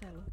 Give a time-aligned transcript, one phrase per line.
[0.00, 0.24] tela.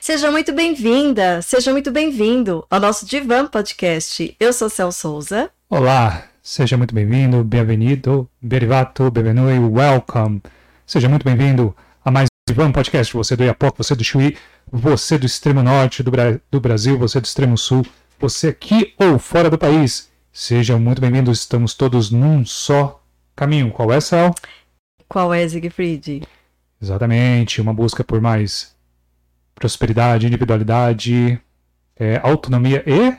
[0.00, 4.34] Seja muito bem-vinda, seja muito bem-vindo ao nosso Divan Podcast.
[4.40, 5.50] Eu sou Cel Souza.
[5.68, 10.42] Olá, seja muito bem-vindo, bem-vindo, berivato, benvenue, welcome.
[10.86, 13.12] Seja muito bem-vindo a mais um Divan Podcast.
[13.12, 14.38] Você do Iapoc, você do Chuí,
[14.72, 17.84] você do extremo norte do, Bra do Brasil, você do extremo sul,
[18.18, 20.08] você aqui ou fora do país.
[20.32, 23.02] Seja muito bem-vindo, estamos todos num só
[23.38, 23.70] caminho.
[23.70, 24.34] Qual é, Sal?
[25.08, 26.22] Qual é, Siegfried?
[26.82, 28.76] Exatamente, uma busca por mais
[29.54, 31.40] prosperidade, individualidade,
[31.96, 33.16] é, autonomia e.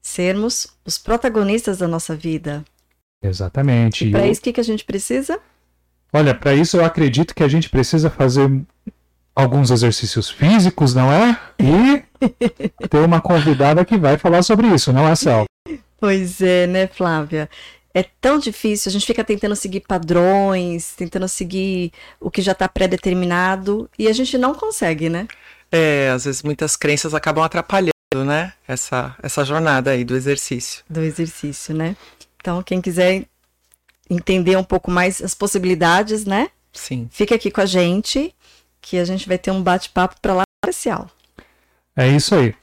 [0.00, 2.64] Sermos os protagonistas da nossa vida.
[3.22, 4.06] Exatamente.
[4.08, 5.38] E para eu- isso, o que, que a gente precisa?
[6.12, 8.50] Olha, para isso eu acredito que a gente precisa fazer
[9.36, 11.38] alguns exercícios físicos, não é?
[11.58, 12.02] E
[12.88, 15.44] ter uma convidada que vai falar sobre isso, não é, Sal?
[15.98, 17.48] Pois é, né, Flávia?
[17.92, 22.68] É tão difícil, a gente fica tentando seguir padrões, tentando seguir o que já está
[22.68, 25.26] pré-determinado e a gente não consegue, né?
[25.72, 27.90] É, às vezes muitas crenças acabam atrapalhando,
[28.24, 28.52] né?
[28.66, 30.84] Essa, essa jornada aí do exercício.
[30.88, 31.96] Do exercício, né?
[32.36, 33.24] Então, quem quiser
[34.08, 36.48] entender um pouco mais as possibilidades, né?
[36.72, 37.08] Sim.
[37.10, 38.34] Fica aqui com a gente,
[38.80, 41.10] que a gente vai ter um bate-papo para lá especial.
[41.96, 42.54] É isso aí.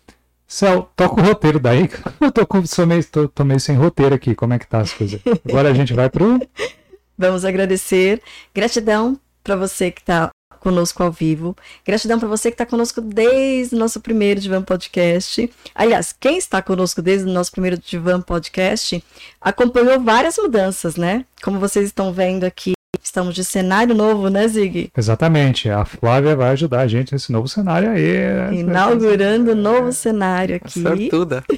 [0.48, 1.90] Cel, toca o roteiro daí.
[2.22, 4.34] Eu tô, com, sou meio, tô, tô meio sem roteiro aqui.
[4.34, 5.20] Como é que tá as coisas?
[5.48, 6.40] Agora a gente vai pro.
[7.18, 8.22] Vamos agradecer.
[8.54, 11.56] Gratidão para você que está conosco ao vivo.
[11.86, 15.50] Gratidão para você que está conosco desde o nosso primeiro Divan Podcast.
[15.74, 19.04] Aliás, quem está conosco desde o nosso primeiro Divan Podcast
[19.42, 21.26] acompanhou várias mudanças, né?
[21.44, 22.74] Como vocês estão vendo aqui,
[23.18, 24.92] estamos de cenário novo, né, Zig?
[24.96, 25.68] Exatamente.
[25.70, 28.60] A Flávia vai ajudar a gente nesse novo cenário aí.
[28.60, 30.82] Inaugurando um novo cenário aqui.
[30.82, 31.44] Sortuda.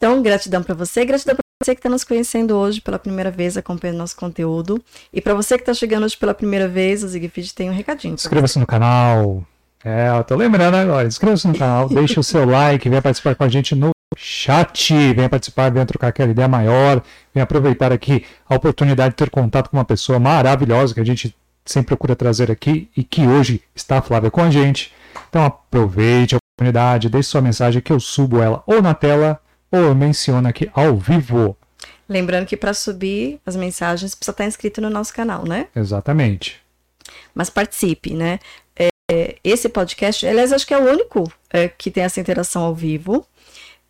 [0.00, 3.56] Então, gratidão para você, gratidão para você que está nos conhecendo hoje pela primeira vez,
[3.56, 4.80] acompanhando nosso conteúdo.
[5.12, 8.14] E para você que está chegando hoje pela primeira vez, o Zigfried tem um recadinho.
[8.14, 9.42] Inscreva-se no canal.
[9.84, 11.08] É, eu tô lembrando agora.
[11.08, 15.28] Inscreva-se no canal, deixe o seu like, venha participar com a gente no chat, venha
[15.28, 17.02] participar, venha trocar aquela ideia maior,
[17.34, 21.34] venha aproveitar aqui a oportunidade de ter contato com uma pessoa maravilhosa que a gente
[21.64, 24.92] sempre procura trazer aqui e que hoje está a Flávia com a gente.
[25.28, 29.80] Então aproveite a oportunidade, deixe sua mensagem que eu subo ela ou na tela ou
[29.80, 31.56] eu menciono aqui ao vivo.
[32.08, 35.68] Lembrando que para subir as mensagens precisa estar inscrito no nosso canal, né?
[35.76, 36.58] Exatamente.
[37.34, 38.38] Mas participe, né?
[39.10, 42.74] É, esse podcast, aliás, acho que é o único é, que tem essa interação ao
[42.74, 43.26] vivo.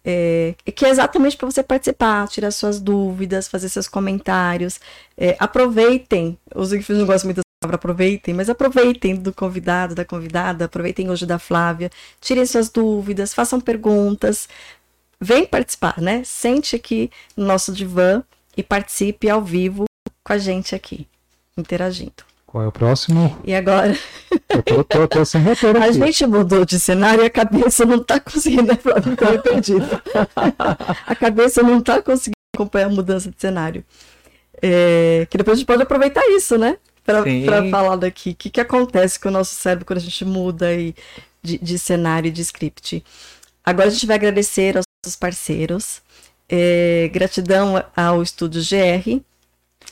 [0.05, 4.81] É, que é exatamente para você participar, tirar suas dúvidas, fazer seus comentários.
[5.17, 6.39] É, aproveitem.
[6.55, 11.11] Os que não gostam muito dessa palavra aproveitem, mas aproveitem do convidado, da convidada, aproveitem
[11.11, 14.49] hoje da Flávia, tirem suas dúvidas, façam perguntas.
[15.21, 16.23] Vem participar, né?
[16.25, 18.23] Sente aqui no nosso divã
[18.57, 19.85] e participe ao vivo
[20.23, 21.09] com a gente aqui,
[21.57, 22.28] interagindo.
[22.49, 23.39] Qual é o próximo?
[23.45, 23.95] E agora,
[24.49, 28.03] Eu tô, tô, tô sem roteiro a gente mudou de cenário e a cabeça não
[28.03, 30.03] tá conseguindo, meio perdida.
[31.07, 33.85] A cabeça não tá conseguindo acompanhar a mudança de cenário.
[34.63, 36.79] É, que depois a gente pode aproveitar isso, né?
[37.05, 37.23] Pra
[37.71, 38.31] falar daqui.
[38.31, 40.95] O que, que acontece com o nosso cérebro quando a gente muda aí
[41.43, 43.05] de, de cenário e de script.
[43.63, 46.01] Agora a gente vai agradecer aos nossos parceiros.
[46.49, 49.21] É, gratidão ao Estúdio GR,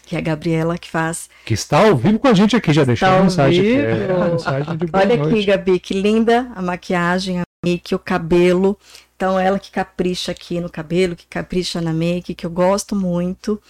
[0.07, 2.85] que é a Gabriela que faz Que está ao vivo com a gente aqui, já
[2.85, 3.77] deixou a mensagem aqui.
[3.79, 5.47] É, mensagem de boa Olha aqui, noite.
[5.47, 8.79] Gabi, que linda a maquiagem, a make, o cabelo.
[9.17, 13.61] Então, ela que capricha aqui no cabelo, que capricha na make, que eu gosto muito.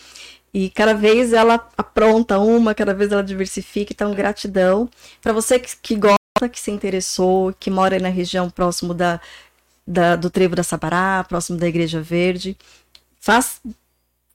[0.53, 3.93] E cada vez ela apronta uma, cada vez ela diversifica.
[3.93, 4.89] Então, gratidão.
[5.23, 9.21] Para você que, que gosta, que se interessou, que mora na região próximo da,
[9.87, 12.57] da- do Trevo da Sabará, próximo da Igreja Verde,
[13.21, 13.61] faz,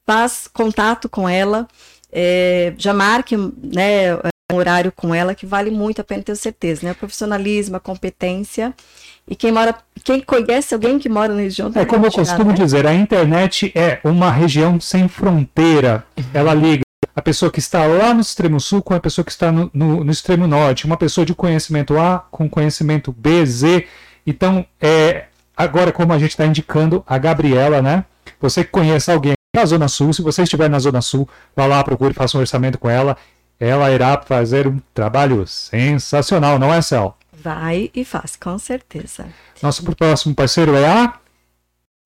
[0.06, 1.68] faz contato com ela.
[2.12, 4.14] É, já marque né,
[4.52, 6.92] um horário com ela que vale muito a pena, tenho certeza, né?
[6.92, 8.74] O profissionalismo, a competência.
[9.26, 9.74] E quem mora,
[10.04, 12.56] quem conhece alguém que mora na região É como eu costumo né?
[12.56, 16.04] dizer, a internet é uma região sem fronteira.
[16.34, 16.82] Ela liga
[17.14, 20.02] a pessoa que está lá no extremo sul com a pessoa que está no, no-
[20.04, 23.86] no extremo norte, uma pessoa de conhecimento A com conhecimento B, Z.
[24.26, 25.24] Então, é,
[25.56, 28.04] agora, como a gente está indicando, a Gabriela, né?
[28.40, 31.84] Você que conhece alguém na Zona Sul, se você estiver na Zona Sul, vá lá,
[31.84, 33.18] procure, faça um orçamento com ela.
[33.60, 37.16] Ela irá fazer um trabalho sensacional, não é, Cel?
[37.30, 39.26] Vai e faz, com certeza.
[39.62, 41.20] Nosso próximo parceiro é a.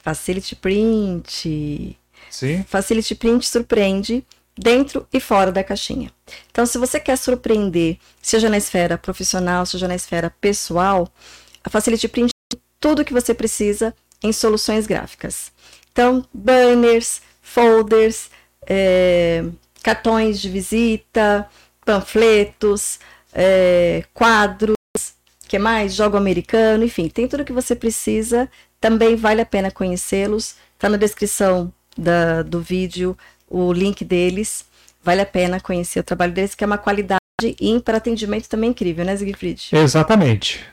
[0.01, 1.97] Facility Print.
[2.29, 2.65] Sim.
[2.65, 4.25] Facility Print surpreende
[4.59, 6.11] dentro e fora da caixinha.
[6.51, 11.09] Então, se você quer surpreender, seja na esfera profissional, seja na esfera pessoal,
[11.63, 15.53] a Facility Print tem tudo o que você precisa em soluções gráficas.
[15.93, 18.29] Então, banners, folders,
[18.67, 19.45] é,
[19.83, 21.49] cartões de visita,
[21.85, 22.99] panfletos,
[23.33, 24.75] é, quadros,
[25.47, 25.95] que mais?
[25.95, 28.51] Jogo americano, enfim, tem tudo que você precisa.
[28.81, 30.57] Também vale a pena conhecê-los.
[30.75, 33.17] Está na descrição da, do vídeo
[33.49, 34.65] o link deles.
[35.03, 38.71] Vale a pena conhecer o trabalho deles, que é uma qualidade e para atendimento também
[38.71, 39.69] incrível, né, Siegfried?
[39.73, 40.67] Exatamente.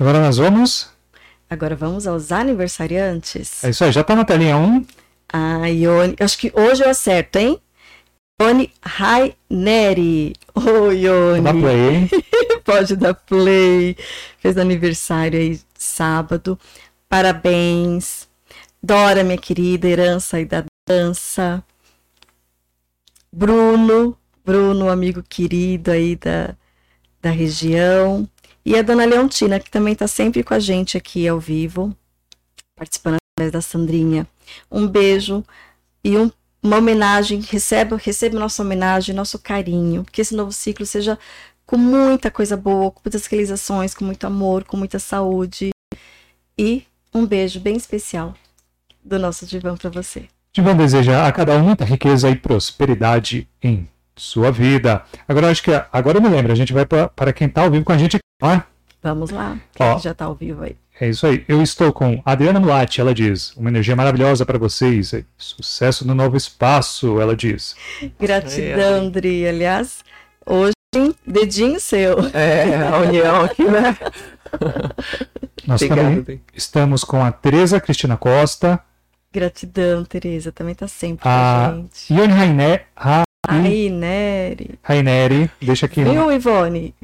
[0.00, 0.90] Agora nós vamos.
[1.48, 3.62] Agora vamos aos aniversariantes.
[3.62, 4.84] É isso aí, já tá na telinha 1.
[5.32, 7.58] Ah, Ione, acho que hoje eu acerto, hein?
[8.40, 10.34] Ione Raineri.
[10.54, 11.42] Oh, Ione.
[11.42, 12.10] Dá play, hein?
[12.64, 13.96] Pode dar play.
[14.38, 16.58] Fez aniversário aí sábado.
[17.08, 18.28] Parabéns.
[18.82, 21.64] Dora, minha querida, herança aí da dança.
[23.32, 26.54] Bruno, Bruno, amigo querido aí da,
[27.22, 28.28] da região.
[28.64, 31.96] E a dona Leontina, que também está sempre com a gente aqui ao vivo,
[32.76, 34.26] participando através da Sandrinha.
[34.70, 35.44] Um beijo
[36.04, 36.30] e um,
[36.62, 41.18] uma homenagem, receba, receba nossa homenagem, nosso carinho, que esse novo ciclo seja
[41.66, 45.70] com muita coisa boa, com muitas realizações, com muito amor, com muita saúde.
[46.58, 46.84] E
[47.14, 48.34] um beijo bem especial
[49.02, 50.28] do nosso divã para você.
[50.52, 55.02] Divã deseja a cada um muita riqueza e prosperidade em sua vida.
[55.26, 57.84] Agora acho que agora eu me lembro, a gente vai para quem está ao vivo
[57.84, 58.64] com a gente aqui, não é?
[59.02, 60.76] Vamos lá, quem Ó, já está ao vivo aí.
[61.00, 61.44] É isso aí.
[61.48, 63.54] Eu estou com Adriana Mulatti, ela diz.
[63.56, 65.12] Uma energia maravilhosa para vocês.
[65.36, 67.74] Sucesso no novo espaço, ela diz.
[68.20, 69.46] Gratidão, Andri.
[69.46, 70.04] Aliás,
[70.46, 70.74] hoje,
[71.26, 72.18] dedinho seu.
[72.34, 73.96] É, a união aqui, né?
[75.66, 78.80] Nós Obrigado, também estamos com a Tereza Cristina Costa.
[79.32, 80.52] Gratidão, Tereza.
[80.52, 82.12] Também está sempre a com a gente.
[82.12, 84.78] Ione Rainé, ha, Raineri.
[84.82, 86.04] Raineri, deixa aqui.
[86.04, 86.94] Viu, Ivone?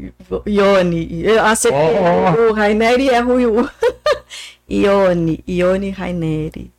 [0.46, 1.26] Ione.
[1.38, 1.80] Acertei.
[1.80, 2.50] Oh.
[2.50, 3.42] O Raineri é Rui.
[4.70, 5.42] Ione.
[5.48, 6.70] Ione Raineri.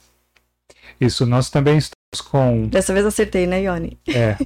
[0.99, 2.67] Isso, nós também estamos com.
[2.67, 3.97] Dessa vez acertei, né, Ione?
[4.07, 4.37] É.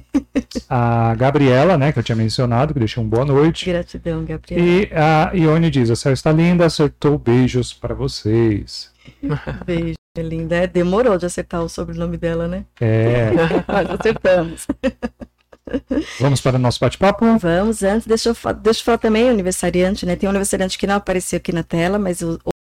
[0.68, 3.66] A Gabriela, né, que eu tinha mencionado, que deixou um boa noite.
[3.66, 4.64] Gratidão, Gabriela.
[4.64, 8.93] E a Ione diz: a céu está linda, acertou beijos para vocês.
[9.64, 9.94] Beijo.
[10.16, 10.56] Linda.
[10.56, 12.64] É, demorou de acertar o sobrenome dela, né?
[12.80, 13.30] É.
[13.66, 14.66] Mas acertamos.
[16.20, 17.38] Vamos para o nosso bate-papo?
[17.38, 20.14] Vamos, antes, deixa eu, deixa eu falar também aniversariante, né?
[20.14, 22.20] Tem um aniversariante que não apareceu aqui na tela, mas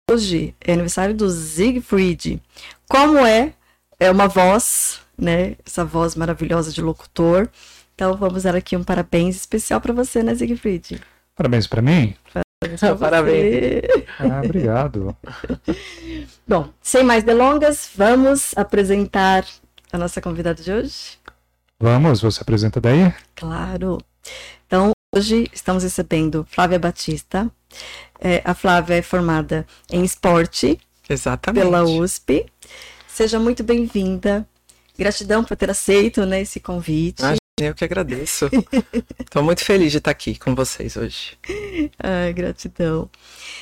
[0.09, 2.41] hoje é aniversário do Siegfried.
[2.87, 3.53] Como é?
[3.99, 5.55] É uma voz, né?
[5.65, 7.49] Essa voz maravilhosa de locutor.
[7.95, 11.01] Então vamos dar aqui um parabéns especial para você, né, Siegfried?
[11.35, 12.15] Parabéns para mim?
[12.99, 13.81] Parabéns.
[14.19, 15.15] Ah, obrigado.
[16.47, 19.45] Bom, sem mais delongas, vamos apresentar
[19.91, 21.17] a nossa convidada de hoje?
[21.79, 23.11] Vamos, você apresenta daí?
[23.35, 23.97] Claro.
[24.67, 27.49] Então, hoje estamos recebendo Flávia Batista.
[28.19, 31.63] É, a Flávia é formada em esporte Exatamente.
[31.63, 32.45] pela USP.
[33.07, 34.47] Seja muito bem-vinda.
[34.97, 37.23] Gratidão por ter aceito né, esse convite.
[37.59, 38.49] Eu que agradeço.
[39.19, 41.37] Estou muito feliz de estar aqui com vocês hoje.
[42.01, 43.09] Ai, gratidão.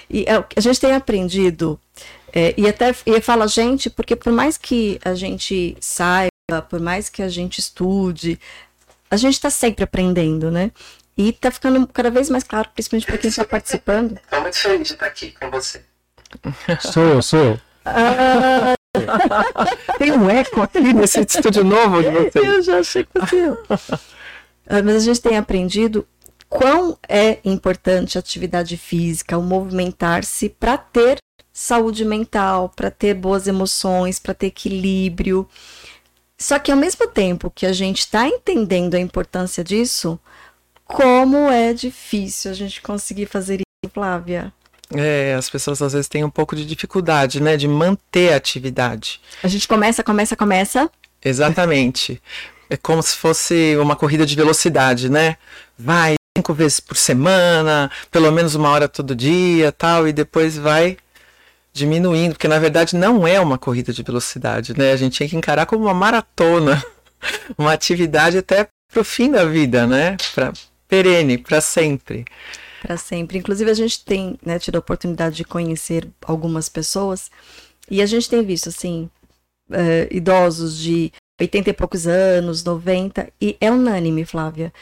[0.09, 1.79] E é, a gente tem aprendido,
[2.33, 6.29] é, e até e fala gente, porque por mais que a gente saiba,
[6.69, 8.39] por mais que a gente estude,
[9.11, 10.71] a gente está sempre aprendendo, né?
[11.17, 14.17] E está ficando cada vez mais claro, principalmente para quem está participando.
[14.23, 15.83] Estou muito feliz de estar aqui com você.
[16.79, 17.61] Sou eu, sou eu.
[17.83, 18.75] Ah,
[19.97, 22.45] tem um eco aqui nesse estúdio novo de vocês.
[22.45, 23.57] Eu já achei que fosse eu.
[24.67, 26.07] Ah, mas a gente tem aprendido
[26.47, 31.17] quão é importante a atividade física, o movimentar-se para ter
[31.51, 35.47] saúde mental, para ter boas emoções, para ter equilíbrio.
[36.37, 40.19] Só que ao mesmo tempo que a gente está entendendo a importância disso,
[40.85, 44.53] como é difícil a gente conseguir fazer isso, Flávia.
[44.95, 49.21] É, as pessoas às vezes têm um pouco de dificuldade, né, de manter a atividade.
[49.43, 50.89] A gente começa, começa, começa.
[51.23, 52.21] Exatamente.
[52.69, 55.37] É como se fosse uma corrida de velocidade, né?
[55.77, 60.97] Vai cinco vezes por semana, pelo menos uma hora todo dia, tal, e depois vai
[61.73, 64.91] diminuindo, porque na verdade não é uma corrida de velocidade, né?
[64.91, 66.83] A gente tem que encarar como uma maratona,
[67.57, 70.17] uma atividade até pro fim da vida, né?
[70.33, 70.53] Para
[70.87, 72.25] perene, para sempre
[72.81, 73.37] para sempre.
[73.37, 77.29] Inclusive, a gente tem né, tido a oportunidade de conhecer algumas pessoas
[77.89, 79.09] e a gente tem visto, assim,
[79.69, 84.73] uh, idosos de 80 e poucos anos, 90, e é unânime, Flávia.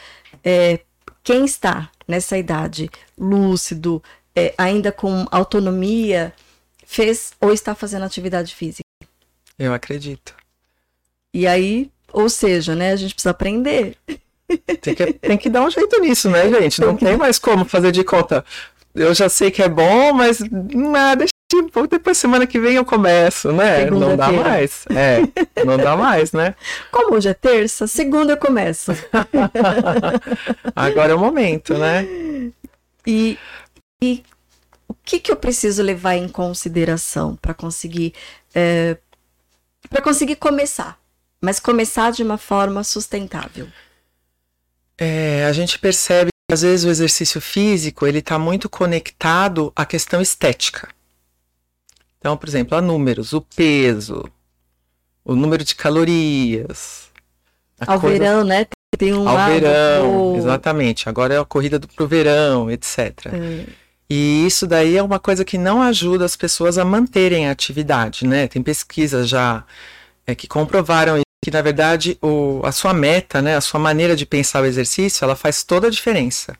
[0.42, 0.80] É,
[1.22, 4.02] quem está nessa idade, lúcido,
[4.34, 6.34] é, ainda com autonomia,
[6.84, 8.82] fez ou está fazendo atividade física.
[9.58, 10.34] Eu acredito.
[11.32, 13.96] E aí, ou seja, né, a gente precisa aprender.
[14.80, 16.80] Tem que, tem que dar um jeito nisso, né, gente?
[16.80, 18.44] Não tem mais como fazer de conta.
[18.94, 20.38] Eu já sei que é bom, mas
[21.48, 23.90] tipo, depois semana que vem eu começo, né?
[23.90, 24.84] Não dá mais.
[24.90, 26.54] É, não dá mais, né?
[26.90, 28.92] Como hoje é terça, segunda eu começo.
[30.74, 32.06] Agora é o momento, né?
[33.06, 33.38] E,
[34.02, 34.22] e
[34.88, 38.14] o que, que eu preciso levar em consideração para conseguir
[38.54, 38.96] é,
[39.88, 40.98] para conseguir começar,
[41.40, 43.68] mas começar de uma forma sustentável?
[44.98, 49.86] É, a gente percebe que às vezes o exercício físico ele está muito conectado à
[49.86, 50.88] questão estética.
[52.18, 54.24] Então, por exemplo, a números, o peso,
[55.24, 57.08] o número de calorias.
[57.86, 58.18] Ao coisa...
[58.18, 58.66] verão, né?
[58.96, 61.08] Tem um Ao verão, exatamente.
[61.08, 63.26] Agora é a corrida para o verão, etc.
[63.26, 63.66] É.
[64.10, 68.26] E isso daí é uma coisa que não ajuda as pessoas a manterem a atividade,
[68.26, 68.48] né?
[68.48, 69.64] Tem pesquisas já
[70.26, 74.26] é, que comprovaram que, na verdade, o, a sua meta, né, a sua maneira de
[74.26, 76.56] pensar o exercício, ela faz toda a diferença.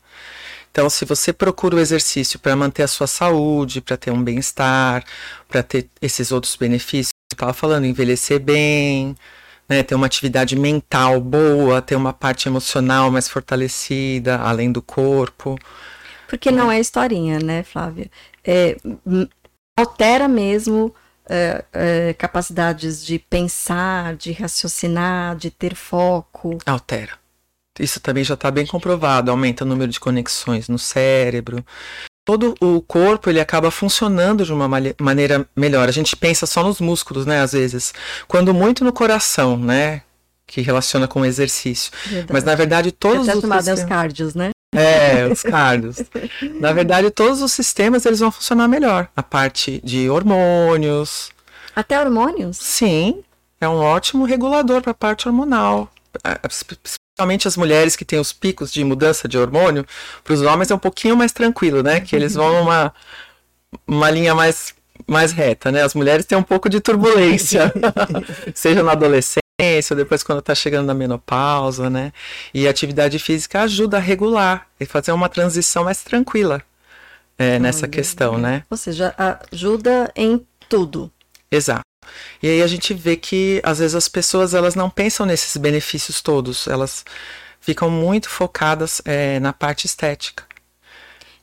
[0.71, 5.05] Então, se você procura o exercício para manter a sua saúde, para ter um bem-estar,
[5.49, 9.17] para ter esses outros benefícios, eu estava falando, envelhecer bem,
[9.69, 15.59] né, ter uma atividade mental boa, ter uma parte emocional mais fortalecida, além do corpo.
[16.29, 18.11] Porque não é historinha, né, Flávia?
[18.45, 18.77] É,
[19.77, 20.95] altera mesmo
[21.29, 26.59] é, é, capacidades de pensar, de raciocinar, de ter foco.
[26.65, 27.13] Altera.
[27.79, 31.65] Isso também já está bem comprovado, aumenta o número de conexões no cérebro.
[32.25, 34.69] Todo o corpo ele acaba funcionando de uma
[34.99, 35.89] maneira melhor.
[35.89, 37.95] A gente pensa só nos músculos, né, às vezes.
[38.27, 40.03] Quando muito no coração, né,
[40.47, 41.93] que relaciona com o exercício.
[42.05, 42.33] Verdade.
[42.33, 43.69] Mas na verdade todos Você os sistemas...
[43.69, 44.51] os cardios, né?
[44.79, 45.97] É, os cardios.
[46.61, 49.09] Na verdade, todos os sistemas eles vão funcionar melhor.
[49.17, 51.31] A parte de hormônios.
[51.75, 52.57] Até hormônios?
[52.57, 53.23] Sim,
[53.61, 55.91] é um ótimo regulador para a parte hormonal.
[56.25, 56.39] É,
[57.15, 59.85] principalmente as mulheres que têm os picos de mudança de hormônio,
[60.23, 62.01] para os homens é um pouquinho mais tranquilo, né?
[62.01, 62.93] Que eles vão numa
[63.87, 64.75] uma linha mais,
[65.07, 65.83] mais reta, né?
[65.83, 67.73] As mulheres têm um pouco de turbulência,
[68.55, 69.48] seja na adolescência
[69.91, 72.13] ou depois quando está chegando na menopausa, né?
[72.55, 76.63] E a atividade física ajuda a regular e fazer uma transição mais tranquila
[77.37, 78.63] é, nessa questão, né?
[78.71, 79.13] Ou seja,
[79.51, 81.11] ajuda em tudo.
[81.51, 81.83] Exato.
[82.41, 86.23] E aí a gente vê que às vezes as pessoas elas não pensam nesses benefícios
[86.23, 87.05] todos, elas
[87.61, 90.45] ficam muito focadas é, na parte estética.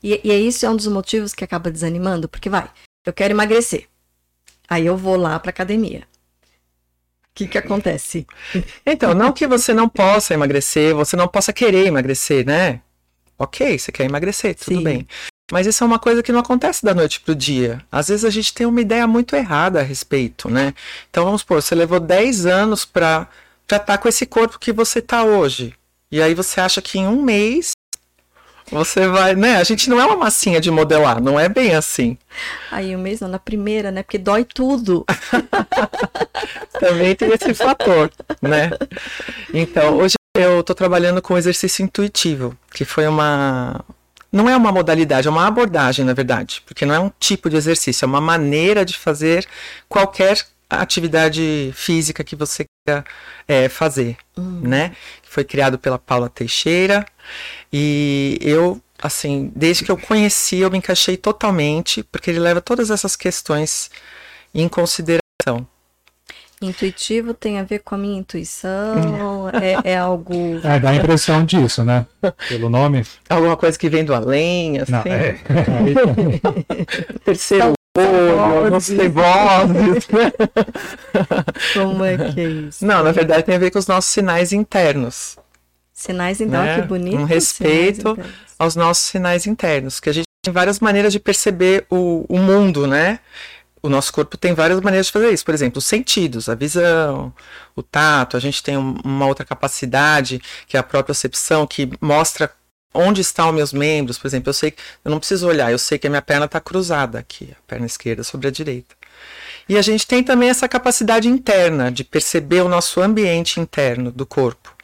[0.02, 2.70] E, e isso é um dos motivos que acaba desanimando, porque vai,
[3.06, 3.90] eu quero emagrecer,
[4.70, 6.08] aí eu vou lá para academia
[7.36, 8.26] que, que acontece?
[8.86, 12.82] Então, não que você não possa emagrecer, você não possa querer emagrecer, né?
[13.38, 14.84] Ok, você quer emagrecer, tudo Sim.
[14.84, 15.08] bem.
[15.52, 17.82] Mas isso é uma coisa que não acontece da noite pro dia.
[17.92, 20.74] Às vezes a gente tem uma ideia muito errada a respeito, né?
[21.10, 23.28] Então vamos supor, você levou 10 anos para
[23.64, 25.74] estar tá com esse corpo que você tá hoje.
[26.12, 27.74] E aí você acha que em um mês
[28.72, 29.58] você vai, né?
[29.58, 32.18] A gente não é uma massinha de modelar, não é bem assim.
[32.72, 34.04] Aí o mesmo na primeira, né?
[34.04, 35.06] Porque dói tudo.
[36.80, 38.72] Também tem esse fator, né?
[39.54, 43.84] Então, hoje eu tô trabalhando com exercício intuitivo, que foi uma
[44.32, 47.56] não é uma modalidade, é uma abordagem, na verdade, porque não é um tipo de
[47.56, 49.48] exercício, é uma maneira de fazer
[49.88, 53.06] qualquer atividade física que você queira
[53.48, 54.60] é, fazer, hum.
[54.62, 54.92] né?
[55.24, 57.06] Foi criado pela Paula Teixeira
[57.72, 62.90] e eu, assim, desde que eu conheci, eu me encaixei totalmente, porque ele leva todas
[62.90, 63.90] essas questões
[64.54, 65.68] em consideração.
[66.62, 69.50] Intuitivo tem a ver com a minha intuição?
[69.62, 70.34] é, é, algo.
[70.64, 72.06] É, dá a impressão disso, né?
[72.48, 73.06] Pelo nome.
[73.30, 74.92] Alguma coisa que vem do além, assim.
[74.92, 75.38] Não, é.
[77.26, 80.08] Terceiro olho, não sei vozes.
[81.74, 82.86] Como é que é isso?
[82.86, 85.38] Não, na verdade tem a ver com os nossos sinais internos.
[85.96, 86.82] Sinais internos, né?
[86.82, 87.16] que bonito.
[87.18, 88.18] Um respeito
[88.60, 92.86] aos nossos sinais internos, que a gente tem várias maneiras de perceber o, o mundo,
[92.86, 93.22] né?
[93.82, 95.46] O nosso corpo tem várias maneiras de fazer isso.
[95.46, 97.34] Por exemplo, os sentidos, a visão,
[97.76, 98.36] o tato.
[98.36, 102.52] A gente tem uma outra capacidade, que é a própria percepção, que mostra
[102.94, 104.18] onde estão meus membros.
[104.18, 106.46] Por exemplo, eu sei que eu não preciso olhar, eu sei que a minha perna
[106.46, 108.96] está cruzada aqui, a perna esquerda sobre a direita.
[109.70, 114.26] E a gente tem também essa capacidade interna de perceber o nosso ambiente interno do
[114.26, 114.75] corpo.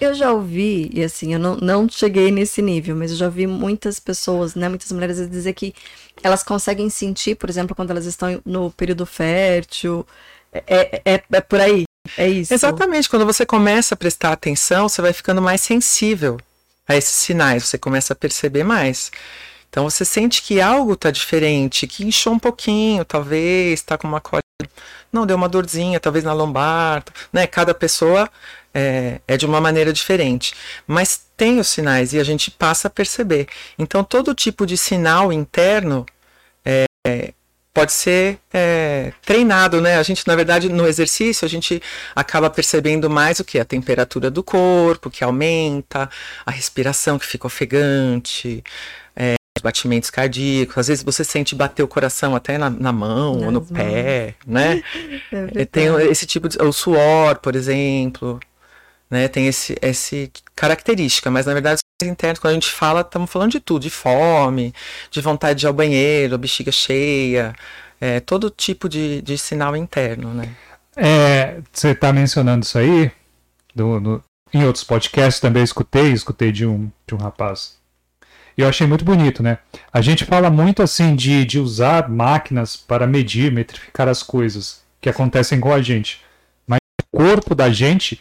[0.00, 3.46] Eu, já ouvi, e assim, eu não, não cheguei nesse nível, mas eu já ouvi
[3.46, 5.74] muitas pessoas, né, muitas mulheres dizer que
[6.22, 10.06] elas conseguem sentir, por exemplo, quando elas estão no período fértil.
[10.52, 11.84] É, é, é, é por aí,
[12.16, 12.52] é isso.
[12.52, 16.38] Exatamente, quando você começa a prestar atenção, você vai ficando mais sensível
[16.88, 19.10] a esses sinais, você começa a perceber mais.
[19.68, 24.20] Então você sente que algo está diferente, que inchou um pouquinho, talvez, está com uma
[24.20, 24.46] cólica,
[25.12, 27.46] não, deu uma dorzinha, talvez na lombar, né?
[27.46, 28.28] Cada pessoa
[28.76, 30.52] é, é, de uma maneira diferente.
[30.86, 33.48] Mas tem os sinais e a gente passa a perceber.
[33.78, 36.04] Então, todo tipo de sinal interno
[36.62, 37.32] é,
[37.72, 39.96] pode ser é, treinado, né?
[39.96, 41.82] A gente, na verdade, no exercício, a gente
[42.14, 43.58] acaba percebendo mais o que?
[43.58, 46.10] A temperatura do corpo, que aumenta,
[46.44, 48.62] a respiração que fica ofegante,
[49.14, 50.76] é, os batimentos cardíacos.
[50.76, 53.70] Às vezes você sente bater o coração até na, na mão Nas ou no mãos.
[53.72, 54.82] pé, né?
[55.54, 55.64] É.
[55.64, 56.60] Tem esse tipo de.
[56.62, 58.38] O suor, por exemplo.
[59.08, 63.30] Né, tem esse, esse característica, mas na verdade, os internos, quando a gente fala, estamos
[63.30, 64.74] falando de tudo, de fome,
[65.12, 67.54] de vontade de ir ao banheiro, bexiga cheia,
[68.00, 70.52] é, todo tipo de, de sinal interno, né?
[70.96, 73.12] É, você está mencionando isso aí,
[73.74, 74.22] do-
[74.52, 77.76] em outros podcasts também escutei, escutei de um, de um rapaz.
[78.56, 79.58] E eu achei muito bonito, né?
[79.92, 85.10] A gente fala muito assim de, de usar máquinas para medir, metrificar as coisas que
[85.10, 86.24] acontecem com a gente.
[86.66, 88.20] Mas o corpo da gente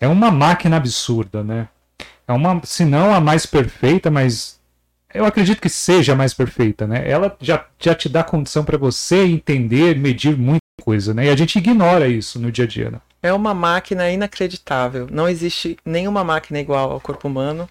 [0.00, 1.68] é uma máquina absurda, né?
[2.28, 4.60] É uma, se não a mais perfeita, mas
[5.14, 7.08] eu acredito que seja a mais perfeita, né?
[7.08, 11.26] Ela já, já te dá condição para você entender, medir muita coisa, né?
[11.26, 13.00] E a gente ignora isso no dia a dia, né?
[13.22, 15.08] É uma máquina inacreditável.
[15.10, 17.68] Não existe nenhuma máquina igual ao corpo humano.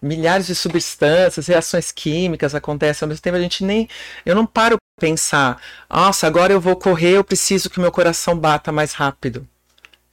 [0.00, 3.36] Milhares de substâncias, reações químicas acontecem ao mesmo tempo.
[3.36, 3.88] A gente nem.
[4.24, 8.72] Eu não paro pensar, nossa, agora eu vou correr, eu preciso que meu coração bata
[8.72, 9.46] mais rápido.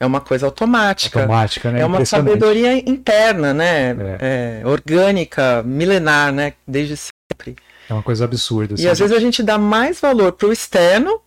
[0.04, 1.22] É uma coisa automática.
[1.22, 1.80] Automática, né?
[1.80, 3.96] É uma sabedoria interna, né?
[4.20, 6.52] É, orgânica, milenar, né?
[6.68, 7.56] Desde sempre.
[7.90, 8.76] É uma coisa absurda.
[8.78, 11.22] E às vezes a gente dá mais valor pro externo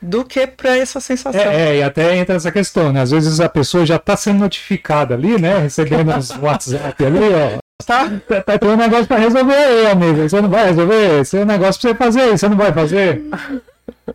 [0.00, 1.38] do que para essa sensação.
[1.42, 3.02] É, é, e até entra essa questão, né?
[3.02, 5.58] Às vezes a pessoa já tá sendo notificada ali, né?
[5.58, 7.58] Recebendo os WhatsApp ali, ó.
[7.84, 8.10] Tá?
[8.26, 10.26] Tá, tá tem um negócio pra resolver aí, amigo.
[10.26, 11.20] Você não vai resolver?
[11.20, 13.22] Esse é um negócio pra você fazer, você não vai fazer?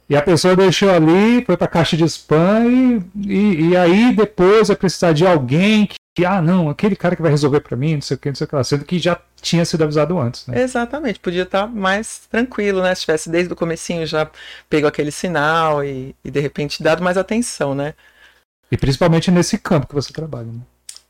[0.09, 4.67] E a pessoa deixou ali, foi pra caixa de spam e, e, e aí depois
[4.67, 7.95] vai precisar de alguém que, que, ah, não, aquele cara que vai resolver pra mim,
[7.95, 10.17] não sei o que, não sei o que lá, sendo que já tinha sido avisado
[10.17, 10.61] antes, né?
[10.61, 12.95] Exatamente, podia estar mais tranquilo, né?
[12.95, 14.29] Se tivesse desde o comecinho já
[14.69, 17.93] pegou aquele sinal e, e de repente dado mais atenção, né?
[18.71, 20.61] E principalmente nesse campo que você trabalha, né?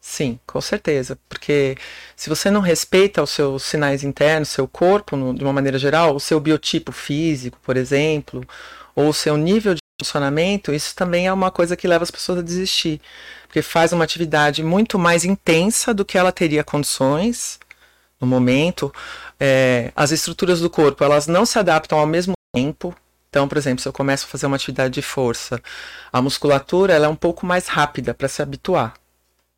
[0.07, 1.17] Sim, com certeza.
[1.27, 1.75] Porque
[2.15, 6.15] se você não respeita os seus sinais internos, seu corpo, no- de uma maneira geral,
[6.15, 8.45] o seu biotipo físico, por exemplo,
[8.95, 12.37] ou o seu nível de funcionamento, isso também é uma coisa que leva as pessoas
[12.39, 13.01] a desistir.
[13.47, 17.59] Porque faz uma atividade muito mais intensa do que ela teria condições
[18.21, 18.93] no momento.
[19.39, 22.95] É, as estruturas do corpo, elas não se adaptam ao mesmo tempo.
[23.29, 25.59] Então, por exemplo, se eu começo a fazer uma atividade de força,
[26.13, 28.93] a musculatura ela é um pouco mais rápida para se habituar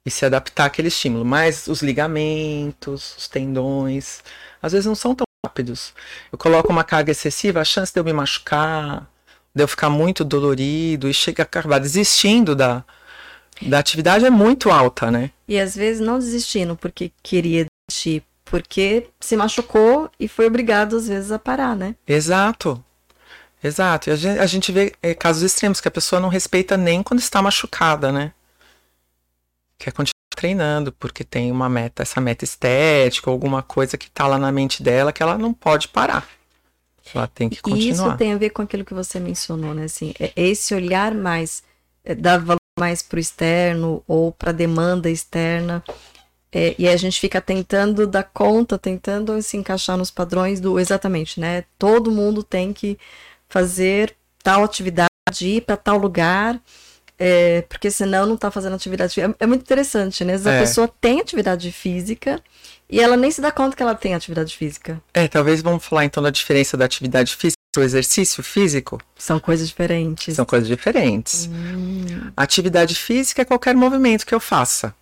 [0.07, 1.25] e se adaptar àquele estímulo.
[1.25, 4.23] Mas os ligamentos, os tendões,
[4.61, 5.93] às vezes não são tão rápidos.
[6.31, 9.05] Eu coloco uma carga excessiva, a chance de eu me machucar,
[9.53, 12.85] de eu ficar muito dolorido e chegar a acabar desistindo da,
[13.61, 15.29] da atividade é muito alta, né?
[15.45, 21.09] E às vezes não desistindo porque queria desistir, porque se machucou e foi obrigado às
[21.09, 21.95] vezes a parar, né?
[22.07, 22.81] Exato.
[23.61, 24.09] Exato.
[24.09, 27.03] E a gente, a gente vê é, casos extremos que a pessoa não respeita nem
[27.03, 28.31] quando está machucada, né?
[29.77, 34.37] Quer continuar treinando porque tem uma meta, essa meta estética, alguma coisa que tá lá
[34.37, 36.27] na mente dela que ela não pode parar.
[37.13, 38.17] Ela tem que E isso continuar.
[38.17, 39.85] tem a ver com aquilo que você mencionou, né?
[39.85, 41.63] Assim, é esse olhar mais,
[42.03, 45.83] é, dar valor mais para o externo ou para a demanda externa.
[46.51, 51.39] É, e a gente fica tentando dar conta, tentando se encaixar nos padrões do exatamente,
[51.39, 51.63] né?
[51.77, 52.97] Todo mundo tem que
[53.49, 55.09] fazer tal atividade,
[55.41, 56.59] ir para tal lugar,
[57.19, 59.35] é, porque senão não está fazendo atividade física.
[59.39, 60.33] É, é muito interessante, né?
[60.33, 60.59] Às vezes É.
[60.59, 62.41] a pessoa tem atividade física
[62.89, 65.01] e ela nem se dá conta que ela tem atividade física.
[65.13, 68.99] É, talvez vamos falar então da diferença da atividade física e do exercício físico.
[69.17, 70.35] São coisas diferentes.
[70.35, 71.49] São coisas diferentes.
[71.51, 72.31] Hum.
[72.35, 74.93] Atividade física é qualquer movimento que eu faça.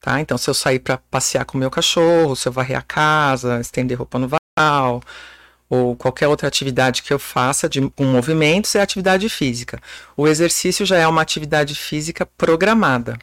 [0.00, 0.20] Tá?
[0.20, 3.60] Então, se eu sair para passear com o meu cachorro, se eu varrer a casa,
[3.60, 5.02] estender roupa no varal,
[5.68, 9.80] ou qualquer outra atividade que eu faça de, com movimentos, é atividade física.
[10.16, 13.18] O exercício já é uma atividade física programada,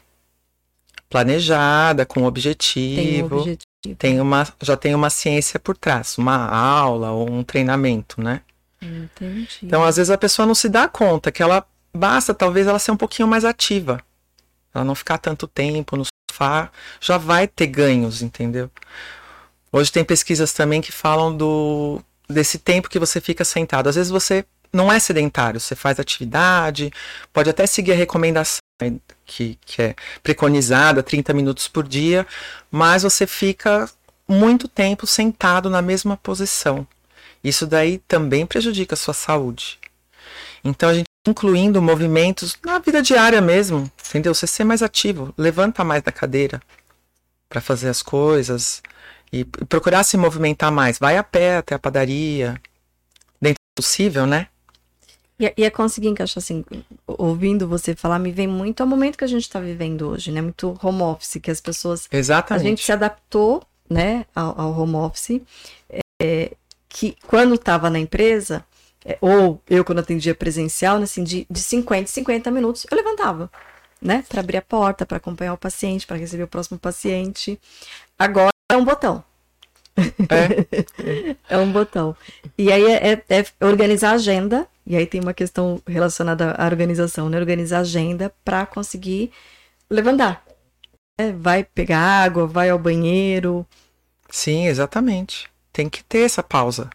[1.08, 3.36] planejada, com Tem um objetivo.
[3.38, 3.96] objetivo.
[3.98, 8.40] tem uma, já tem uma ciência por trás, uma aula ou um treinamento, né?
[8.82, 9.48] Entendi.
[9.62, 12.90] Então, às vezes a pessoa não se dá conta que ela basta talvez ela ser
[12.90, 14.00] um pouquinho mais ativa.
[14.74, 18.70] Ela não ficar tanto tempo no sofá, já vai ter ganhos, entendeu?
[19.72, 22.02] Hoje tem pesquisas também que falam do
[22.34, 23.88] desse tempo que você fica sentado.
[23.88, 26.92] Às vezes você não é sedentário, você faz atividade,
[27.32, 28.58] pode até seguir a recomendação
[29.24, 32.26] que, que é preconizada, 30 minutos por dia,
[32.70, 33.88] mas você fica
[34.28, 36.86] muito tempo sentado na mesma posição.
[37.42, 39.78] Isso daí também prejudica a sua saúde.
[40.64, 44.34] Então a gente incluindo movimentos na vida diária mesmo, entendeu?
[44.34, 46.60] Você ser mais ativo, levanta mais da cadeira
[47.48, 48.82] para fazer as coisas
[49.34, 50.96] e procurar se movimentar mais.
[50.96, 52.54] Vai a pé até a padaria,
[53.40, 54.46] dentro do possível, né?
[55.40, 56.64] E, é- e é conseguir encaixar assim,
[57.04, 60.40] ouvindo você falar, me vem muito ao momento que a gente está vivendo hoje, né?
[60.40, 62.08] Muito home office, que as pessoas.
[62.12, 62.62] A Exatamente.
[62.64, 65.40] gente se adaptou, né, ao, ao home office,
[66.22, 66.52] é,
[66.88, 68.64] que quando estava na empresa,
[69.04, 72.96] é, ou eu quando atendia presencial, né, assim, de, de 50 em 50 minutos, eu
[72.96, 73.50] levantava,
[74.00, 77.60] né, para abrir a porta, para acompanhar o paciente, para receber o próximo paciente.
[78.16, 79.22] Agora é um botão.
[79.96, 81.34] É.
[81.48, 82.16] É um botão.
[82.58, 86.64] E aí é, é- é organizar a agenda, e aí tem uma questão relacionada à
[86.66, 87.38] organização, né?
[87.38, 89.30] Organizar a agenda para conseguir
[89.88, 90.44] levantar.
[91.18, 93.64] É, vai pegar água, vai ao banheiro.
[94.30, 95.48] Sim, exatamente.
[95.72, 96.90] Tem que ter essa pausa.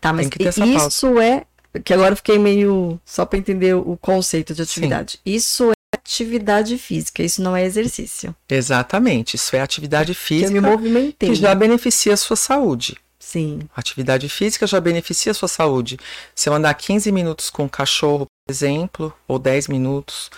[0.00, 0.88] Tá, mas essa pausa.
[0.88, 1.44] isso é.
[1.84, 2.98] Que agora eu fiquei meio.
[3.04, 5.20] Só para entender o conceito de atividade.
[5.24, 5.75] Isso é
[6.06, 8.34] atividade física, isso não é exercício.
[8.48, 9.34] Exatamente.
[9.34, 11.28] Isso é atividade Que eu me física movimentei.
[11.28, 12.96] que já beneficia a sua saúde.
[13.18, 13.60] Sim.
[13.76, 15.98] Atividade física já beneficia a sua saúde.
[16.34, 20.30] Se eu andar 15 minutos com o cachorro, por exemplo, ou 10 minutos,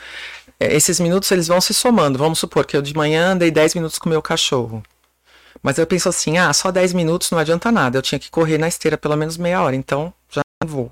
[0.58, 2.18] eh, esses minutos eles vão se somando.
[2.18, 4.82] Vamos supor que eu de manhã andei 10 minutos com o meu cachorro.
[5.62, 7.98] Mas eu penso assim, ah, só 10 minutos não adianta nada.
[7.98, 10.90] Eu tinha que correr na esteira pelo menos meia hora, então já não vou.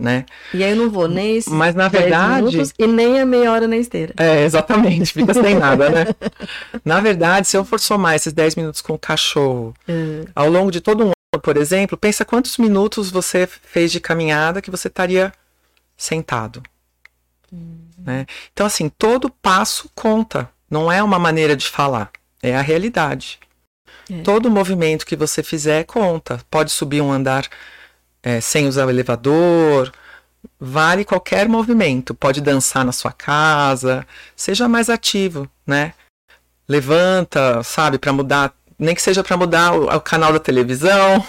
[0.00, 0.24] Né?
[0.54, 2.46] E aí eu não vou nem esses Mas na 10 verdade.
[2.46, 4.14] minutos e nem a meia hora na esteira.
[4.16, 6.06] É, exatamente, fica sem nada, né?
[6.82, 10.24] Na verdade, se eu for somar esses 10 minutos com o cachorro É.
[10.34, 14.62] ao longo de todo um ano, por exemplo, pensa quantos minutos você fez de caminhada
[14.62, 15.30] que você estaria
[15.98, 16.62] sentado.
[17.98, 18.24] Né?
[18.54, 20.48] Então, assim, todo passo conta.
[20.70, 22.10] Não é uma maneira de falar,
[22.42, 23.38] é a realidade.
[24.10, 24.22] É.
[24.22, 26.40] Todo movimento que você fizer conta.
[26.50, 27.46] Pode subir um andar
[28.22, 29.92] é, sem usar o elevador.
[30.58, 32.14] Vale qualquer movimento.
[32.14, 34.06] Pode dançar na sua casa.
[34.34, 35.92] Seja mais ativo, né?
[36.68, 41.26] Levanta, sabe, para mudar, nem que seja para mudar o, o canal da televisão,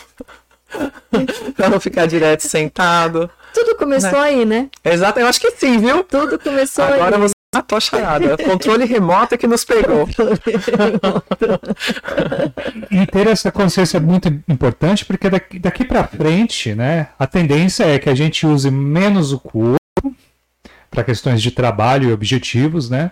[1.56, 3.30] para não ficar direto sentado.
[3.54, 4.70] Tudo começou aí, né?
[4.86, 6.04] Exato, eu acho que sim, viu?
[6.04, 7.32] Tudo começou Agora aí.
[7.54, 8.38] Matou a charada.
[8.38, 10.08] Controle remoto é que nos pegou.
[12.90, 17.84] E ter essa consciência é muito importante, porque daqui, daqui para frente, né, a tendência
[17.84, 20.16] é que a gente use menos o corpo
[20.90, 23.12] para questões de trabalho e objetivos, né,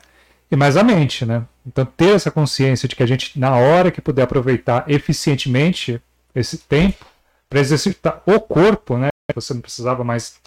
[0.49, 1.43] e mais a mente, né.
[1.65, 6.01] Então ter essa consciência de que a gente, na hora que puder aproveitar eficientemente
[6.33, 7.05] esse tempo
[7.49, 10.39] para exercitar o corpo, né, você não precisava mais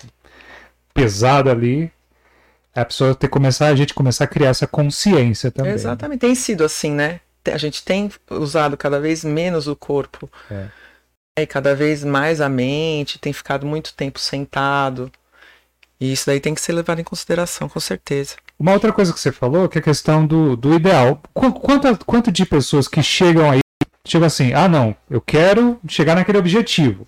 [0.94, 1.90] pesado ali,
[2.74, 5.72] a pessoa ter que começar, a gente começar a criar essa consciência também.
[5.72, 7.20] Exatamente, tem sido assim, né?
[7.52, 10.30] A gente tem usado cada vez menos o corpo.
[10.50, 10.66] É.
[11.38, 15.10] E cada vez mais a mente, tem ficado muito tempo sentado.
[16.00, 18.36] E isso daí tem que ser levado em consideração, com certeza.
[18.58, 21.20] Uma outra coisa que você falou, que é a questão do, do ideal.
[21.34, 23.60] Qu- Quanto, quanto de pessoas que chegam aí,
[24.06, 27.06] chegam assim, ah não, eu quero chegar naquele objetivo.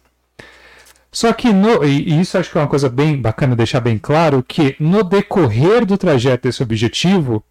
[1.15, 4.43] Só que, no, e isso acho que é uma coisa bem bacana deixar bem claro,
[4.43, 7.45] que no decorrer do trajeto desse objetivo,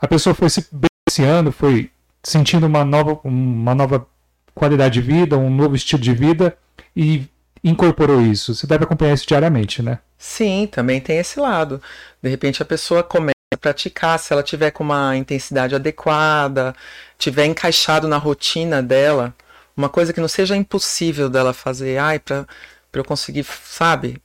[0.00, 1.92] a pessoa foi se beneficiando, foi
[2.24, 4.04] sentindo uma nova, uma nova
[4.52, 6.58] qualidade de vida, um novo estilo de vida
[6.96, 7.28] e
[7.62, 8.52] incorporou isso.
[8.52, 10.00] Você deve acompanhar isso diariamente, né?
[10.18, 11.80] Sim, também tem esse lado.
[12.20, 16.74] De repente a pessoa começa a praticar, se ela tiver com uma intensidade adequada,
[17.16, 19.32] tiver encaixado na rotina dela,
[19.76, 22.44] uma coisa que não seja impossível dela fazer, ai, para
[22.92, 24.20] eu conseguir, sabe?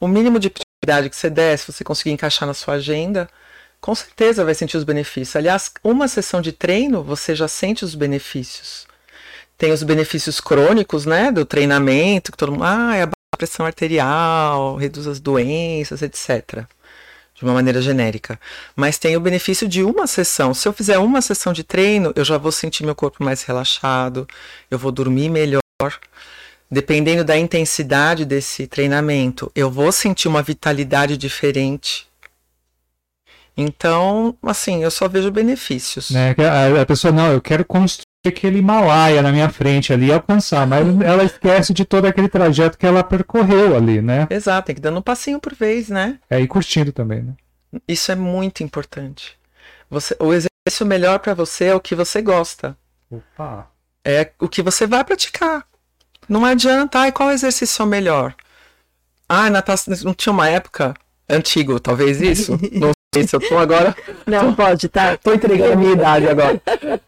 [0.00, 3.28] O mínimo de prioridade que você der, se você conseguir encaixar na sua agenda,
[3.80, 5.36] com certeza vai sentir os benefícios.
[5.36, 8.86] Aliás, uma sessão de treino, você já sente os benefícios.
[9.56, 14.76] Tem os benefícios crônicos, né, do treinamento, que todo mundo, ah, é a pressão arterial,
[14.76, 16.64] reduz as doenças, etc.
[17.34, 18.38] De uma maneira genérica.
[18.74, 20.52] Mas tem o benefício de uma sessão.
[20.52, 24.26] Se eu fizer uma sessão de treino, eu já vou sentir meu corpo mais relaxado,
[24.70, 25.60] eu vou dormir melhor.
[26.70, 32.08] Dependendo da intensidade desse treinamento, eu vou sentir uma vitalidade diferente.
[33.56, 36.10] Então, assim, eu só vejo benefícios.
[36.10, 36.34] Né?
[36.38, 40.66] A, a pessoa, não, eu quero construir aquele Himalaia na minha frente ali e alcançar,
[40.66, 44.26] mas ela esquece de todo aquele trajeto que ela percorreu ali, né?
[44.28, 46.18] Exato, tem que dando um passinho por vez, né?
[46.28, 47.32] É, e curtindo também, né?
[47.86, 49.38] Isso é muito importante.
[49.88, 52.76] Você, o exercício melhor para você é o que você gosta.
[53.10, 53.70] Opa!
[54.04, 55.64] É o que você vai praticar.
[56.28, 58.34] Não adianta, ai, qual exercício é o melhor?
[59.28, 60.94] Ah, natação, não tinha uma época
[61.28, 62.58] antigo, talvez isso?
[62.72, 63.96] Não sei se eu tô agora.
[64.26, 65.16] Não pode, tá?
[65.16, 66.60] Tô entregando a minha idade agora.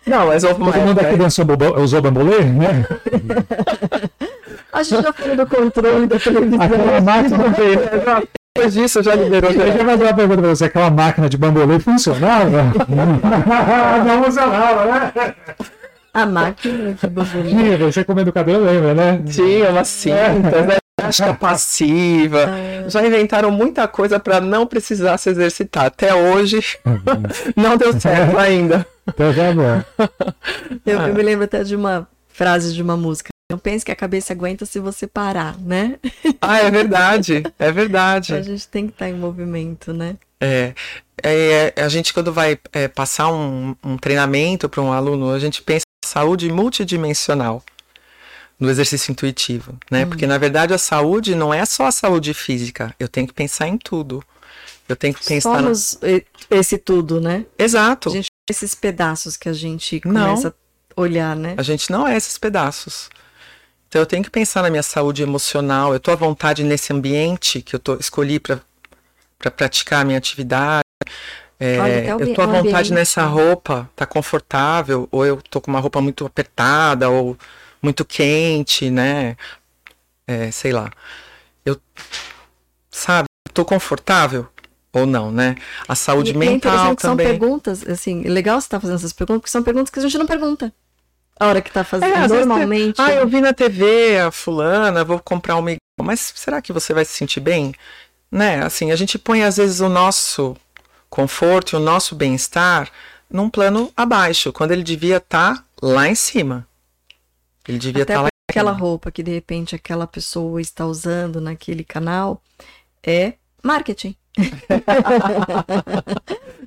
[0.06, 1.22] Não, mas houve uma Todo mundo aqui época.
[1.22, 1.46] dançou
[1.82, 2.86] usou bambolê, né?
[4.72, 6.60] A gente já falou do controle da televisão.
[6.62, 7.80] Aquela máquina veio.
[8.56, 9.50] Depois disso já liberou.
[9.52, 12.72] Eu já fazer uma pergunta pra você, aquela máquina de bambolê funcionava?
[14.04, 15.34] Não funcionava, né?
[16.12, 17.48] A máquina de.
[17.54, 19.22] Ih, Você como educador lembra, né?
[19.30, 20.76] Tinha umas cintas, né?
[21.00, 22.46] ginástica passiva.
[22.48, 25.86] Ah, Já inventaram muita coisa para não precisar se exercitar.
[25.86, 26.60] Até hoje
[27.56, 28.86] não deu certo ainda.
[29.06, 30.08] Então tá bom.
[30.84, 31.08] eu, Ah.
[31.08, 33.28] eu me lembro até de uma frase de uma música.
[33.50, 35.96] Não pense que a cabeça aguenta se você parar, né?
[36.40, 37.42] Ah, é verdade.
[37.58, 38.42] É A verdade.
[38.42, 40.16] gente tem que estar em movimento, né?
[40.40, 40.74] É,
[41.22, 45.38] é, é, a gente, quando vai é, passar um, um treinamento para um aluno, a
[45.38, 47.62] gente pensa saúde multidimensional
[48.58, 50.04] no exercício intuitivo, né?
[50.04, 52.92] Porque, na verdade, a saúde não é só a saúde física.
[52.98, 54.22] Eu tenho que pensar em tudo.
[54.88, 55.50] Eu tenho que pensar...
[55.62, 57.44] na- Somos e- esse tudo, né?
[57.58, 58.08] Exato.
[58.08, 60.28] A gente esses pedaços que a gente Não.
[60.30, 60.48] começa
[60.96, 61.54] a olhar, né?
[61.58, 63.10] A gente não é esses pedaços.
[63.86, 65.92] Então eu tenho que pensar na minha saúde emocional.
[65.92, 68.60] Eu tô à vontade nesse ambiente que eu tô, escolhi para
[69.54, 70.82] praticar a minha atividade.
[71.60, 75.80] É, Olha, eu tô à vontade nessa roupa, tá confortável, ou eu tô com uma
[75.80, 77.36] roupa muito apertada, ou
[77.82, 79.36] muito quente, né?
[80.26, 80.90] É, sei lá.
[81.64, 81.80] Eu,
[82.90, 84.46] sabe, tô confortável
[84.92, 85.56] ou não, né?
[85.86, 87.26] A saúde E- é mental interessante que são também.
[87.26, 90.18] perguntas, assim, é legal você estar fazendo essas perguntas, porque são perguntas que a gente
[90.18, 90.72] não pergunta.
[91.40, 93.00] A hora que tá fazendo, É, normalmente.
[93.00, 95.78] Ah, eu vi na TV a fulana, vou comprar um migão.
[96.02, 97.74] Mas será que você vai se sentir bem?
[98.30, 98.62] Né?
[98.62, 100.56] Assim, a gente põe às vezes o nosso
[101.10, 102.90] conforto e o nosso bem-estar
[103.30, 106.66] num plano abaixo, quando ele devia estar lá em cima.
[107.66, 111.84] Ele devia estar lá porque aquela roupa que de repente aquela pessoa está usando naquele
[111.84, 112.42] canal
[113.04, 114.14] é marketing.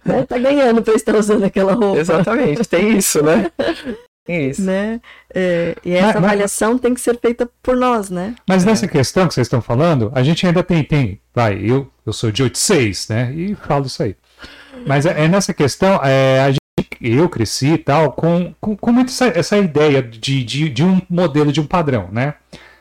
[0.04, 0.24] Né?
[0.24, 2.00] tá ganhando para estar usando aquela roupa.
[2.00, 3.52] Exatamente, tem isso, né?
[4.26, 4.62] Tem isso.
[4.64, 5.00] Né?
[5.34, 8.36] É, e essa Mas- mas- avaliação tem que ser feita por nós, né?
[8.48, 12.12] Mas nessa questão que vocês estão falando, a gente ainda tem, tem, vai, eu, eu
[12.14, 13.32] sou de 86, né?
[13.34, 14.16] E falo isso aí.
[14.86, 16.60] Mas é, é nessa questão, é, a gente,
[17.02, 21.02] eu cresci e tal, com, com, com muito essa, essa ideia de, de, de um
[21.10, 22.36] modelo, de um padrão, né?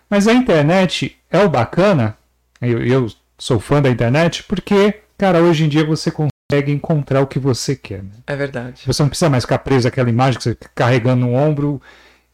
[0.09, 2.17] Mas a internet é o bacana,
[2.61, 7.27] eu, eu sou fã da internet, porque, cara, hoje em dia você consegue encontrar o
[7.27, 8.11] que você quer, né?
[8.27, 8.83] É verdade.
[8.85, 11.81] Você não precisa mais ficar preso àquela imagem que você fica carregando no ombro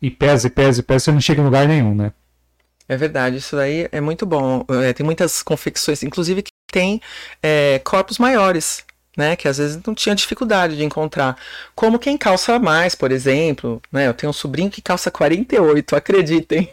[0.01, 2.13] e pesa e pesa e pesa, você não chega em lugar nenhum, né?
[2.89, 4.65] É verdade, isso daí é muito bom.
[4.85, 7.01] É, tem muitas confecções, inclusive que tem
[7.43, 8.85] é, corpos maiores,
[9.17, 9.35] né?
[9.35, 11.37] Que às vezes não tinha dificuldade de encontrar.
[11.75, 13.81] Como quem calça mais, por exemplo.
[13.91, 14.07] Né?
[14.07, 16.73] Eu tenho um sobrinho que calça 48, acreditem.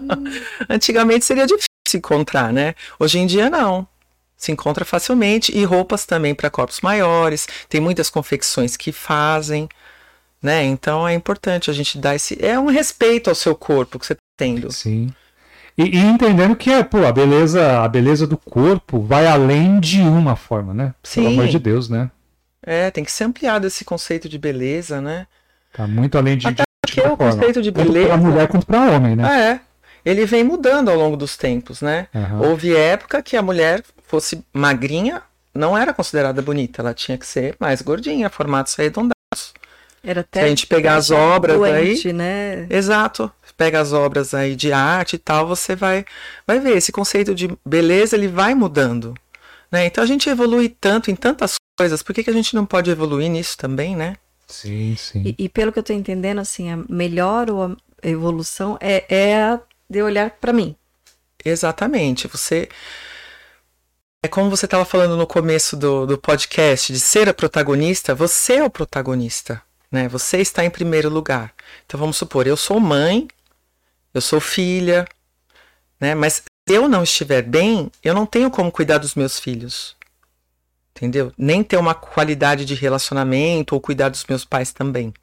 [0.68, 2.74] Antigamente seria difícil encontrar, né?
[2.98, 3.86] Hoje em dia não.
[4.36, 5.56] Se encontra facilmente.
[5.56, 7.48] E roupas também para corpos maiores.
[7.68, 9.68] Tem muitas confecções que fazem.
[10.42, 10.64] Né?
[10.64, 12.38] Então é importante a gente dar esse.
[12.44, 14.70] É um respeito ao seu corpo que você está tendo.
[14.72, 15.12] Sim.
[15.82, 20.00] E, e entendendo que é, pô, a beleza, a beleza do corpo vai além de
[20.00, 20.94] uma forma, né?
[21.02, 21.22] Sim.
[21.22, 22.10] Pelo amor de Deus, né?
[22.62, 25.26] É, tem que ser ampliado esse conceito de beleza, né?
[25.72, 27.32] Tá muito além de, Até de porque outra o forma.
[27.32, 28.08] conceito de Tanto beleza.
[28.08, 29.24] pra mulher quanto pra homem, né?
[29.26, 29.60] Ah, é.
[30.04, 32.08] Ele vem mudando ao longo dos tempos, né?
[32.14, 32.40] Aham.
[32.40, 35.22] Houve época que a mulher fosse magrinha,
[35.54, 39.14] não era considerada bonita, ela tinha que ser mais gordinha, formatos arredondados.
[40.02, 42.66] Era até Se a gente pegar as obras doente, né?
[42.70, 43.30] Exato.
[43.60, 46.06] Pega as obras aí de arte e tal, você vai
[46.46, 49.12] vai ver esse conceito de beleza, ele vai mudando,
[49.70, 49.84] né?
[49.84, 52.90] Então a gente evolui tanto em tantas coisas, por que, que a gente não pode
[52.90, 54.16] evoluir nisso também, né?
[54.48, 55.22] Sim, sim.
[55.26, 59.42] E, e pelo que eu tô entendendo, assim, a melhor ou a evolução é, é
[59.42, 60.74] a de olhar para mim.
[61.44, 62.28] Exatamente.
[62.28, 62.68] Você.
[64.24, 68.54] É como você estava falando no começo do, do podcast, de ser a protagonista, você
[68.54, 69.60] é o protagonista.
[69.90, 70.08] Né?
[70.08, 71.52] Você está em primeiro lugar.
[71.84, 73.26] Então vamos supor, eu sou mãe,
[74.12, 75.06] eu sou filha,
[76.00, 76.14] né?
[76.14, 79.96] Mas se eu não estiver bem, eu não tenho como cuidar dos meus filhos.
[80.96, 81.32] Entendeu?
[81.38, 85.14] Nem ter uma qualidade de relacionamento ou cuidar dos meus pais também.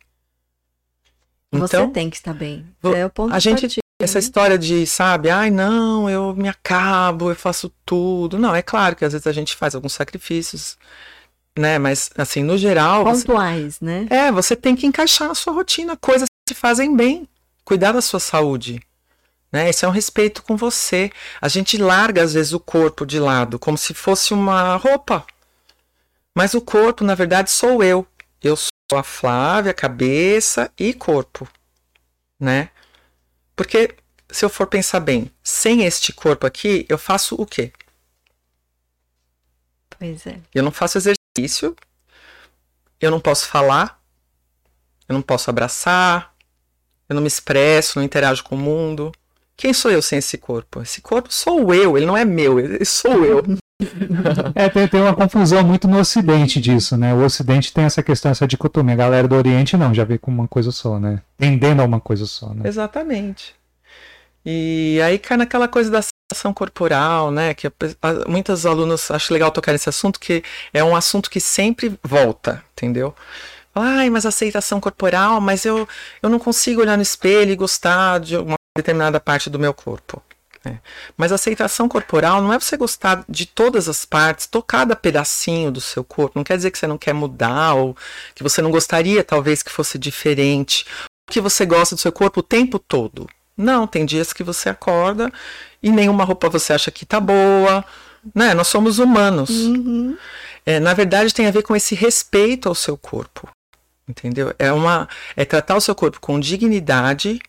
[1.52, 2.65] Você Então, tem que estar bem.
[2.84, 4.19] É o ponto a gente partida, essa né?
[4.19, 8.38] história de, sabe, ai não, eu me acabo, eu faço tudo.
[8.38, 10.78] Não, é claro que às vezes a gente faz alguns sacrifícios,
[11.58, 11.78] né?
[11.80, 14.08] Mas, assim, no geral, você, Pontuais, né?
[14.10, 17.28] é, você tem que encaixar na sua rotina coisas que te fazem bem,
[17.67, 18.82] cuidar da sua saúde.
[19.51, 19.67] Né?
[19.67, 21.12] Esse é um respeito com você.
[21.41, 25.27] A gente larga, às vezes, o corpo de lado, como se fosse uma roupa.
[26.34, 28.08] Mas o corpo, na verdade, sou eu.
[28.41, 31.45] Eu sou a Flávia, cabeça e corpo.
[32.39, 32.69] Né?
[33.53, 33.97] Porque,
[34.30, 37.73] se eu for pensar bem, sem este corpo aqui, eu faço o quê?
[39.89, 40.39] Pois é.
[40.56, 41.75] Eu não faço exercício,
[43.01, 44.01] eu não posso falar,
[45.10, 46.37] eu não posso abraçar,
[47.10, 49.12] eu não me expresso, não interajo com o mundo.
[49.56, 50.82] Quem sou eu sem esse corpo?
[50.82, 53.43] Esse corpo sou eu, ele não é meu, ele sou eu.
[54.56, 57.13] É, tem, tem uma confusão muito no Ocidente disso, né?
[57.13, 58.96] O Ocidente tem essa questão, essa dicotomia.
[58.96, 61.22] A galera do Oriente não, já vê como uma coisa só, né?
[61.38, 62.67] Tendendo a uma coisa só, né?
[62.67, 63.54] Exatamente.
[64.43, 67.54] E aí cai naquela coisa da aceitação corporal, né?
[67.54, 70.43] Que a, a, muitas alunas acho legal tocar nesse assunto, que
[70.74, 73.13] é um assunto que sempre volta, entendeu?
[73.81, 75.87] Ai, mas aceitação corporal, mas eu,
[76.21, 80.21] eu não consigo olhar no espelho e gostar de uma determinada parte do meu corpo.
[80.65, 80.77] É.
[81.15, 85.79] Mas aceitação corporal não é você gostar de todas as partes, tocar cada pedacinho do
[85.79, 86.37] seu corpo.
[86.37, 87.95] Não quer dizer que você não quer mudar ou
[88.35, 90.85] que você não gostaria, talvez, que fosse diferente.
[91.29, 93.27] Que você gosta do seu corpo o tempo todo.
[93.55, 95.31] Não, tem dias que você acorda
[95.81, 97.83] e nenhuma roupa você acha que tá boa.
[98.35, 98.53] Né?
[98.53, 99.49] Nós somos humanos.
[99.49, 100.17] Uhum.
[100.65, 103.49] É, na verdade, tem a ver com esse respeito ao seu corpo.
[104.08, 104.54] Entendeu?
[104.58, 107.39] É, uma, é tratar o seu corpo com dignidade,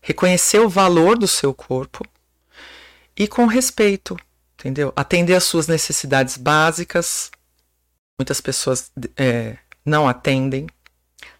[0.00, 2.04] reconhecer o valor do seu corpo
[3.16, 4.16] e com respeito,
[4.58, 4.92] entendeu?
[4.96, 7.30] Atender às suas necessidades básicas.
[8.18, 10.66] Muitas pessoas é, não atendem.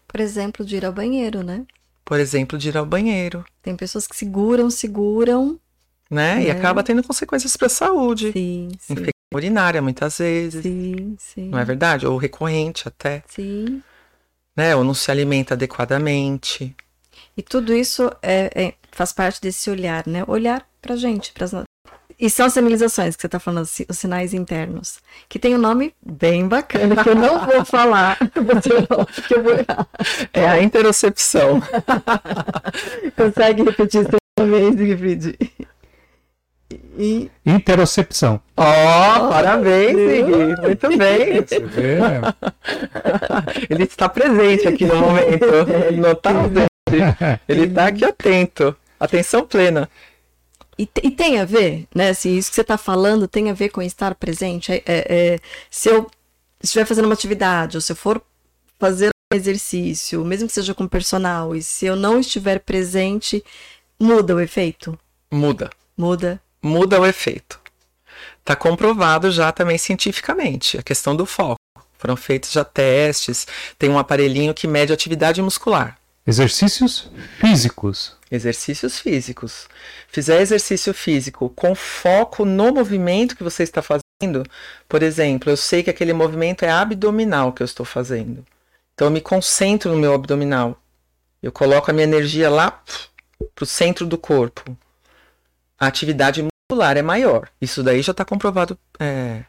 [0.07, 1.65] Por exemplo, de ir ao banheiro, né?
[2.05, 3.45] Por exemplo, de ir ao banheiro.
[3.61, 5.59] Tem pessoas que seguram, seguram.
[6.09, 6.43] Né?
[6.43, 6.47] É.
[6.47, 8.31] E acaba tendo consequências para a saúde.
[8.31, 8.93] Sim, sim.
[8.93, 10.63] Infecção urinária, muitas vezes.
[10.63, 11.49] Sim, sim.
[11.49, 12.07] Não é verdade?
[12.07, 13.23] Ou recorrente até.
[13.27, 13.83] Sim.
[14.59, 14.75] Né?
[14.75, 16.75] Ou não se alimenta adequadamente.
[17.37, 20.25] E tudo isso é, é, faz parte desse olhar, né?
[20.27, 21.53] Olhar pra gente, pras,
[22.19, 25.95] e são as sinalizações que você está falando, os sinais internos, que tem um nome
[26.05, 29.87] bem bacana, que eu não vou falar, porque eu vou errar.
[30.33, 31.61] É a interocepção.
[33.15, 35.35] Consegue repetir isso uma vez, Sigrid?
[36.71, 37.31] E...
[37.45, 38.39] Interocepção.
[38.55, 40.59] Ó, oh, parabéns, Sigrid.
[40.61, 41.41] Muito bem.
[41.41, 41.97] Você vê?
[43.69, 45.45] Ele está presente aqui no momento.
[45.87, 46.69] Ele não está ausente.
[47.47, 48.75] Ele está aqui atento.
[48.99, 49.89] Atenção plena.
[50.77, 52.13] E, e, tem a ver, né?
[52.13, 54.71] Se isso que você está falando tem a ver com estar presente.
[54.71, 56.09] É, é, é, se eu
[56.61, 58.21] estiver fazendo uma atividade, ou se eu for
[58.77, 63.43] fazer um exercício, mesmo que seja com personal, e se eu não estiver presente,
[63.99, 64.97] muda o efeito?
[65.31, 65.69] Muda.
[65.97, 66.41] Muda.
[66.61, 67.59] Muda o efeito.
[68.39, 71.59] Está comprovado já também cientificamente a questão do foco.
[71.97, 73.45] Foram feitos já testes.
[73.77, 75.97] Tem um aparelhinho que mede a atividade muscular.
[76.25, 78.15] Exercícios físicos.
[78.31, 79.67] Exercícios físicos.
[80.07, 84.43] Fizer exercício físico com foco no movimento que você está fazendo,
[84.87, 88.45] por exemplo, eu sei que aquele movimento é abdominal que eu estou fazendo.
[88.93, 90.79] Então eu me concentro no meu abdominal.
[91.41, 92.83] Eu coloco a minha energia lá
[93.55, 94.77] para o centro do corpo.
[95.79, 97.49] A atividade muscular é maior.
[97.59, 99.43] Isso daí já está comprovado é,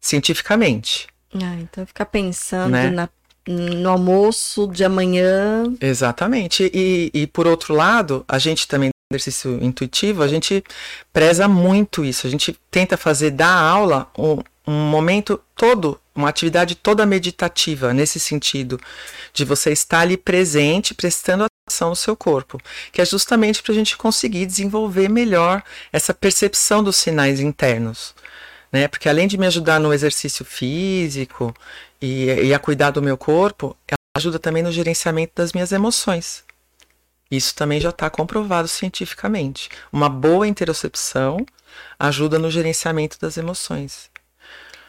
[0.00, 1.08] cientificamente.
[1.34, 2.90] Ah, então ficar pensando né?
[2.90, 3.08] na
[3.44, 5.64] no almoço de amanhã.
[5.80, 6.70] Exatamente.
[6.72, 10.62] E, e por outro lado, a gente também exercício intuitivo, a gente
[11.12, 12.24] preza muito isso.
[12.24, 18.20] A gente tenta fazer da aula um, um momento todo, uma atividade toda meditativa, nesse
[18.20, 18.78] sentido,
[19.32, 22.60] de você estar ali presente, prestando atenção no seu corpo,
[22.92, 28.14] que é justamente para a gente conseguir desenvolver melhor essa percepção dos sinais internos.
[28.70, 28.86] Né?
[28.86, 31.54] Porque além de me ajudar no exercício físico
[32.00, 36.44] e, e a cuidar do meu corpo, ela ajuda também no gerenciamento das minhas emoções.
[37.30, 39.70] Isso também já está comprovado cientificamente.
[39.90, 41.46] Uma boa interocepção
[41.98, 44.10] ajuda no gerenciamento das emoções.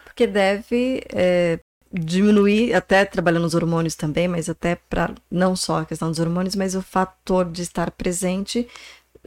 [0.04, 1.60] Porque deve é,
[1.94, 6.56] diminuir, até trabalhando os hormônios também, mas até para não só a questão dos hormônios,
[6.56, 8.68] mas o fator de estar presente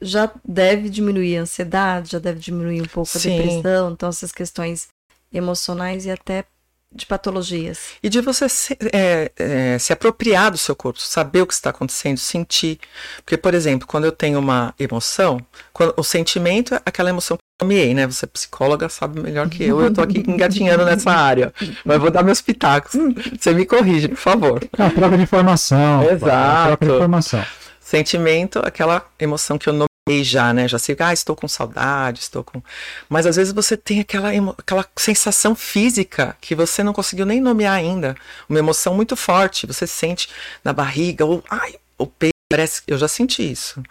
[0.03, 3.37] já deve diminuir a ansiedade, já deve diminuir um pouco a Sim.
[3.37, 4.89] depressão, então essas questões
[5.33, 6.45] emocionais e até
[6.93, 7.91] de patologias.
[8.03, 11.71] E de você se, é, é, se apropriar do seu corpo, saber o que está
[11.71, 12.79] acontecendo, sentir.
[13.19, 15.39] Porque, por exemplo, quando eu tenho uma emoção,
[15.73, 18.07] quando, o sentimento é aquela emoção nomeei, né?
[18.07, 21.53] Você é psicóloga, sabe melhor que eu, eu tô aqui engatinhando nessa área.
[21.85, 22.93] Mas vou dar meus pitacos.
[23.39, 24.63] Você me corrige, por favor.
[24.77, 26.03] É uma troca de informação.
[26.11, 26.67] Exato.
[26.69, 27.45] Troca de informação.
[27.81, 30.69] Sentimento, aquela emoção que eu nomeei já, né?
[30.69, 32.63] Já sei, ah, estou com saudade, estou com.
[33.09, 37.75] Mas às vezes você tem aquela, aquela sensação física que você não conseguiu nem nomear
[37.75, 38.17] ainda.
[38.49, 39.67] Uma emoção muito forte.
[39.67, 40.29] Você sente
[40.65, 42.83] na barriga, ou ai, o peito parece.
[42.87, 43.83] Eu já senti isso.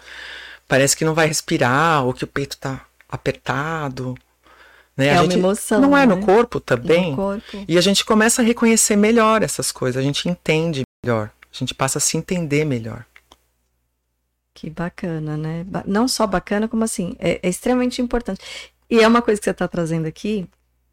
[0.67, 4.15] Parece que não vai respirar, ou que o peito tá apertado.
[4.95, 5.07] Né?
[5.07, 5.81] É a gente, uma emoção.
[5.81, 6.03] Não né?
[6.03, 7.11] é no corpo também?
[7.11, 7.65] No corpo.
[7.67, 11.73] E a gente começa a reconhecer melhor essas coisas, a gente entende melhor, a gente
[11.73, 13.05] passa a se entender melhor.
[14.53, 15.65] Que bacana, né?
[15.85, 18.39] Não só bacana, como assim, é, é extremamente importante.
[18.89, 20.47] E é uma coisa que você está trazendo aqui,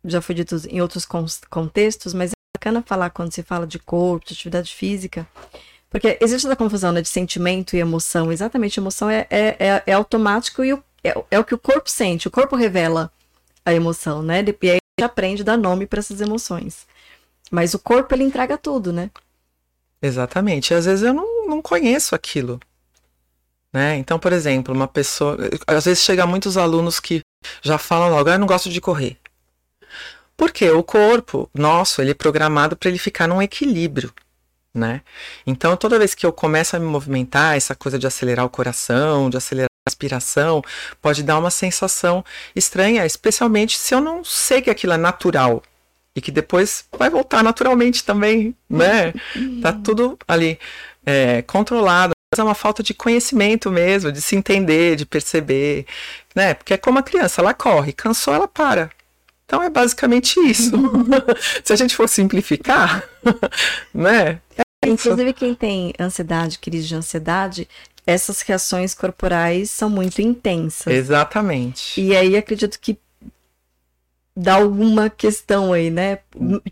[0.04, 1.06] já foi dito em outros
[1.48, 5.26] contextos, mas é bacana falar quando se fala de corpo, de atividade física,
[5.88, 8.32] porque existe essa confusão né, de sentimento e emoção.
[8.32, 11.90] Exatamente, emoção é, é, é, é automático e o, é, é, o que o corpo
[11.90, 13.10] sente, o corpo revela
[13.64, 14.44] a emoção, né?
[14.62, 16.86] E aí a gente aprende a dar nome para essas emoções.
[17.50, 19.10] Mas o corpo, ele entrega tudo, né?
[20.00, 20.74] Exatamente.
[20.74, 22.58] Às vezes eu não, não conheço aquilo.
[23.72, 23.96] Né?
[23.96, 25.36] Então, por exemplo, uma pessoa.
[25.66, 27.20] Às vezes chega muitos alunos que
[27.62, 29.18] já falam logo, ah, eu não gosto de correr.
[30.36, 34.12] Porque o corpo nosso, ele é programado para ele ficar num equilíbrio,
[34.74, 35.02] né?
[35.46, 39.30] Então, toda vez que eu começo a me movimentar, essa coisa de acelerar o coração,
[39.30, 40.62] de acelerar a respiração,
[41.00, 42.24] pode dar uma sensação
[42.54, 45.62] estranha, especialmente se eu não sei que aquilo é natural
[46.14, 49.12] e que depois vai voltar naturalmente também, né?
[49.60, 50.58] Tá tudo ali
[51.04, 52.12] é, controlado.
[52.32, 55.84] Mas é uma falta de conhecimento mesmo, de se entender, de perceber,
[56.34, 56.54] né?
[56.54, 58.90] Porque é como a criança, ela corre, cansou, ela para.
[59.44, 60.72] Então é basicamente isso.
[61.64, 63.02] se a gente for simplificar,
[63.92, 64.40] né?
[64.56, 67.68] É Inclusive quem tem ansiedade, crise de ansiedade,
[68.06, 70.92] essas reações corporais são muito intensas.
[70.92, 72.00] Exatamente.
[72.00, 72.98] E aí acredito que
[74.36, 76.18] dá alguma questão aí, né?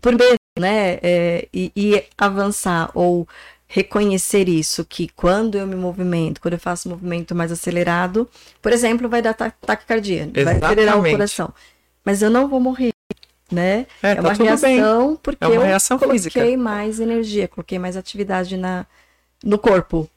[0.01, 0.99] Por medo, né?
[1.01, 3.27] É, e, e, avançar ou
[3.67, 8.29] reconhecer isso, que quando eu me movimento, quando eu faço um movimento mais acelerado,
[8.61, 10.43] por exemplo, vai dar taquicardia, Exatamente.
[10.43, 11.53] vai acelerar o coração.
[12.03, 12.91] Mas eu não vou morrer,
[13.49, 13.85] né?
[14.03, 15.19] É, é tá uma reação bem.
[15.23, 16.57] porque é uma eu reação coloquei física.
[16.57, 18.85] mais energia, coloquei mais atividade na,
[19.41, 20.09] no corpo.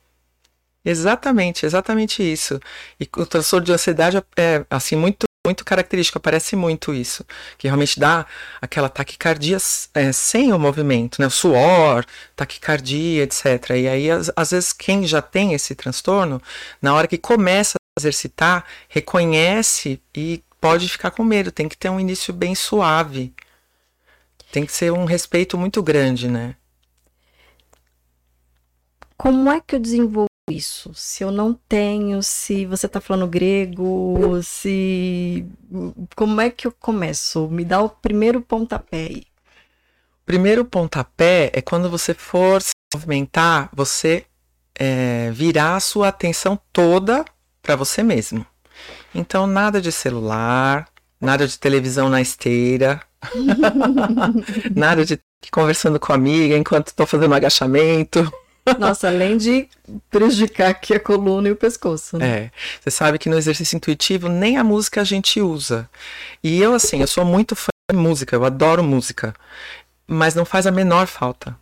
[0.84, 2.60] Exatamente, exatamente isso.
[3.00, 7.22] E o transtorno de ansiedade é assim muito muito característico, aparece muito isso,
[7.58, 8.24] que realmente dá
[8.62, 9.58] aquela taquicardia
[9.92, 11.26] é, sem o movimento, né?
[11.26, 13.70] O suor, taquicardia, etc.
[13.76, 16.40] E aí, às, às, vezes, quem já tem esse transtorno,
[16.80, 21.90] na hora que começa a exercitar, reconhece e pode ficar com medo, tem que ter
[21.90, 23.34] um início bem suave.
[24.50, 26.56] Tem que ser um respeito muito grande, né?
[29.16, 30.92] Como é que eu desenvolvo isso?
[30.94, 35.46] Se eu não tenho, se você está falando grego, se.
[36.14, 37.48] Como é que eu começo?
[37.48, 39.24] Me dá o primeiro pontapé aí.
[40.26, 44.24] Primeiro pontapé é quando você for se movimentar, você
[44.74, 47.24] é, virar a sua atenção toda
[47.62, 48.46] para você mesmo.
[49.14, 50.88] Então, nada de celular,
[51.20, 53.00] nada de televisão na esteira,
[54.74, 55.20] nada de
[55.52, 58.32] conversando com a amiga enquanto estou fazendo agachamento.
[58.78, 59.68] Nossa, além de
[60.10, 62.18] prejudicar aqui a coluna e o pescoço.
[62.18, 62.26] Né?
[62.26, 62.50] É.
[62.80, 65.88] Você sabe que no exercício intuitivo nem a música a gente usa.
[66.42, 69.34] E eu, assim, eu sou muito fã de música, eu adoro música.
[70.06, 71.56] Mas não faz a menor falta.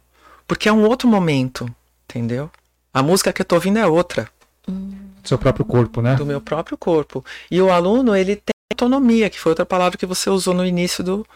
[0.46, 1.68] Porque é um outro momento,
[2.04, 2.50] entendeu?
[2.94, 4.28] A música que eu tô ouvindo é outra.
[4.66, 6.14] Do seu próprio corpo, né?
[6.14, 7.24] Do meu próprio corpo.
[7.50, 11.02] E o aluno, ele tem autonomia, que foi outra palavra que você usou no início
[11.02, 11.26] do,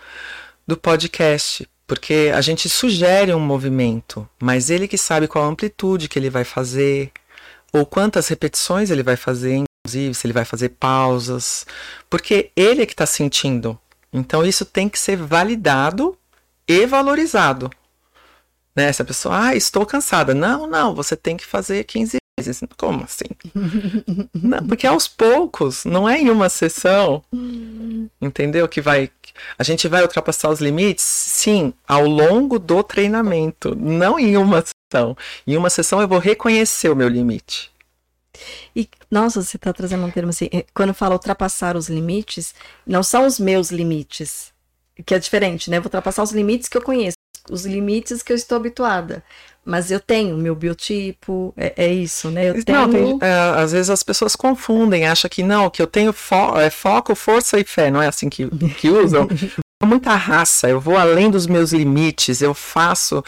[0.67, 1.69] do podcast.
[1.87, 6.45] Porque a gente sugere um movimento, mas ele que sabe qual amplitude que ele vai
[6.45, 7.12] fazer,
[7.72, 11.66] ou quantas repetições ele vai fazer, inclusive, se ele vai fazer pausas.
[12.11, 13.78] Porque ele é que está sentindo.
[14.12, 16.18] Então isso tem que ser validado
[16.66, 17.70] e valorizado.
[18.74, 18.93] Né?
[18.93, 20.34] Se a pessoa, ah, estou cansada.
[20.34, 22.18] Não, não, você tem que fazer 15
[22.76, 23.24] Como assim?
[24.34, 27.24] não, porque aos poucos, não é em uma sessão,
[28.20, 28.68] entendeu?
[28.68, 29.11] Que vai
[29.59, 35.16] a gente vai ultrapassar os limites, sim, ao longo do treinamento, não em uma sessão.
[35.47, 37.70] Em uma sessão eu vou reconhecer o meu limite.
[38.74, 42.55] E, nossa, você está trazendo um termo assim, é, quando fala ultrapassar os limites,
[42.87, 44.53] não são os meus limites,
[45.05, 45.78] que é diferente, né?
[45.78, 47.16] vou ultrapassar os limites que eu conheço,
[47.51, 49.24] os limites que eu estou habituada.
[49.67, 52.51] Mas eu tenho meu biotipo, é, é isso, né?
[52.51, 52.79] Eu tenho...
[52.79, 56.57] Não, tem, é, às vezes as pessoas confundem, acham que não, que eu tenho fo
[56.57, 58.47] é, foco, força e fé, não é assim que,
[58.77, 59.27] que usam?
[59.85, 63.23] muita raça, eu vou além dos meus limites, eu faço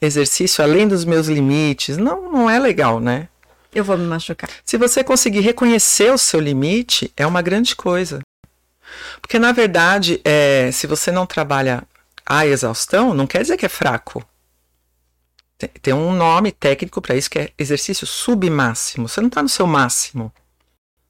[0.00, 1.96] exercício além dos meus limites.
[1.96, 3.28] Não, não é legal, né?
[3.74, 4.48] Eu vou me machucar.
[4.64, 8.20] Se você conseguir reconhecer o seu limite, é uma grande coisa.
[9.20, 11.82] Porque, na verdade, é, se você não trabalha
[12.24, 14.24] a exaustão, não quer dizer que é fraco.
[15.80, 19.08] Tem um nome técnico para isso que é exercício submáximo.
[19.08, 20.30] Você não está no seu máximo.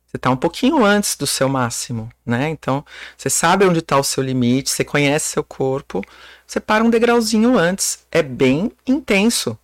[0.07, 2.49] Você está um pouquinho antes do seu máximo, né?
[2.49, 2.85] Então,
[3.17, 6.01] você sabe onde está o seu limite, você conhece seu corpo,
[6.47, 8.07] você para um degrauzinho antes.
[8.11, 9.59] É bem intenso.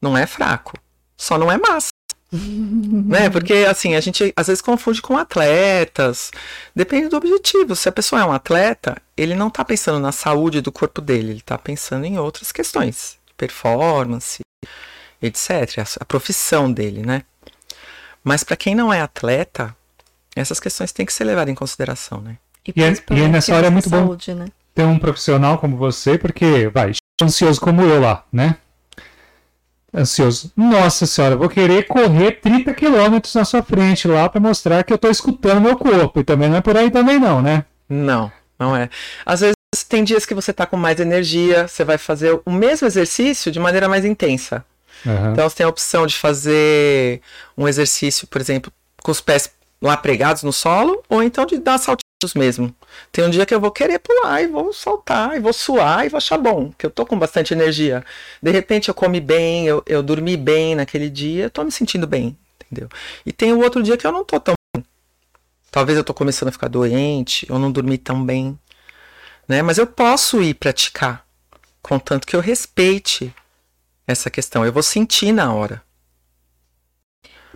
[0.00, 0.72] Não é fraco.
[1.14, 1.90] Só não é massa.
[2.32, 3.28] né?
[3.28, 6.30] Porque assim, a gente às vezes confunde com atletas.
[6.74, 7.76] Depende do objetivo.
[7.76, 11.32] Se a pessoa é um atleta, ele não está pensando na saúde do corpo dele,
[11.32, 14.40] ele está pensando em outras questões performance,
[15.20, 15.78] etc.
[15.78, 17.22] A, a profissão dele, né?
[18.22, 19.74] Mas para quem não é atleta,
[20.34, 22.38] essas questões têm que ser levadas em consideração, né?
[22.66, 24.48] E, e, é, e é nessa hora é muito saúde, bom né?
[24.74, 28.56] ter um profissional como você, porque vai, ansioso como eu lá, né?
[29.94, 30.52] Ansioso.
[30.54, 34.98] Nossa senhora, vou querer correr 30 quilômetros na sua frente lá para mostrar que eu
[34.98, 36.20] tô escutando meu corpo.
[36.20, 37.64] E também não é por aí também não, né?
[37.88, 38.90] Não, não é.
[39.24, 42.86] Às vezes tem dias que você está com mais energia, você vai fazer o mesmo
[42.86, 44.64] exercício de maneira mais intensa.
[45.04, 45.32] Uhum.
[45.32, 47.20] Então você tem a opção de fazer
[47.56, 48.72] um exercício, por exemplo,
[49.02, 49.50] com os pés
[49.80, 52.74] lá pregados no solo, ou então de dar saltinho mesmo.
[53.12, 56.08] Tem um dia que eu vou querer pular e vou soltar, e vou suar e
[56.08, 58.02] vou achar bom, que eu tô com bastante energia.
[58.42, 62.06] De repente eu comi bem, eu, eu dormi bem naquele dia, eu tô me sentindo
[62.06, 62.88] bem, entendeu?
[63.24, 64.84] E tem o outro dia que eu não tô tão bem.
[65.70, 68.58] Talvez eu tô começando a ficar doente, eu não dormi tão bem,
[69.48, 69.62] né?
[69.62, 71.26] Mas eu posso ir praticar,
[71.82, 73.34] contanto que eu respeite
[74.06, 74.64] essa questão.
[74.64, 75.82] Eu vou sentir na hora.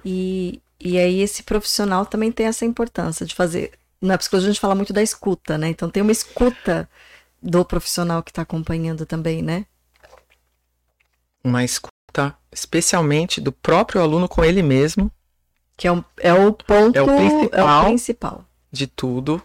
[0.04, 3.72] E, e aí esse profissional também tem essa importância de fazer.
[4.00, 5.68] Na psicologia a gente fala muito da escuta, né?
[5.68, 6.88] Então tem uma escuta
[7.42, 9.66] do profissional que está acompanhando também, né?
[11.42, 15.10] Uma escuta, especialmente do próprio aluno com ele mesmo.
[15.76, 16.96] Que é, um, é o ponto.
[16.96, 17.50] É o principal.
[17.52, 18.44] É o principal.
[18.70, 19.42] De tudo.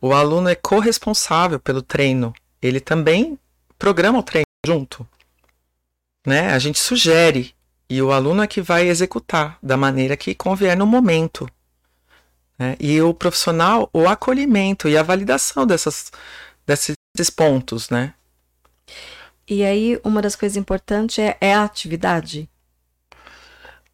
[0.00, 2.32] O aluno é corresponsável pelo treino.
[2.62, 3.38] Ele também
[3.78, 5.06] programa o treino junto.
[6.26, 6.52] Né?
[6.52, 7.54] A gente sugere
[7.88, 11.48] e o aluno é que vai executar da maneira que convier no momento.
[12.58, 12.76] Né?
[12.78, 16.10] E o profissional, o acolhimento e a validação dessas,
[16.66, 18.14] desses pontos, né?
[19.48, 22.50] E aí, uma das coisas importantes é, é a atividade.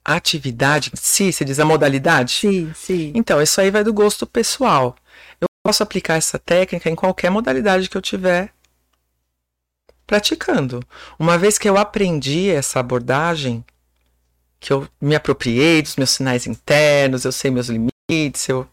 [0.04, 2.32] A atividade, sim, você diz a modalidade?
[2.32, 3.12] Sim, sim.
[3.14, 4.96] Então, isso aí vai do gosto pessoal.
[5.64, 8.52] Posso aplicar essa técnica em qualquer modalidade que eu tiver
[10.06, 10.82] praticando.
[11.18, 13.64] Uma vez que eu aprendi essa abordagem,
[14.60, 18.68] que eu me apropriei dos meus sinais internos, eu sei meus limites, eu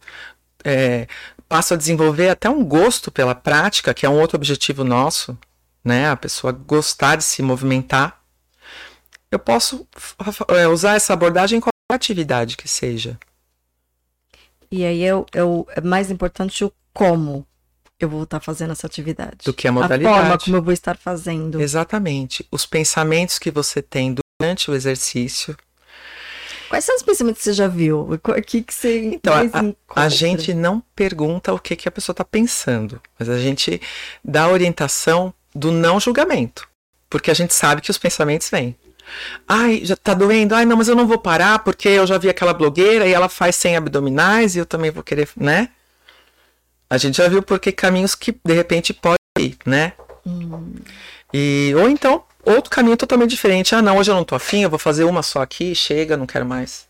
[0.65, 1.07] é,
[1.47, 5.37] passo a desenvolver até um gosto pela prática, que é um outro objetivo nosso,
[5.83, 6.09] né?
[6.09, 8.21] A pessoa gostar de se movimentar.
[9.31, 9.87] Eu posso
[10.49, 13.17] é, usar essa abordagem em qualquer atividade que seja.
[14.69, 17.45] E aí é, é, é mais importante o como
[17.99, 19.37] eu vou estar fazendo essa atividade.
[19.45, 20.15] Do que a modalidade.
[20.15, 21.61] A forma como eu vou estar fazendo.
[21.61, 22.47] Exatamente.
[22.51, 25.55] Os pensamentos que você tem durante o exercício
[26.71, 28.09] Quais são os pensamentos que você já viu?
[28.13, 32.13] O que, que você Então, a, a, gente não pergunta o que, que a pessoa
[32.13, 33.81] está pensando, mas a gente
[34.23, 36.65] dá a orientação do não julgamento.
[37.09, 38.73] Porque a gente sabe que os pensamentos vêm.
[39.45, 40.55] Ai, já tá doendo.
[40.55, 43.27] Ai, não, mas eu não vou parar porque eu já vi aquela blogueira e ela
[43.27, 45.71] faz 100 abdominais e eu também vou querer, né?
[46.91, 49.93] A gente já viu porque caminhos que de repente pode ir, né?
[50.27, 50.73] Hum.
[51.33, 53.73] E ou então outro caminho totalmente diferente.
[53.73, 56.27] Ah, não, hoje eu não tô afim, eu vou fazer uma só aqui, chega, não
[56.27, 56.89] quero mais.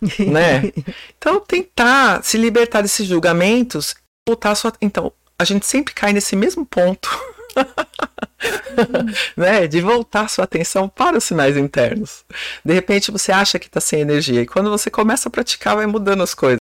[0.26, 0.72] né?
[1.18, 3.94] Então, tentar se libertar desses julgamentos,
[4.26, 4.72] voltar sua.
[4.80, 7.10] Então, a gente sempre cai nesse mesmo ponto.
[9.36, 9.66] né?
[9.66, 12.24] De voltar sua atenção para os sinais internos.
[12.64, 15.84] De repente você acha que está sem energia e quando você começa a praticar vai
[15.84, 16.58] mudando as coisas.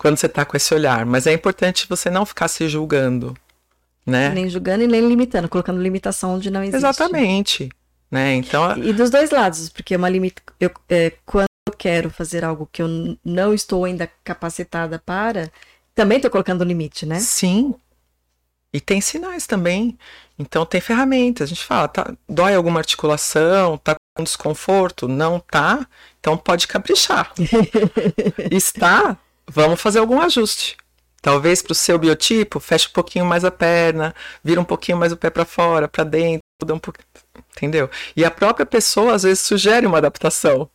[0.00, 3.36] Quando você está com esse olhar, mas é importante você não ficar se julgando,
[4.06, 4.30] né?
[4.30, 6.78] Nem julgando e nem limitando, colocando limitação onde não existe.
[6.78, 7.68] Exatamente.
[8.10, 8.32] Né?
[8.36, 12.66] Então, e, dos dois lados, porque uma limita, eu, é, quando eu quero fazer algo
[12.72, 12.88] que eu
[13.22, 15.52] não estou ainda capacitada para,
[15.94, 17.20] também estou colocando limite, né?
[17.20, 17.74] Sim.
[18.72, 19.98] E tem sinais também.
[20.38, 21.44] Então tem ferramentas.
[21.44, 25.06] A gente fala, tá, dói alguma articulação, tá com desconforto?
[25.06, 25.86] Não tá?
[26.18, 27.34] Então pode caprichar.
[28.50, 29.18] Está?
[29.52, 30.76] Vamos fazer algum ajuste.
[31.20, 35.12] Talvez para o seu biotipo, feche um pouquinho mais a perna, vira um pouquinho mais
[35.12, 37.06] o pé para fora, para dentro, muda um pouquinho.
[37.56, 37.90] Entendeu?
[38.16, 40.70] E a própria pessoa às vezes sugere uma adaptação.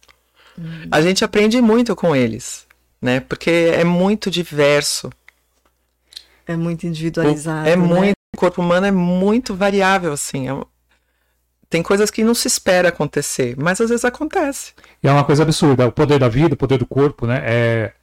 [0.58, 0.88] Uhum.
[0.92, 2.68] A gente aprende muito com eles,
[3.02, 3.22] né?
[3.22, 5.10] Porque é muito diverso.
[6.46, 7.68] É muito individualizado.
[7.68, 7.84] É né?
[7.84, 8.16] muito.
[8.36, 10.50] O corpo humano é muito variável, assim.
[10.50, 10.62] É,
[11.70, 14.74] tem coisas que não se espera acontecer, mas às vezes acontece.
[15.02, 15.88] E é uma coisa absurda.
[15.88, 17.42] O poder da vida, o poder do corpo, né?
[17.44, 17.94] É...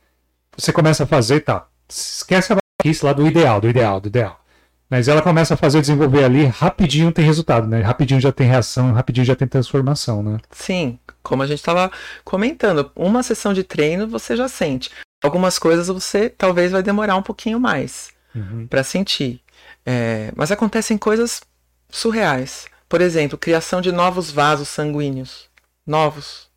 [0.56, 4.40] Você começa a fazer, tá esquece a maluquice lá do ideal, do ideal, do ideal.
[4.88, 7.80] Mas ela começa a fazer desenvolver ali, rapidinho tem resultado, né?
[7.80, 10.38] Rapidinho já tem reação, rapidinho já tem transformação, né?
[10.50, 11.90] Sim, como a gente estava
[12.24, 14.90] comentando, uma sessão de treino você já sente.
[15.22, 18.66] Algumas coisas você talvez vai demorar um pouquinho mais uhum.
[18.66, 19.40] para sentir.
[19.86, 21.40] É, mas acontecem coisas
[21.88, 22.66] surreais.
[22.86, 25.48] Por exemplo, criação de novos vasos sanguíneos.
[25.86, 26.50] Novos.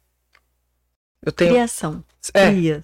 [1.25, 1.51] Eu tenho.
[1.51, 2.03] Criação.
[2.33, 2.83] É, Cria.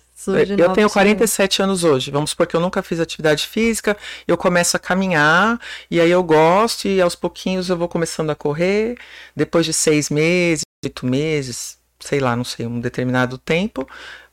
[0.58, 2.12] Eu tenho 47 anos hoje.
[2.12, 3.98] Vamos supor que eu nunca fiz atividade física,
[4.28, 5.60] eu começo a caminhar,
[5.90, 8.98] e aí eu gosto, e aos pouquinhos eu vou começando a correr.
[9.36, 13.88] Depois de seis meses, oito meses, sei lá, não sei, um determinado tempo,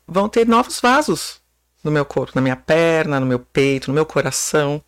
[0.07, 1.41] vão ter novos vasos
[1.82, 4.82] no meu corpo, na minha perna, no meu peito, no meu coração,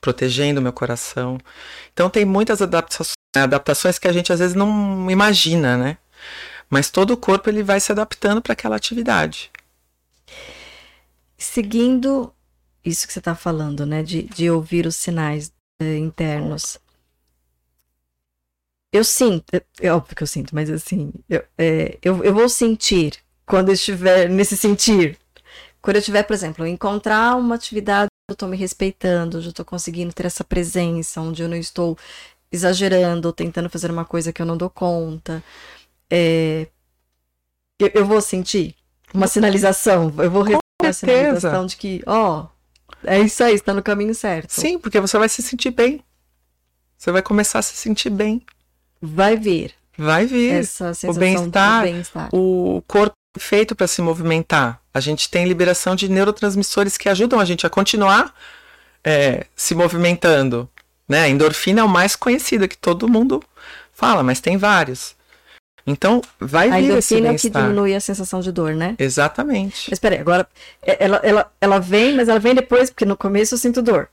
[0.00, 1.38] protegendo o meu coração.
[1.92, 5.98] Então tem muitas adaptações, adaptações que a gente às vezes não imagina, né?
[6.70, 9.50] Mas todo o corpo ele vai se adaptando para aquela atividade
[11.36, 12.32] seguindo
[12.84, 16.78] isso que você está falando, né, de, de ouvir os sinais eh, internos.
[18.92, 22.48] Eu sinto, é, é óbvio que eu sinto, mas assim, eu, é, eu, eu vou
[22.48, 25.18] sentir quando eu estiver nesse sentir.
[25.82, 29.64] Quando eu tiver, por exemplo, encontrar uma atividade eu tô me respeitando, onde eu tô
[29.64, 31.96] conseguindo ter essa presença, onde eu não estou
[32.50, 35.44] exagerando ou tentando fazer uma coisa que eu não dou conta.
[36.10, 36.68] É,
[37.78, 38.74] eu, eu vou sentir
[39.14, 42.46] uma sinalização, eu vou receber a sinalização de que, ó,
[43.04, 44.50] é isso aí, está no caminho certo.
[44.50, 46.02] Sim, porque você vai se sentir bem.
[46.98, 48.42] Você vai começar a se sentir bem.
[49.00, 50.52] Vai vir Vai vir.
[50.52, 52.28] essa o sensação bem-estar, bem-estar.
[52.32, 54.80] o corpo é feito para se movimentar.
[54.92, 58.34] A gente tem liberação de neurotransmissores que ajudam a gente a continuar
[59.02, 60.68] é, se movimentando.
[61.08, 61.22] Né?
[61.22, 63.42] A endorfina é o mais conhecido que todo mundo
[63.92, 65.13] fala, mas tem vários.
[65.86, 67.62] Então, vai A vir esse endorfina é o que bem-estar.
[67.62, 68.94] diminui a sensação de dor, né?
[68.98, 69.90] Exatamente.
[69.90, 70.46] Mas peraí, agora,
[70.82, 74.08] é- ela, ela, ela vem, mas ela vem depois, porque no começo eu sinto dor.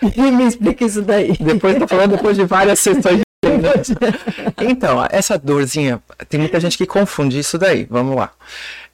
[0.02, 1.32] Me explica isso daí.
[1.38, 3.24] Depois, tô falando depois de várias sessões de.
[4.66, 7.86] Então, essa dorzinha, tem muita gente que confunde isso daí.
[7.90, 8.32] Vamos lá.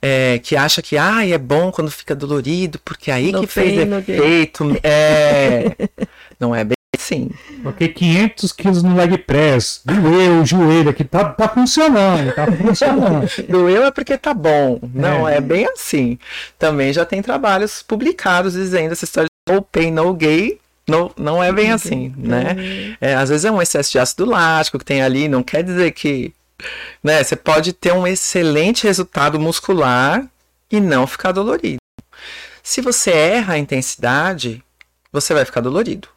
[0.02, 3.78] É, que acha que ah, é bom quando fica dolorido, porque aí No que fez
[4.08, 4.64] efeito.
[4.82, 5.70] É.
[6.40, 6.74] Não é bem
[7.11, 7.30] assim.
[7.62, 9.80] Coloquei 500 quilos no leg press.
[9.84, 11.04] Doeu o joelho aqui.
[11.04, 13.28] Tá, tá funcionando, tá funcionando.
[13.48, 14.78] Doeu é porque tá bom.
[14.94, 15.36] Não, É.
[15.36, 15.40] é.
[15.40, 16.18] bem assim.
[16.58, 20.58] Também já tem trabalhos publicados dizendo essa história de no pain, no gain.
[20.88, 22.96] No, não é bem assim, né?
[23.00, 25.92] É, às vezes é um excesso de ácido lático que tem ali, não quer dizer
[25.92, 26.32] que.
[27.02, 30.26] Né, você pode ter um excelente resultado muscular
[30.70, 31.78] e não ficar dolorido.
[32.62, 34.62] Se você erra a intensidade,
[35.12, 36.08] você vai ficar dolorido.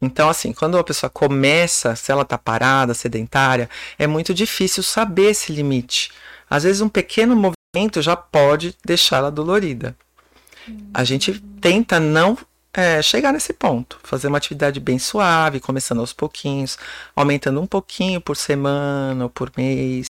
[0.00, 5.30] Então, assim, quando a pessoa começa, se ela tá parada, sedentária, é muito difícil saber
[5.30, 6.10] esse limite.
[6.48, 9.96] Às vezes, um pequeno movimento já pode deixá-la dolorida.
[10.92, 12.36] A gente tenta não
[12.72, 16.76] é, chegar nesse ponto, fazer uma atividade bem suave, começando aos pouquinhos,
[17.14, 20.06] aumentando um pouquinho por semana ou por mês.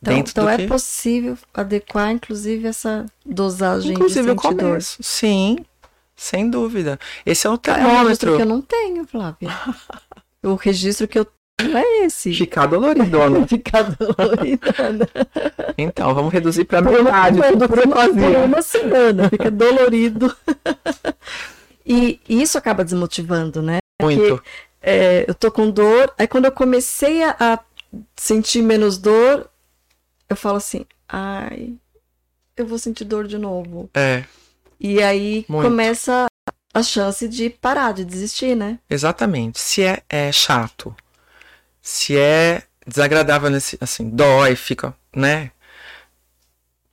[0.00, 0.66] Então, então é que...
[0.66, 4.68] possível adequar, inclusive, essa dosagem Inclusive de o sentir dor.
[4.70, 5.02] começo.
[5.02, 5.58] Sim,
[6.16, 6.98] sem dúvida.
[7.26, 8.36] Esse é o É registro termômetro.
[8.36, 9.50] que eu não tenho, Flávia.
[10.42, 12.32] o registro que eu tenho é esse.
[12.34, 13.46] Ficar doloridona.
[13.48, 14.72] Ficar dolorida.
[14.92, 15.06] né?
[15.78, 18.38] Então, vamos reduzir para metade tudo por uma- por fazia.
[18.40, 20.34] uma semana, fica dolorido.
[21.84, 23.78] e isso acaba desmotivando, né?
[24.00, 24.42] Muito.
[24.80, 27.58] É, eu tô com dor, aí quando eu comecei a, a
[28.16, 29.48] sentir menos dor,
[30.28, 31.74] eu falo assim, ai,
[32.56, 33.88] eu vou sentir dor de novo.
[33.94, 34.24] É,
[34.82, 35.68] E aí Muito.
[35.68, 36.26] começa
[36.74, 38.80] a chance de parar, de desistir, né?
[38.90, 39.60] exatamente.
[39.60, 40.92] Se é, é chato,
[41.80, 45.52] se é desagradável, nesse, assim, dói, fica, né?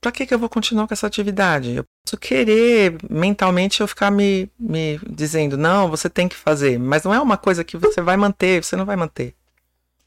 [0.00, 1.74] Pra que, que eu vou continuar com essa atividade?
[1.74, 7.02] Eu posso querer mentalmente eu ficar me, me dizendo, não, você tem que fazer, mas
[7.02, 9.34] não é uma coisa que você vai manter, você não vai manter.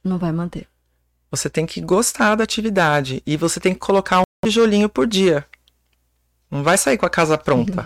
[0.02, 0.68] Não vai manter.
[1.30, 5.46] Você tem que gostar da atividade e você tem que colocar um tijolinho por dia.
[6.54, 7.84] Não vai sair com a casa pronta.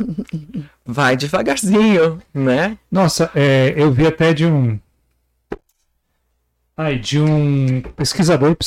[0.85, 2.77] Vai devagarzinho, né?
[2.91, 4.77] Nossa, é, eu vi até de um.
[6.75, 8.57] Ai, de um pesquisador,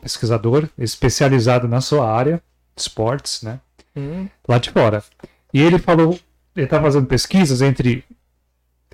[0.00, 2.42] pesquisador especializado na sua área,
[2.74, 3.60] esportes, né?
[3.94, 5.04] Hum, Lá de fora.
[5.52, 6.18] E ele falou,
[6.56, 8.02] ele tá fazendo pesquisas entre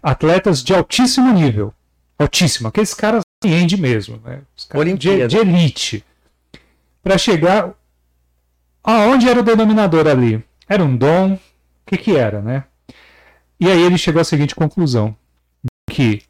[0.03, 1.73] atletas de altíssimo nível.
[2.19, 4.41] Altíssimo, aqueles caras high-end mesmo, né?
[4.57, 6.05] Os caras de, de elite.
[7.05, 7.73] Para chegar
[8.83, 10.45] aonde era o denominador ali?
[10.69, 11.35] Era um dom?
[11.35, 11.41] O
[11.87, 12.65] que que era, né?
[13.61, 15.17] E aí ele chegou à seguinte conclusão:
[15.89, 16.23] que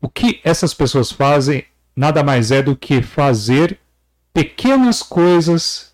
[0.00, 1.64] o que essas pessoas fazem
[1.96, 3.78] nada mais é do que fazer
[4.32, 5.92] pequenas coisas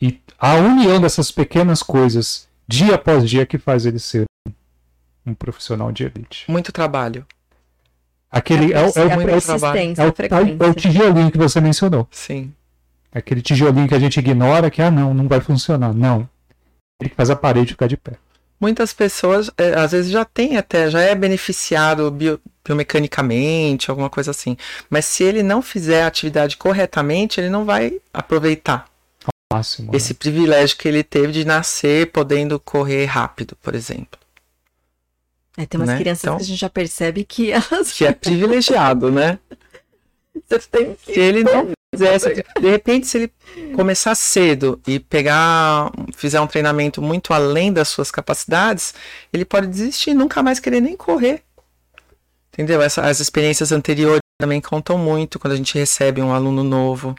[0.00, 4.24] e a união dessas pequenas coisas dia após dia que faz ele ser
[5.24, 6.44] um profissional de elite.
[6.50, 7.24] muito trabalho.
[8.30, 11.60] Aquele é, o- é, o- muito persistência, é, o, tal- é o tijolinho que você
[11.60, 12.08] mencionou.
[12.10, 12.52] Sim.
[13.14, 15.92] Aquele tijolinho que a gente ignora que, ah, não, não vai funcionar.
[15.92, 16.26] Não.
[17.02, 18.12] Ele que faz a parede ficar de pé.
[18.60, 24.30] Muitas pessoas, é, às vezes, já tem até, já é beneficiado bio- biomecanicamente, alguma coisa
[24.30, 24.56] assim.
[24.88, 28.86] Mas se ele não fizer a atividade corretamente, ele não vai aproveitar
[29.52, 29.90] Máximo.
[29.90, 29.96] né?
[29.96, 34.18] esse privilégio que ele teve de nascer podendo correr rápido, por exemplo.
[35.56, 35.98] É, tem umas né?
[35.98, 39.38] crianças Então- que a gente já percebe que elas Que é privilegiado, né?
[40.48, 43.32] Você tem Se ele não fizer essa, de repente, se ele
[43.74, 48.94] começar cedo e pegar, fizer um treinamento muito além das suas capacidades,
[49.32, 51.42] ele pode desistir e nunca mais querer nem correr.
[52.52, 52.80] Entendeu?
[52.82, 57.14] Essa- as experiências anteriores também contam muito quando a gente recebe um aluno novo.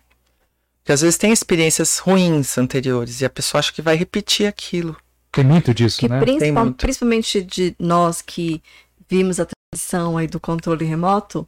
[0.80, 4.97] Porque às vezes tem experiências ruins anteriores e a pessoa acha que vai repetir aquilo.
[5.32, 6.20] Tem muito disso, que né?
[6.20, 6.78] principal- muito.
[6.78, 8.61] principalmente de nós que
[9.09, 11.48] vimos a transição aí do controle remoto,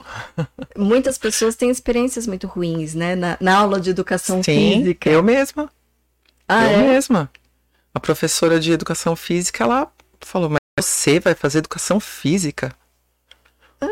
[0.77, 3.15] muitas pessoas têm experiências muito ruins, né?
[3.15, 5.09] Na, na aula de educação Sim, física.
[5.09, 5.71] eu mesma.
[6.47, 6.87] ah, eu é?
[6.89, 7.29] mesma.
[7.93, 12.75] A professora de educação física, ela falou, mas você vai fazer educação física.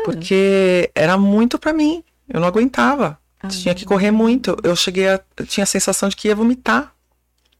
[0.04, 2.02] Porque era muito pra mim.
[2.28, 3.18] Eu não aguentava.
[3.40, 3.48] Ah.
[3.48, 4.56] Tinha que correr muito.
[4.62, 5.20] Eu cheguei a.
[5.36, 6.92] Eu tinha a sensação de que ia vomitar.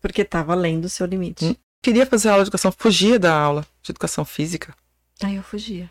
[0.00, 1.44] Porque estava além do seu limite.
[1.44, 1.56] Hum.
[1.82, 4.74] Queria fazer aula de educação, fugia da aula de educação física.
[5.22, 5.90] Aí eu fugia.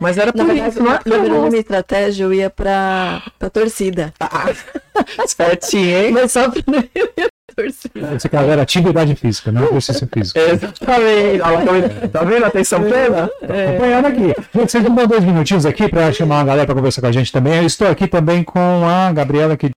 [0.00, 3.22] Mas era por verdade, isso, não na, é na verdade, minha estratégia eu ia pra,
[3.38, 4.12] pra torcida.
[5.24, 6.12] Espertinho, hein?
[6.12, 8.14] Mas só pra não ir pra torcida.
[8.16, 10.38] Esse cara era atividade física, não exercício físico.
[10.38, 11.38] Exatamente.
[11.38, 12.44] Lá, Tá vendo?
[12.44, 13.30] Atenção plena?
[13.42, 14.34] Acompanhando aqui.
[14.54, 17.12] Gente, vocês me dão dois minutinhos aqui para chamar a galera para conversar com a
[17.12, 17.56] gente também.
[17.58, 19.70] Eu estou aqui também com a Gabriela, que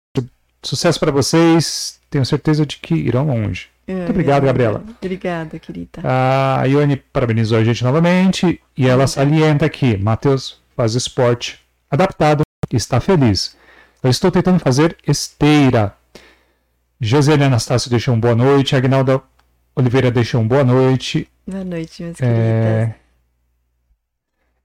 [0.64, 2.00] sucesso para vocês.
[2.10, 3.68] Tenho certeza de que irão longe.
[3.88, 4.84] Muito obrigado, Gabriela.
[5.02, 6.02] Obrigada, querida.
[6.04, 11.60] A Ione parabenizou a gente novamente e ela salienta aqui: Matheus faz esporte
[11.90, 13.56] adaptado e está feliz.
[14.04, 15.96] Eu estou tentando fazer esteira.
[17.00, 18.76] Josiane Anastácio deixou um boa noite.
[18.76, 19.22] Agnalda
[19.76, 21.28] Oliveira deixou um boa noite.
[21.48, 22.96] Boa noite, meus É, queridas.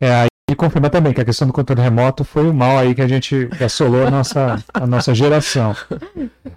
[0.01, 3.03] é aí confirma também que a questão do controle remoto foi o mal aí que
[3.03, 5.75] a gente que assolou a nossa, a nossa geração.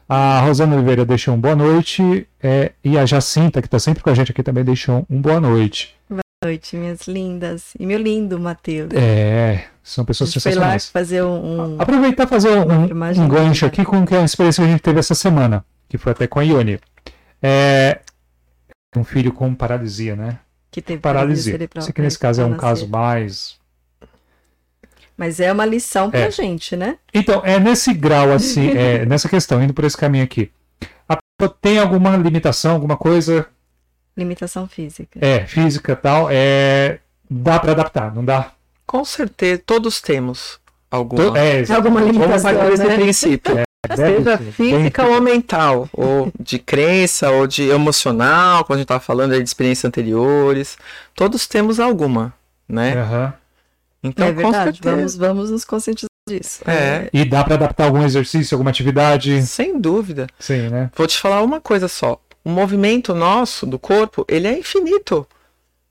[0.08, 4.10] A Rosana Oliveira deixou um boa noite é, e a Jacinta, que está sempre com
[4.10, 5.96] a gente aqui, também deixou um boa noite.
[6.10, 7.74] Boa noite, minhas lindas.
[7.80, 8.90] E meu lindo, Matheus.
[8.94, 10.90] É, são pessoas gente foi lá sensacionais.
[10.90, 11.78] fazer um.
[11.80, 15.16] Aproveitar e fazer um, um gancho aqui com a experiência que a gente teve essa
[15.16, 16.80] semana, que foi até com a Ione.
[17.42, 18.00] É,
[18.96, 20.40] um filho com paralisia, né?
[20.76, 21.54] que teve Paralisia.
[21.54, 21.82] cerebral.
[21.86, 23.58] Sei que nesse caso é um caso mais
[25.18, 26.32] Mas é uma lição pra É.
[26.32, 26.98] gente, né?
[27.14, 30.52] Então, é nesse grau, assim, é, nessa questão, indo por esse caminho aqui.
[31.08, 33.48] A pessoa tem alguma limitação, alguma coisa
[34.18, 35.20] Limitação física.
[35.22, 37.00] é, física e tal, é,
[37.30, 38.52] dá para adaptar, não dá?
[38.86, 40.60] Com certeza, todos temos
[40.92, 41.32] alguma.
[41.32, 42.96] To- É, Alguma limitação, partir desse né?
[42.96, 43.56] princípio.
[43.88, 49.00] deve Seja física ou mental, ou de crença, ou de emocional, como a gente estava
[49.00, 50.78] falando aí de experiências anteriores.
[51.14, 52.34] Todos temos alguma,
[52.68, 52.94] né?
[52.98, 53.34] Aham.
[54.08, 54.64] Então, é com verdade.
[54.78, 54.96] certeza.
[54.96, 56.62] Vamos, vamos nos conscientizar disso.
[56.70, 59.46] É, E dá para adaptar algum exercício, alguma atividade?
[59.46, 60.28] sem dúvida.
[60.40, 60.90] Sim, né?
[60.96, 62.20] Vou te falar uma coisa só.
[62.44, 65.28] O movimento nosso do corpo, ele é infinito.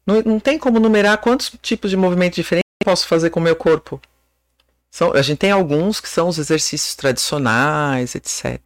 [0.07, 3.43] Não, não tem como numerar quantos tipos de movimento diferentes eu posso fazer com o
[3.43, 4.01] meu corpo.
[4.91, 8.61] São, a gente tem alguns que são os exercícios tradicionais, etc.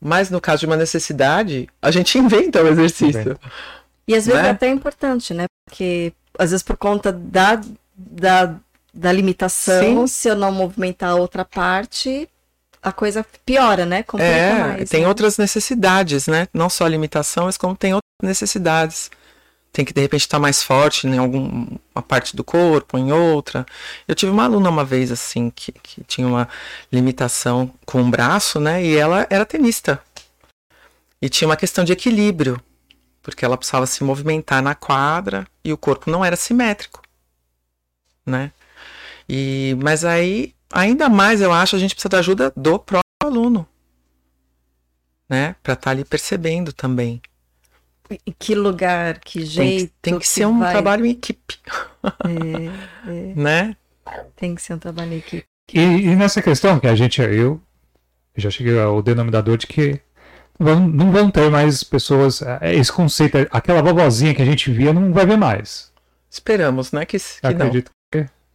[0.00, 3.20] Mas no caso de uma necessidade, a gente inventa o exercício.
[3.20, 3.40] Inventa.
[4.06, 4.48] E às vezes Né?
[4.48, 5.46] é até importante, né?
[5.68, 7.60] Porque às vezes por conta da,
[7.96, 8.54] da,
[8.92, 10.12] da limitação, Sim.
[10.12, 12.28] se eu não movimentar a outra parte,
[12.82, 14.02] a coisa piora, né?
[14.02, 14.90] Complica É, mais.
[14.90, 15.08] tem né?
[15.08, 16.46] outras necessidades, né?
[16.52, 19.10] Não só a limitação, mas como tem outras necessidades.
[19.72, 23.66] Tem que de repente estar mais forte em alguma parte do corpo, em outra.
[24.08, 26.48] Eu tive uma aluna uma vez assim que, que tinha uma
[26.90, 28.82] limitação com o braço, né?
[28.82, 30.00] E ela era tenista.
[31.20, 32.58] E tinha uma questão de equilíbrio,
[33.22, 37.02] porque ela precisava se movimentar na quadra e o corpo não era simétrico,
[38.26, 38.50] né?
[39.28, 43.66] E mas aí ainda mais eu acho a gente precisa da ajuda do próprio aluno
[45.28, 45.56] né?
[45.62, 47.20] Para estar ali percebendo também.
[48.24, 49.86] Em que lugar, que Tem jeito.
[49.86, 51.58] que, tem que ser um vai- trabalho em equipe,
[52.24, 52.30] É,
[53.10, 53.76] é, né?
[54.36, 55.44] tem que ser um trabalho em equipe.
[55.74, 57.60] E, e nessa questão que a gente, eu
[58.36, 60.00] já cheguei ao denominador de que
[60.60, 64.70] não vão, não vão ter mais pessoas, é, esse conceito, aquela vovozinha que a gente
[64.70, 65.92] via não vai ver mais.
[66.30, 67.04] Esperamos, né?
[67.04, 67.50] Que, que não.
[67.50, 67.95] Acredito que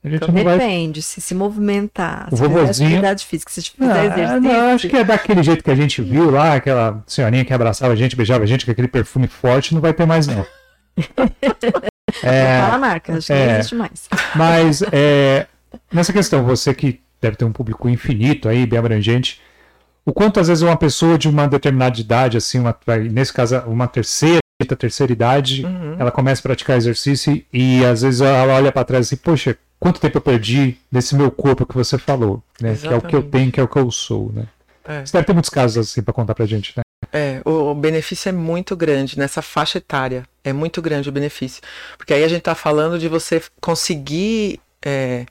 [0.03, 3.51] a gente Então, não vai Depende, se se movimentar, O se fizer vovozinho- atividade física,
[3.51, 4.41] se fizer Ah, exercício.
[4.41, 7.93] não, acho que é daquele jeito que a gente viu lá, aquela senhorinha que abraçava
[7.93, 10.45] a gente, beijava a gente com aquele perfume forte, não vai ter mais não.
[12.23, 13.45] É, Fala a marca, acho que é.
[13.47, 14.09] não existe mais.
[14.35, 15.47] mas é,
[15.93, 19.39] nessa questão, você que deve ter um público infinito aí, bem abrangente,
[20.05, 23.59] o quanto às vezes uma pessoa de uma determinada idade, assim, uma, vai- nesse caso
[23.65, 25.95] uma terceira, quinta, terceira idade, Uhum.
[25.99, 29.99] ela começa a praticar exercício e às vezes ela olha para trás e, poxa, quanto
[29.99, 32.75] tempo eu perdi nesse meu corpo que você falou, né?
[32.75, 34.45] Que é o que eu tenho, que é o que eu sou, né?
[34.83, 35.05] É.
[35.05, 36.81] Você deve ter muitos casos assim para contar pra gente, né?
[37.11, 40.23] É, o, o benefício é muito grande nessa faixa etária.
[40.43, 41.61] É muito grande o benefício.
[41.97, 45.25] Porque aí a gente tá falando de você conseguir é,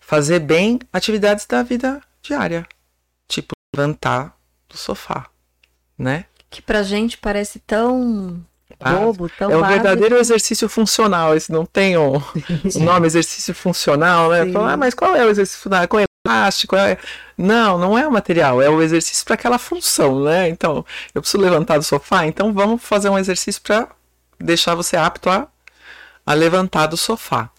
[0.00, 2.66] fazer bem atividades da vida diária.
[3.28, 4.36] Tipo, levantar
[4.68, 5.26] do sofá,
[5.98, 6.24] né?
[6.48, 8.40] Que pra gente parece tão
[8.78, 9.82] bobo, tão É um básico.
[9.82, 11.34] verdadeiro exercício funcional.
[11.34, 14.50] Esse não tem o, o nome exercício funcional, né?
[14.52, 15.88] Fala, ah, mas qual é o exercício funcional?
[15.88, 16.76] Com elástico?
[16.76, 16.98] É...
[17.36, 20.48] Não, não é o material, é o exercício para aquela função, né?
[20.48, 23.88] Então, eu preciso levantar do sofá, então vamos fazer um exercício para
[24.40, 25.46] deixar você apto a,
[26.24, 27.50] a levantar do sofá.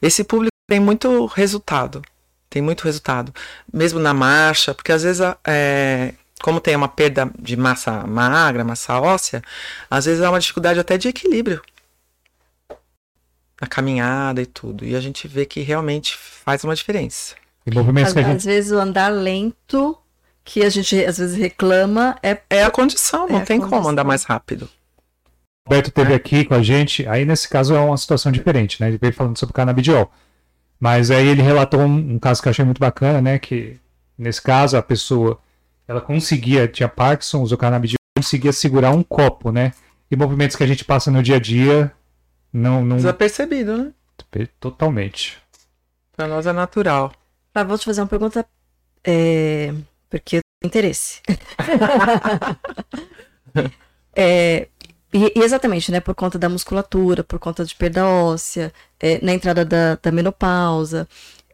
[0.00, 2.02] Esse público tem muito resultado.
[2.48, 3.34] Tem muito resultado.
[3.72, 9.00] Mesmo na marcha, porque às vezes, é, como tem uma perda de massa magra, massa
[9.00, 9.42] óssea,
[9.90, 11.62] às vezes há uma dificuldade até de equilíbrio.
[13.60, 14.84] na caminhada e tudo.
[14.84, 17.34] E a gente vê que realmente faz uma diferença.
[17.66, 18.44] E movimentos Às, que a às gente.
[18.44, 19.96] vezes o andar lento,
[20.44, 23.92] que a gente às vezes reclama, é É a condição, não É tem como condição.
[23.92, 24.68] andar mais rápido.
[25.66, 28.88] O Roberto teve aqui com a gente, aí nesse caso é uma situação diferente, né?
[28.88, 30.10] Ele veio falando sobre o canabidiol.
[30.78, 33.38] Mas aí ele relatou um, um caso que eu achei muito bacana, né?
[33.38, 33.78] Que
[34.16, 35.40] nesse caso a pessoa
[35.86, 39.72] ela conseguia, tinha Parkinson, usou canabidiol, conseguia segurar um copo, né?
[40.10, 41.92] E movimentos que a gente passa no dia a dia
[42.52, 43.92] não, não Desapercebido, né?
[44.60, 45.38] totalmente.
[46.14, 47.12] Pra nós é natural.
[47.54, 48.44] Ah, vou te fazer uma pergunta,
[49.04, 49.72] é,
[50.10, 51.20] porque eu tenho interesse.
[54.18, 54.68] É,
[55.12, 56.00] e, e exatamente, né?
[56.00, 61.06] Por conta da musculatura, por conta de perda óssea, é, na entrada da, da menopausa.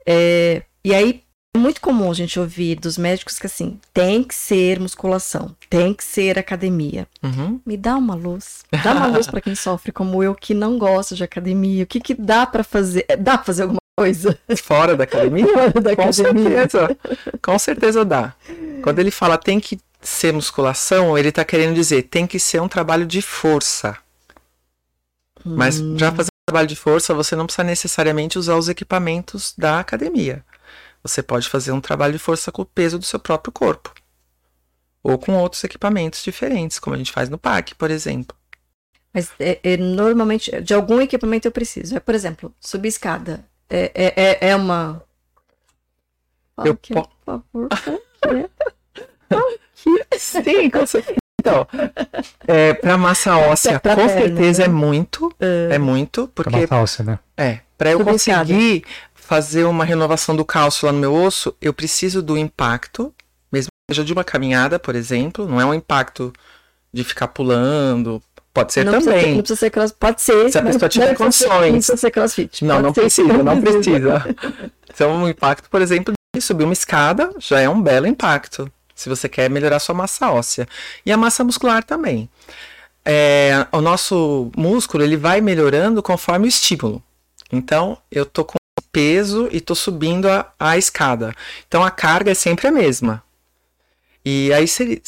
[0.06, 1.24] é, e aí,
[1.54, 5.92] é muito comum a gente ouvir dos médicos que assim, tem que ser musculação, tem
[5.92, 7.06] que ser academia.
[7.22, 7.60] Uhum.
[7.66, 8.64] Me dá uma luz.
[8.82, 11.84] Dá uma luz para quem sofre como eu, que não gosta de academia.
[11.84, 13.04] O que, que dá para fazer?
[13.18, 15.46] Dá pra fazer alguma coisa Fora da academia?
[15.52, 16.68] fora da Com academia?
[16.68, 16.96] certeza.
[17.42, 18.32] Com certeza dá.
[18.82, 22.68] Quando ele fala tem que ser musculação, ele tá querendo dizer tem que ser um
[22.68, 23.96] trabalho de força.
[25.44, 25.98] Mas Hum.
[25.98, 30.42] já fazer um trabalho de força, você não precisa necessariamente usar os equipamentos da academia.
[31.02, 33.92] Você pode fazer um trabalho de força com o peso do seu próprio corpo.
[35.02, 38.36] Ou com outros equipamentos diferentes, como a gente faz no parque, por exemplo.
[39.12, 41.96] Mas é, é, normalmente, de algum equipamento eu preciso.
[41.96, 43.44] É, por exemplo, subir escada.
[43.68, 45.02] É, é, é, é uma.
[46.54, 47.68] Fala Eu aqui, po- por favor.
[49.32, 50.18] é?
[50.18, 51.16] Sim, com certeza.
[51.40, 51.66] Então,
[52.46, 54.68] é, para massa óssea, Pra com perna, certeza né?
[54.68, 55.34] é muito.
[55.40, 57.18] É muito, Pra porque matar óssea, né?
[57.36, 58.54] É, para eu Subir escada.
[59.32, 63.14] Fazer uma renovação do cálcio lá no meu osso, eu preciso do impacto,
[63.50, 66.30] mesmo que seja de uma caminhada, por exemplo, não é um impacto
[66.92, 68.22] de ficar pulando,
[68.52, 69.34] pode ser Não precisa, ter- também.
[69.36, 69.98] não precisa ser crossfit.
[69.98, 70.50] Pode ser.
[70.52, 71.64] Se a pessoa tiver precisa condições.
[71.72, 72.62] Não precisa ser crossfit.
[72.62, 74.36] Não, não precisa, não precisa.
[74.92, 79.08] Então, um impacto, por exemplo, de subir uma escada já é um belo impacto, se
[79.08, 80.68] você quer melhorar sua massa óssea.
[81.06, 82.28] E a massa muscular também.
[83.02, 87.02] É, o nosso músculo, ele vai melhorando conforme o estímulo.
[87.50, 88.56] Então, eu tô com
[88.92, 91.34] peso e tô subindo a, a escada.
[91.66, 93.22] Então, a carga é sempre a mesma.
[94.24, 95.02] E aí, se,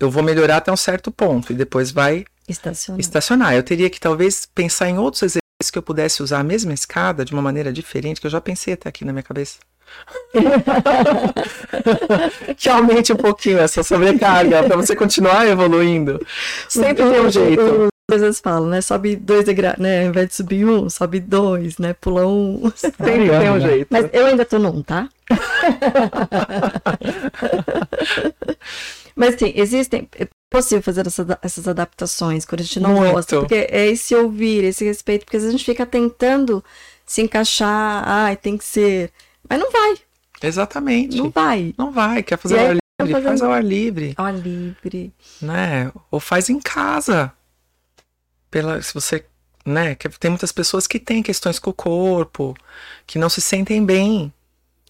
[0.00, 3.00] eu vou melhorar até um certo ponto e depois vai Estacionar.
[3.00, 3.54] estacionar.
[3.54, 7.24] Eu teria que talvez pensar em outros exercícios que eu pudesse usar a mesma escada
[7.24, 9.58] de uma maneira diferente, que eu já pensei até aqui na minha cabeça.
[12.56, 16.24] que aumente um pouquinho essa sobrecarga para você continuar evoluindo.
[16.68, 17.88] Sempre tem um jeito.
[18.10, 18.80] Às vezes falam, né?
[18.80, 20.02] Sobe dois degraus, né?
[20.04, 21.92] Ao invés de subir um, sobe dois, né?
[21.92, 22.72] Pula um.
[22.74, 23.60] Sempre tem um né?
[23.60, 23.88] jeito.
[23.90, 25.10] Mas eu ainda tô num, tá?
[29.14, 30.08] Mas sim, existem.
[30.18, 33.12] É possível fazer essa- essas adaptações quando a gente não Muito.
[33.12, 33.40] gosta.
[33.40, 36.64] Porque é esse ouvir, esse respeito, porque às vezes a gente fica tentando
[37.04, 39.10] se encaixar, ai, tem que ser.
[39.48, 39.96] Mas não vai,
[40.42, 41.16] Exatamente.
[41.16, 41.74] não Não, vai.
[41.92, 42.22] vai.
[42.22, 42.72] Quer fazer E ao ar
[43.06, 43.22] livre?
[43.22, 45.12] Faz ao ar livre, Ao ar livre.
[45.42, 45.92] né?
[46.10, 47.32] Ou faz em casa.
[48.50, 49.24] Pela, se você,
[49.64, 49.94] né?
[49.94, 52.56] que Tem muitas pessoas que têm questões com o corpo,
[53.06, 54.32] que não se sentem bem.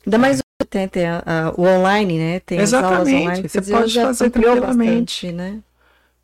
[0.06, 2.40] Ainda mais hoje tem, tem a- a- o online, né?
[2.40, 3.48] Tem Exatamente, online.
[3.48, 4.86] você pode fazer tranquilamente.
[5.26, 5.58] bastante, né?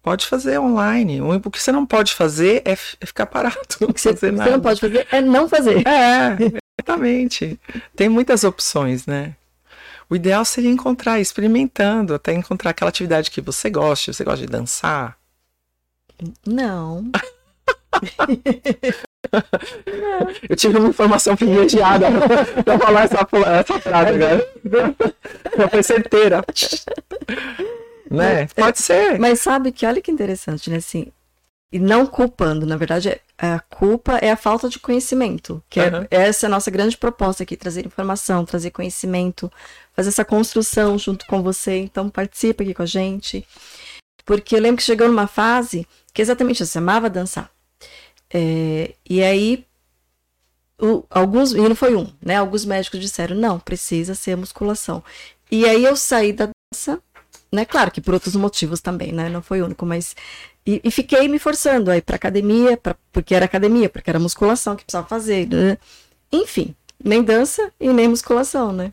[0.02, 1.20] Pode fazer online.
[1.22, 4.30] O que você não pode fazer é, é ficar parado, não O que você, fazer
[4.30, 4.50] você nada.
[4.50, 5.86] não pode fazer é não fazer.
[5.88, 6.36] É,
[6.78, 7.58] exatamente.
[7.96, 9.34] Tem muitas opções, né?
[10.08, 14.12] O ideal seria encontrar, experimentando, até encontrar aquela atividade que você gosta.
[14.12, 15.16] Você gosta de dançar?
[16.46, 17.10] Não.
[20.48, 22.06] Eu tive uma informação privilegiada
[22.64, 23.26] pra falar essa,
[23.60, 24.46] essa frase agora.
[25.70, 26.44] Foi certeira.
[28.10, 28.46] Né?
[28.54, 29.18] Pode ser.
[29.18, 30.76] Mas sabe que olha que interessante, né?
[30.76, 31.06] Assim,
[31.72, 35.60] e não culpando, na verdade, é- a culpa é a falta de conhecimento.
[35.68, 36.06] Que é- Aham.
[36.10, 39.50] essa é a nossa grande proposta aqui, trazer informação, trazer conhecimento,
[39.92, 41.78] fazer essa construção junto com você.
[41.78, 43.44] Então, participa aqui com a gente.
[44.24, 47.50] Porque eu lembro que chegou numa fase que exatamente eu amava dançar.
[48.32, 49.66] É, e aí,
[50.80, 52.36] o- alguns, e não foi um, né?
[52.36, 55.02] Alguns médicos disseram, não, precisa ser musculação.
[55.50, 57.00] E aí eu saí da dança,
[57.52, 57.64] né?
[57.64, 59.28] Claro que por outros motivos também, né?
[59.28, 60.14] Não foi o único, mas.
[60.66, 64.74] E, e fiquei me forçando aí pra academia, pra, porque era academia, porque era musculação
[64.76, 65.46] que precisava fazer.
[65.48, 65.78] né?
[66.32, 68.90] Enfim, nem dança e nem musculação, né?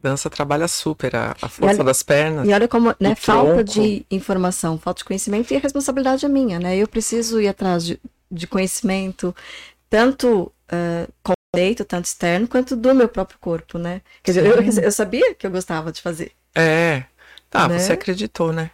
[0.00, 2.46] Dança trabalha super a, a força olha- das pernas.
[2.48, 3.64] E olha como, né, falta tronco.
[3.64, 6.76] de informação, falta de conhecimento e a responsabilidade é minha, né?
[6.76, 9.34] Eu preciso ir atrás de, de conhecimento,
[9.90, 14.00] tanto eh, conceito, tanto externo, quanto do meu próprio corpo, né?
[14.22, 17.04] Quer dizer, eu, eu sabia que eu gostava de fazer, É.
[17.50, 17.78] Tá, Né?
[17.78, 18.70] você acreditou, né?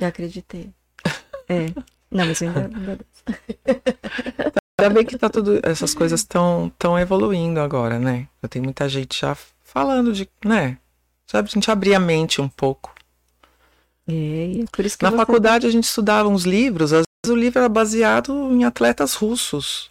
[0.00, 0.70] e acreditei.
[1.48, 1.66] É.
[2.10, 2.98] Não, mas eu ainda, ainda
[4.80, 8.26] Ainda bem que tá tudo, essas coisas estão tão evoluindo agora, né?
[8.42, 9.36] Já tem muita gente já
[9.72, 10.76] falando de, né?
[11.26, 12.92] Sabe, a gente abrir a mente um pouco.
[14.08, 17.40] É, por isso que Na você- faculdade a gente estudava uns livros, às vezes o
[17.40, 19.88] livro era baseado em atletas russos.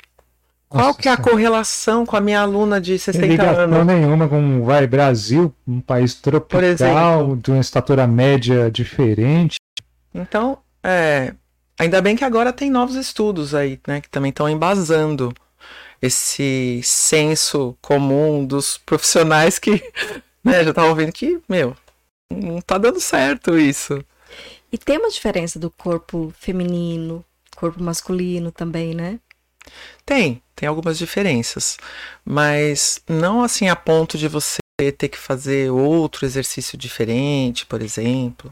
[0.67, 3.85] Qual Nossa que é a correlação com a minha aluna de Sem 60 ligação anos?
[3.85, 9.57] nenhuma com vai Brasil, um país tropical, de uma estatura média diferente.
[10.13, 11.33] Então, é,
[11.77, 15.33] ainda bem que agora tem novos estudos aí, né, que também estão embasando
[16.01, 19.71] esse senso comum dos profissionais que,
[20.43, 21.75] né, já estavam vendo que, meu,
[22.29, 24.03] não tá dando certo isso.
[24.71, 27.23] E tem uma diferença do corpo feminino,
[27.55, 29.19] corpo masculino também, né?
[30.05, 31.77] Tem, tem algumas diferenças,
[32.25, 34.59] mas não assim a ponto de você
[34.97, 38.49] ter que fazer outro exercício diferente, por exemplo.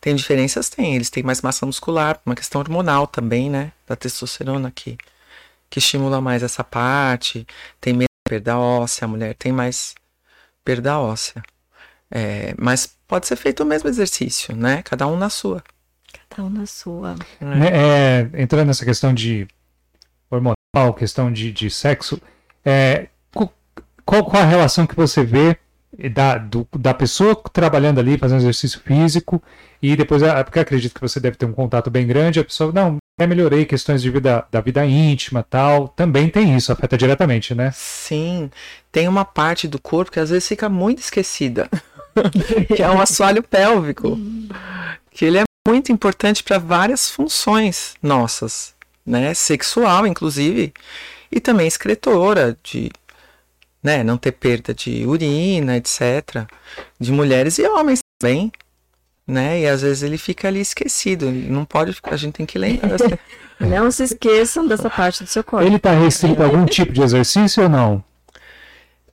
[0.00, 0.68] Tem diferenças?
[0.68, 0.96] Tem.
[0.96, 3.72] Eles têm mais massa muscular, uma questão hormonal também, né?
[3.86, 4.96] Da testosterona que,
[5.70, 7.46] que estimula mais essa parte.
[7.80, 9.94] Tem menos perda óssea, a mulher tem mais
[10.64, 11.42] perda óssea.
[12.10, 14.82] É, mas pode ser feito o mesmo exercício, né?
[14.82, 15.62] Cada um na sua.
[16.28, 17.14] Cada um na sua.
[17.40, 19.46] Né, é, entrando nessa questão de
[20.30, 22.20] hormonal, questão de, de sexo,
[22.64, 23.52] é, qual,
[24.04, 25.58] qual a relação que você vê
[26.12, 29.42] da, do- da pessoa trabalhando ali, fazendo exercício físico,
[29.82, 32.72] e depois, ah, porque acredito que você deve ter um contato bem grande, a pessoa,
[32.72, 37.54] não, até melhorei questões de vida, da vida íntima tal, também tem isso, afeta diretamente,
[37.54, 37.72] né?
[37.74, 38.50] Sim,
[38.92, 41.68] tem uma parte do corpo que às vezes fica muito esquecida,
[42.76, 44.18] que é o assoalho pélvico,
[45.10, 48.74] que ele é muito importante para várias funções nossas,
[49.04, 50.72] né, sexual inclusive,
[51.30, 52.90] e também excretora de,
[53.82, 56.46] né, não ter perda de urina, etc,
[56.98, 58.50] de mulheres e homens também,
[59.26, 62.46] né, e às vezes ele fica ali esquecido, ele não pode, ficar- a gente tem
[62.46, 62.94] que lembrar.
[62.94, 63.18] assim.
[63.60, 65.66] Não se esqueçam dessa parte do seu corpo.
[65.66, 68.04] Ele está restrito a algum tipo de exercício ou não?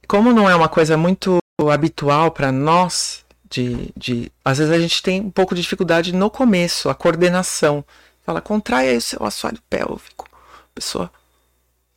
[0.07, 1.39] como não é uma coisa muito
[1.71, 6.29] habitual para nós, de, de, às vezes a gente tem um pouco de dificuldade no
[6.29, 7.83] começo, a coordenação.
[8.23, 10.27] Fala, contrai aí o seu assoalho pélvico.
[10.31, 11.11] A pessoa,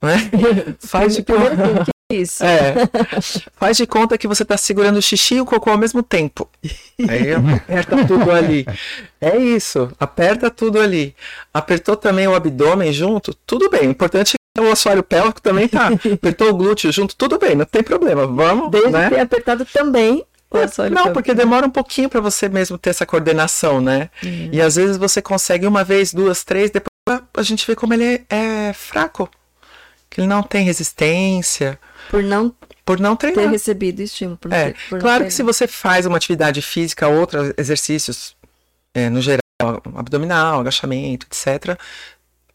[0.02, 0.30] né?
[0.80, 1.54] Faz de conta.
[1.80, 2.42] o que é isso?
[2.42, 2.74] É,
[3.58, 6.48] faz de conta que você tá segurando o xixi e o cocô ao mesmo tempo.
[7.06, 8.66] Aí aperta tudo ali.
[9.20, 11.14] É isso, aperta tudo ali.
[11.52, 13.88] Apertou também o abdômen junto, tudo bem.
[13.88, 15.88] O importante é que o assoalho pélvico também tá.
[16.12, 18.26] Apertou o glúteo junto, tudo bem, não tem problema.
[18.26, 19.10] Vamos, Desde né?
[19.10, 21.14] ter apertado também o assoalho Não, pélvico.
[21.14, 24.08] porque demora um pouquinho para você mesmo ter essa coordenação, né?
[24.24, 24.48] Uhum.
[24.50, 26.88] E às vezes você consegue uma vez, duas, três, depois
[27.36, 29.28] a gente vê como ele é fraco.
[30.10, 31.78] Que ele não tem resistência,
[32.10, 32.54] Por não
[32.84, 33.52] por não ter treinar.
[33.52, 34.38] recebido estímulo.
[34.38, 38.34] Por É, ter- por claro ter- que se você faz uma atividade física, outros exercícios,
[38.94, 39.40] é, no geral,
[39.94, 41.78] abdominal, agachamento, etc.,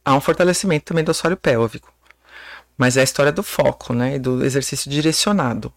[0.03, 1.93] há um fortalecimento também do assoalho pélvico.
[2.75, 4.15] Mas é a história do foco, né?
[4.15, 5.71] e Do exercício direcionado.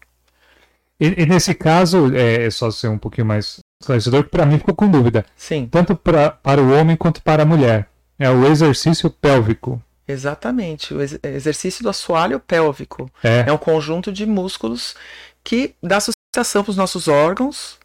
[0.99, 4.57] E, e nesse caso, é, é só ser um pouquinho mais esclarecedor, que para mim
[4.57, 5.23] ficou com dúvida.
[5.35, 7.87] Sim, Tanto pra, para o homem quanto para a mulher.
[8.17, 9.79] É o exercício pélvico.
[10.07, 10.93] Exatamente.
[10.93, 13.09] O ex- exercício do assoalho pélvico.
[13.23, 13.45] É.
[13.47, 14.95] É um conjunto de músculos
[15.43, 17.77] que dá sustentação para os nossos órgãos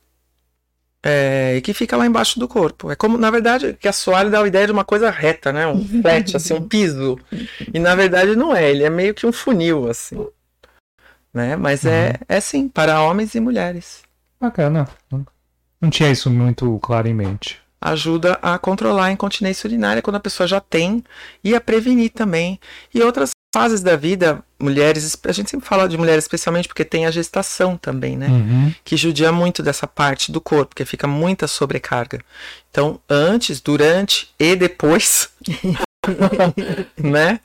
[1.03, 2.91] é, e que fica lá embaixo do corpo.
[2.91, 5.67] É como, na verdade, que assoalho dá a ideia de uma coisa reta, né?
[5.67, 7.19] Um flat, assim, um piso.
[7.73, 10.27] E na verdade não é, ele é meio que um funil, assim.
[11.33, 11.57] Né?
[11.57, 14.03] Mas é, é sim, para homens e mulheres.
[14.41, 14.89] Bacana.
[15.81, 17.62] Não tinha isso muito claro em mente.
[17.85, 21.03] Ajuda a controlar a incontinência urinária quando a pessoa já tem
[21.43, 22.61] e a prevenir também.
[22.95, 27.07] E outras fases da vida, mulheres, a gente sempre fala de mulheres especialmente porque tem
[27.07, 28.29] a gestação também, né?
[28.29, 28.75] Uhum.
[28.85, 32.21] que judia muito dessa parte do corpo, porque fica muita sobrecarga.
[32.71, 35.29] Então, antes, durante e depois,
[36.97, 37.41] né?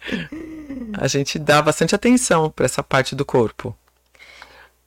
[0.94, 3.76] A gente dá bastante atenção para essa parte do corpo.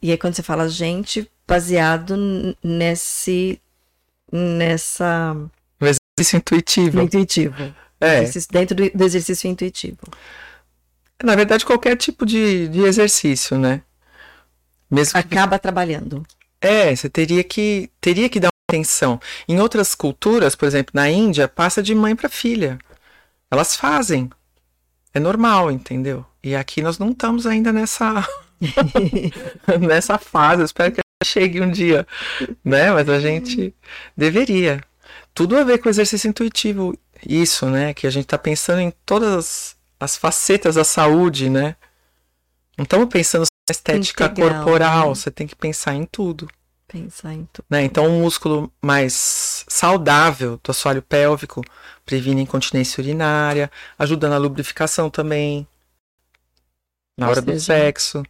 [0.03, 2.17] E aí quando você fala gente, baseado
[2.63, 3.61] nesse
[4.33, 5.37] nessa
[6.19, 6.97] Isso intuitivo.
[6.99, 7.75] no intuitivo.
[8.01, 9.99] É, Exercício- dentro do, do exercício intuitivo.
[11.23, 13.83] na verdade, qualquer tipo de, de exercício, né?
[14.91, 16.25] Mesmo que Acaba trabalhando.
[16.61, 19.21] É, você teria que teria que dar uma atenção.
[19.49, 22.79] Em outras culturas, por exemplo, na Índia, passa de mãe para filha.
[23.51, 24.31] Elas fazem.
[25.15, 26.25] É normal, entendeu?
[26.43, 28.27] E aqui nós não estamos ainda nessa
[29.81, 30.63] nessa fase.
[30.63, 32.07] Eu espero que chegue um dia,
[32.65, 32.93] né?
[32.93, 33.75] Mas a gente
[34.17, 34.81] deveria.
[35.35, 36.97] Tudo a ver com o exercício intuitivo.
[37.27, 37.93] Isso, né?
[37.93, 41.77] Que a gente tá pensando em todas as, as facetas da saúde, né?
[42.77, 45.15] Não estamos pensando só na estética Integral, corporal, né?
[45.15, 46.49] você tem que pensar em tudo.
[46.89, 47.67] Pensar em tudo.
[47.69, 47.85] Né?
[47.85, 51.63] Então, um músculo mais saudável do assoalho pélvico
[52.05, 55.69] previne incontinência urinária, ajuda na lubrificação também,
[57.17, 58.25] na Ou hora do sexo.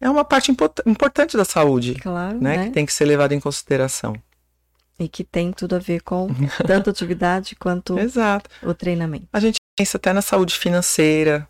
[0.00, 2.56] É uma parte import- importante da saúde, Claro, né?
[2.56, 2.64] né?
[2.66, 4.14] Que tem que ser levada em consideração.
[4.98, 6.28] E que tem tudo a ver com
[6.66, 8.48] tanto a atividade quanto Exato.
[8.62, 9.26] o treinamento.
[9.32, 11.48] A gente pensa até na saúde financeira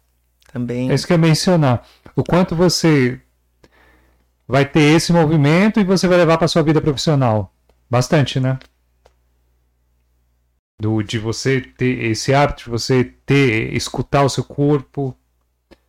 [0.52, 0.90] também.
[0.90, 1.86] É isso que eu ia mencionar.
[2.16, 3.20] O quanto você
[4.46, 7.52] vai ter esse movimento e você vai levar para sua vida profissional.
[7.90, 8.58] Bastante, né?
[10.80, 15.14] Do, de você ter esse hábito, de você ter, escutar o seu corpo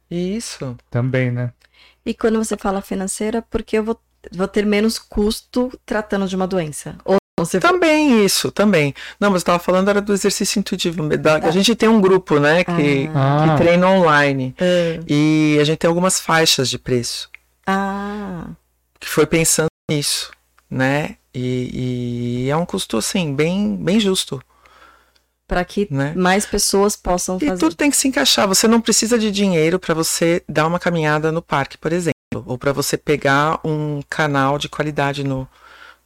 [0.10, 0.76] Isso.
[0.90, 1.54] também, né?
[2.06, 4.00] E quando você fala financeira, porque eu vou,
[4.32, 6.96] vou ter menos custo tratando de uma doença.
[7.06, 8.94] Ou você Também isso, também.
[9.20, 11.08] Não, mas eu tava falando era do exercício intuitivo.
[11.18, 13.56] da- A gente tem um grupo, né, que, Ah.
[13.56, 14.54] que treina online.
[14.60, 17.30] Ah, E a gente tem algumas faixas de preço.
[17.66, 18.48] ah,
[19.00, 20.32] Que foi pensando nisso,
[20.70, 21.16] né?
[21.34, 24.42] E, e é um custo, assim, bem, bem justo,
[25.50, 26.14] para que né?
[26.16, 27.60] mais pessoas possam E fazer.
[27.60, 28.48] tudo tem que se encaixar.
[28.48, 32.14] Você não precisa de dinheiro para você dar uma caminhada no parque, por exemplo.
[32.46, 35.50] Ou para você pegar um canal de qualidade no,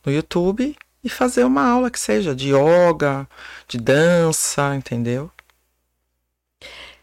[0.05, 0.73] no YouTube
[1.03, 3.27] e fazer uma aula que seja de yoga,
[3.67, 5.29] de dança, entendeu?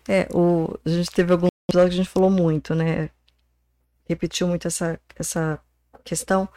[0.09, 3.11] É, o, a gente teve alguns episódios que a gente falou muito, né?
[4.09, 5.61] Repetiu muito essa, essa
[6.03, 6.49] questão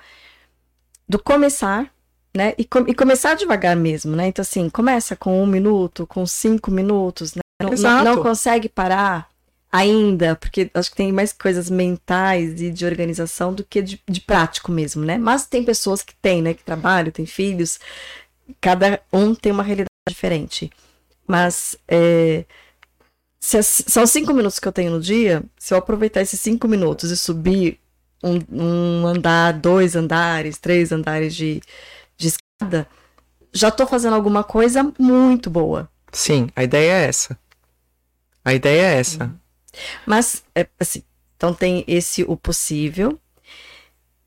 [1.08, 1.94] do começar,
[2.36, 2.54] né?
[2.58, 4.28] E, com- e começar devagar mesmo, né?
[4.28, 7.42] Então, assim, começa com um minuto, com cinco minutos, né?
[7.62, 7.70] Não,
[8.04, 9.30] não, consegue parar
[9.72, 14.22] ainda, porque acho que tem mais coisas mentais e de organização do que de, de
[14.22, 15.18] prático mesmo, né?
[15.18, 16.54] Mas tem pessoas que têm, né?
[16.54, 17.80] Que trabalham, têm filhos,
[18.62, 20.72] cada um tem uma realidade diferente.
[21.28, 22.46] Mas é,
[23.40, 26.68] se as- são cinco minutos que eu tenho no dia, se eu aproveitar esses cinco
[26.68, 27.80] minutos e subir
[28.24, 31.62] um, um andar, dois andares, três andares de,
[32.64, 32.88] escada,
[33.51, 35.89] já tô fazendo alguma coisa muito boa.
[36.11, 37.38] Sim, a ideia é essa.
[38.43, 39.34] A ideia é essa.
[40.05, 41.03] Mas, é, assim,
[41.36, 43.20] então tem esse o possível.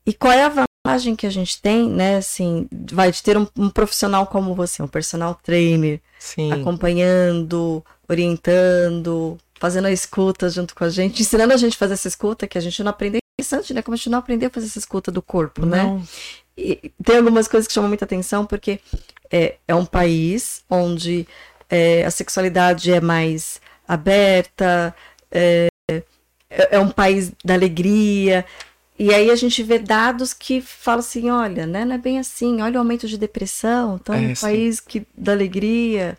[0.05, 3.47] E qual é a vantagem que a gente tem, né, assim, vai de ter um,
[3.57, 6.51] um profissional como você, um personal trainer, Sim.
[6.51, 12.07] acompanhando, orientando, fazendo a escuta junto com a gente, ensinando a gente a fazer essa
[12.07, 13.19] escuta, que a gente não aprendeu.
[13.19, 13.81] É interessante, né?
[13.81, 16.01] Como a gente não aprendeu a fazer essa escuta do corpo, né?
[16.57, 18.79] E tem algumas coisas que chamam muita atenção, porque
[19.31, 21.27] é, é um país onde
[21.69, 24.95] é, a sexualidade é mais aberta,
[25.31, 25.67] é,
[26.49, 28.45] é- é um país da alegria.
[28.99, 32.61] E aí a gente vê dados que falam assim, olha, né, não é bem assim,
[32.61, 34.41] olha o aumento de depressão, então É, um sim.
[34.41, 36.17] país que da alegria.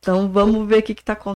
[0.00, 1.36] Então vamos ver o que está acontecendo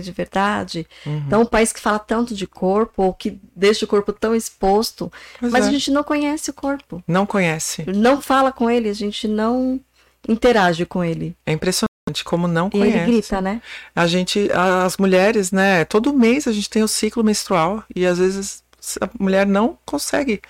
[0.00, 0.86] de verdade.
[1.04, 1.22] Uhum.
[1.26, 5.10] Então um país que fala tanto de corpo, ou que deixa o corpo tão exposto,
[5.40, 5.68] Pois mas é.
[5.68, 7.84] a gente não conhece o corpo Não conhece.
[7.92, 9.80] não fala com ele, a gente não
[10.28, 11.36] interage com ele.
[11.44, 11.88] É impressionante
[12.24, 12.96] como não E conhece.
[12.98, 13.60] ele grita, né?
[13.96, 15.84] A gente, as mulheres, né?
[15.84, 18.62] Todo mês a gente tem o ciclo menstrual e às vezes
[19.00, 20.40] a mulher não consegue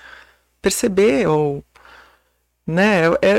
[0.61, 1.65] perceber ou,
[2.67, 3.07] né?
[3.23, 3.39] É,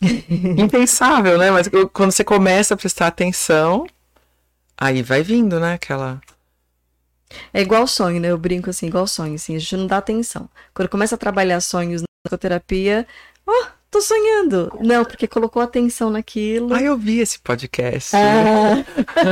[0.60, 1.52] impensável, né?
[1.52, 3.86] Mas quando você começa a prestar atenção,
[4.84, 5.74] aí vai vindo, né?
[5.74, 6.20] Aquela
[7.52, 8.28] É igual sonho, né?
[8.30, 10.48] Eu brinco assim, igual sonho, assim, a gente não dá atenção.
[10.74, 13.06] Quando começa a trabalhar sonhos na psicoterapia,
[13.46, 14.72] ó, tô sonhando.
[14.80, 16.74] Não, porque colocou atenção naquilo.
[16.74, 18.84] Ah, eu vi esse podcast Ah,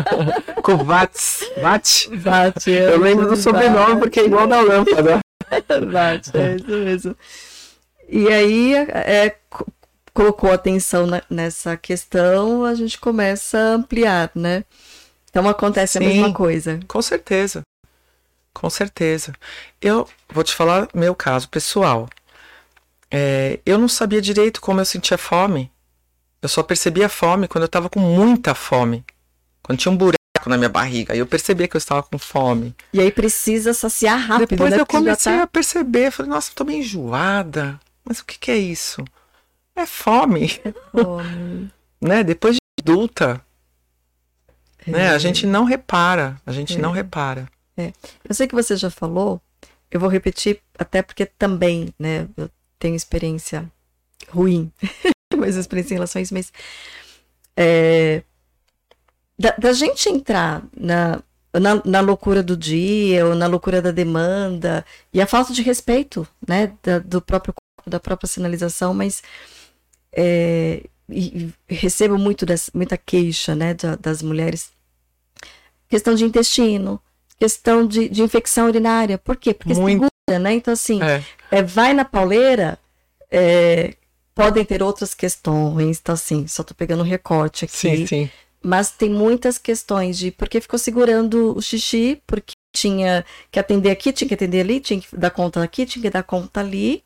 [0.63, 1.45] com o Vats.
[1.61, 2.09] Vats.
[2.23, 2.71] bate.
[2.71, 5.21] Eu lembro do sobrenome porque é igual da lâmpada.
[5.93, 7.17] Bate, é isso mesmo.
[8.09, 9.67] E aí, é, co-
[10.15, 14.65] colocou atenção na- nessa questão, a gente começa a ampliar, né?
[15.31, 16.09] Então acontece a Sim.
[16.09, 16.81] mesma coisa.
[16.89, 17.63] Com certeza.
[18.53, 19.33] Com certeza.
[19.81, 22.09] Eu vou te falar meu caso pessoal.
[23.11, 25.71] É, eu não sabia direito como eu sentia fome.
[26.43, 29.05] Eu só percebia fome quando eu estava com muita fome.
[29.63, 30.17] Quando tinha um buraco
[30.47, 31.13] na minha barriga.
[31.13, 32.75] Aí eu percebia que eu estava com fome.
[32.93, 34.77] E aí precisa saciar rápido, Depois né?
[34.77, 36.11] eu já comecei tá- a perceber.
[36.11, 37.79] Falei, nossa, eu tô meio enjoada.
[38.05, 39.05] Mas o que, que é isso?
[39.77, 40.61] É fome,
[40.93, 41.71] fome.
[42.01, 42.25] né?
[42.25, 43.41] Depois de adulta,
[44.91, 45.05] né?
[45.05, 45.09] É.
[45.11, 46.41] A gente não repara.
[46.47, 46.81] A gente É.
[46.81, 47.49] não repara.
[48.29, 49.41] Eu sei que você já falou,
[49.91, 53.71] eu vou repetir, até porque também, né, eu tenho experiência
[54.29, 54.71] ruim,
[55.35, 56.53] mas experiência em relação a isso, mas
[57.57, 58.23] é,
[59.39, 61.23] da, da gente entrar na,
[61.55, 66.29] na, na loucura do dia, ou na loucura da demanda, e a falta de respeito,
[66.47, 69.23] né, da- do próprio corpo, da própria sinalização, mas
[70.13, 74.71] é, e, e recebo muito das, muita queixa, né, da- das mulheres,
[75.91, 76.99] questão de intestino,
[77.39, 79.19] questão de, de infecção urinária.
[79.19, 79.53] Por quê?
[79.53, 80.09] Porque Muito.
[80.27, 80.55] segura, né?
[80.55, 81.23] Então, assim, É.
[81.51, 82.79] é, vai na pauleira,
[83.31, 83.95] é,
[84.35, 85.99] podem ter outras questões.
[86.01, 87.77] Então, assim, só tô pegando um recorte aqui.
[87.77, 88.31] Sim, sim.
[88.63, 94.13] Mas tem muitas questões de porque ficou segurando o xixi, porque tinha que atender aqui,
[94.13, 97.03] tinha que atender ali, tinha que dar conta aqui, tinha que dar conta ali.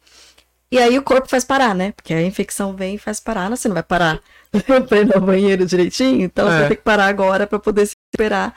[0.70, 1.92] E aí o corpo faz parar, né?
[1.92, 4.20] Porque a infecção vem e faz parar, você não vai parar
[4.88, 6.58] pra ir no banheiro direitinho, então você É.
[6.60, 8.52] vai ter que parar agora para poder se recuperar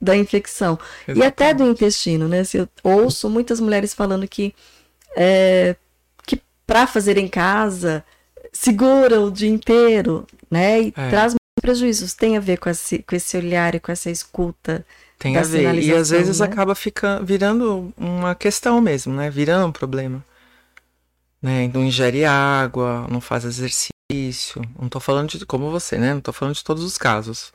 [0.00, 0.78] da infecção.
[1.08, 2.44] E até do intestino, né?
[2.44, 4.54] Se eu ouço muitas mulheres falando que,
[5.16, 5.74] é,
[6.26, 8.04] que para fazer em casa,
[8.52, 10.82] segura o dia inteiro, né?
[10.82, 11.08] E É.
[11.10, 12.14] traz muitos prejuízos.
[12.14, 14.84] Tem a ver com esse, com esse olhar e com essa escuta.
[15.18, 15.74] Tem da a ver.
[15.82, 16.46] E às vezes né?
[16.46, 19.28] acaba ficando, virando uma questão mesmo, né?
[19.30, 20.24] Virando um problema.
[21.40, 21.68] Né?
[21.72, 23.92] Não ingere água, não faz exercício.
[24.80, 26.14] Não tô falando de como você, né?
[26.14, 27.52] Não tô falando de todos os casos.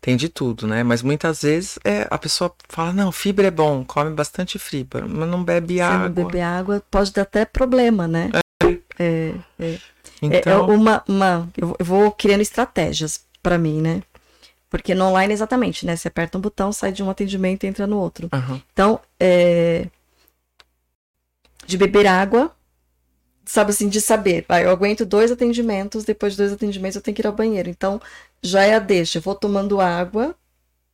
[0.00, 0.82] Tem de tudo, né?
[0.82, 5.28] Mas muitas vezes é, a pessoa fala, não, fibra é bom, come bastante fibra, mas
[5.28, 6.08] não bebe Se água.
[6.08, 8.30] não beber água, pode dar até problema, né?
[8.98, 9.78] É, é, é- é
[10.22, 14.02] Então, uma, uma eu vou- criando estratégias para mim, né?
[14.70, 15.96] Porque no online, exatamente, né?
[15.96, 18.28] Você aperta um botão, sai de um atendimento e entra no outro.
[18.32, 19.86] aham, Então, é,
[21.66, 22.54] de beber água,
[23.46, 27.14] sabe assim, de saber, vai, eu aguento dois atendimentos, depois de dois atendimentos eu tenho
[27.14, 27.68] que ir ao banheiro.
[27.68, 28.00] Então,
[28.42, 30.34] já é a deixa, eu vou tomando água,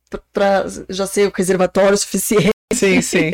[0.09, 3.31] pra, pra- já sei o reservatório suficiente, sim, sim.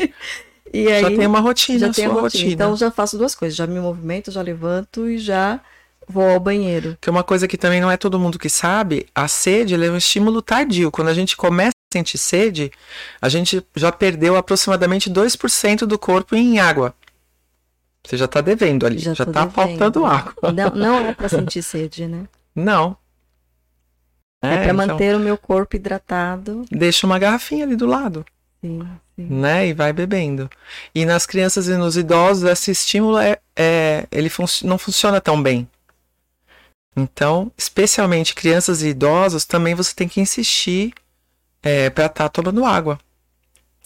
[0.73, 2.43] e aí já tem uma rotina, já a tenho sua a rotina.
[2.43, 2.53] rotina.
[2.53, 5.59] Então, já faço duas coisas, já me movimento, já levanto e já
[6.07, 6.97] vou ao banheiro.
[7.01, 9.91] Que é uma coisa que também não é todo mundo que sabe, a sede é
[9.91, 10.91] um estímulo tardio.
[10.91, 12.71] Quando a gente começa a sentir sede,
[13.21, 16.93] a gente já perdeu aproximadamente 2% do corpo em água.
[18.07, 19.51] Você já tá devendo ali, já, Já tá devendo.
[19.51, 20.51] faltando água.
[20.53, 22.25] Não, não é para sentir sede, né?
[22.55, 22.95] Não.
[24.41, 26.63] É, para então, manter o meu corpo hidratado.
[26.71, 28.23] Deixa uma garrafinha ali do lado,
[28.61, 28.79] Sim,
[29.15, 29.25] sim.
[29.25, 29.67] né?
[29.67, 30.49] E vai bebendo.
[30.95, 35.41] E nas crianças e nos idosos, esse estímulo é, é- ele func- não funciona tão
[35.41, 35.67] bem.
[36.95, 40.93] Então, especialmente crianças e idosos, também você tem que insistir
[41.61, 42.97] é, para estar tomando água.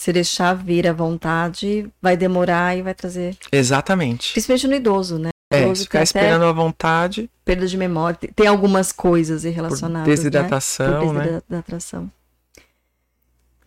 [0.02, 3.38] Se deixar vir à vontade, vai demorar e vai trazer.
[3.52, 4.32] Exatamente.
[4.32, 5.30] Principalmente no idoso, né?
[5.54, 8.18] O É, idoso se ficar esperando à vontade, perda de memória.
[8.36, 10.08] Tem- algumas coisas aí por relacionadas.
[10.08, 10.16] Né?
[10.16, 11.24] desidratação, Por né?
[11.26, 12.12] desidratação.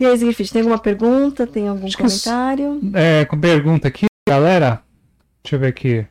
[0.00, 1.46] E aí, Zigfried, tem alguma pergunta?
[1.46, 2.80] Tem algum Acho que comentário?
[2.94, 4.82] É, com pergunta aqui, galera.
[5.40, 6.04] Deixa eu ver aqui.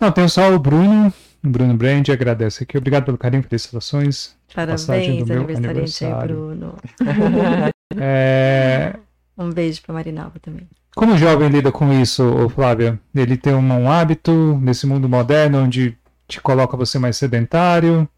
[0.00, 1.14] Não, tem só o Bruno.
[1.50, 2.76] Bruno Brand agradece aqui.
[2.78, 4.34] Obrigado pelo carinho, felicitações.
[4.54, 6.12] Parabéns, do meu aniversariante aí.
[6.26, 6.74] Bruno.
[7.98, 8.94] É,
[9.38, 10.66] Um beijo pra Marinalva também.
[10.94, 12.98] como o jovem lida com isso, Flávia?
[13.14, 15.96] Ele tem um, um hábito nesse mundo moderno onde
[16.26, 18.08] te coloca você mais sedentário,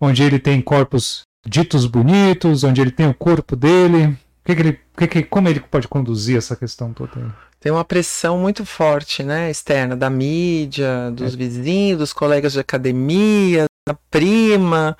[0.00, 4.16] onde ele tem corpos ditos bonitos, onde ele tem o corpo dele.
[4.44, 7.10] Que que ele, que- como ele pode conduzir essa questão toda?
[7.16, 7.26] aí?
[7.66, 9.50] Tem uma pressão muito forte, né?
[9.50, 11.36] Externa, da mídia, dos É.
[11.36, 14.96] vizinhos, dos colegas de academia, da prima,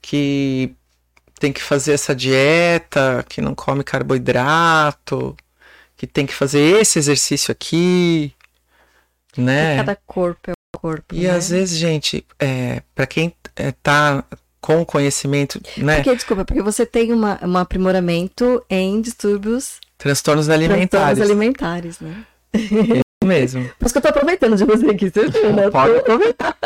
[0.00, 0.74] que
[1.38, 5.36] tem que fazer essa dieta, que não come carboidrato,
[5.96, 8.34] que tem que fazer esse exercício aqui,
[9.36, 9.76] né?
[9.76, 11.14] Cada corpo é um corpo.
[11.14, 11.30] E né?
[11.30, 14.24] às vezes, gente, é, para quem é, tá
[14.62, 15.96] com conhecimento, né?
[15.96, 21.20] Porque, desculpa, porque você tem uma, um aprimoramento em distúrbios Transtornos transtornos alimentares.
[21.20, 22.24] alimentares, né?
[23.24, 23.68] mesmo.
[23.78, 25.68] Por isso que eu tô aproveitando de você aqui, você viu, né?
[25.70, 26.56] Pode aproveitar.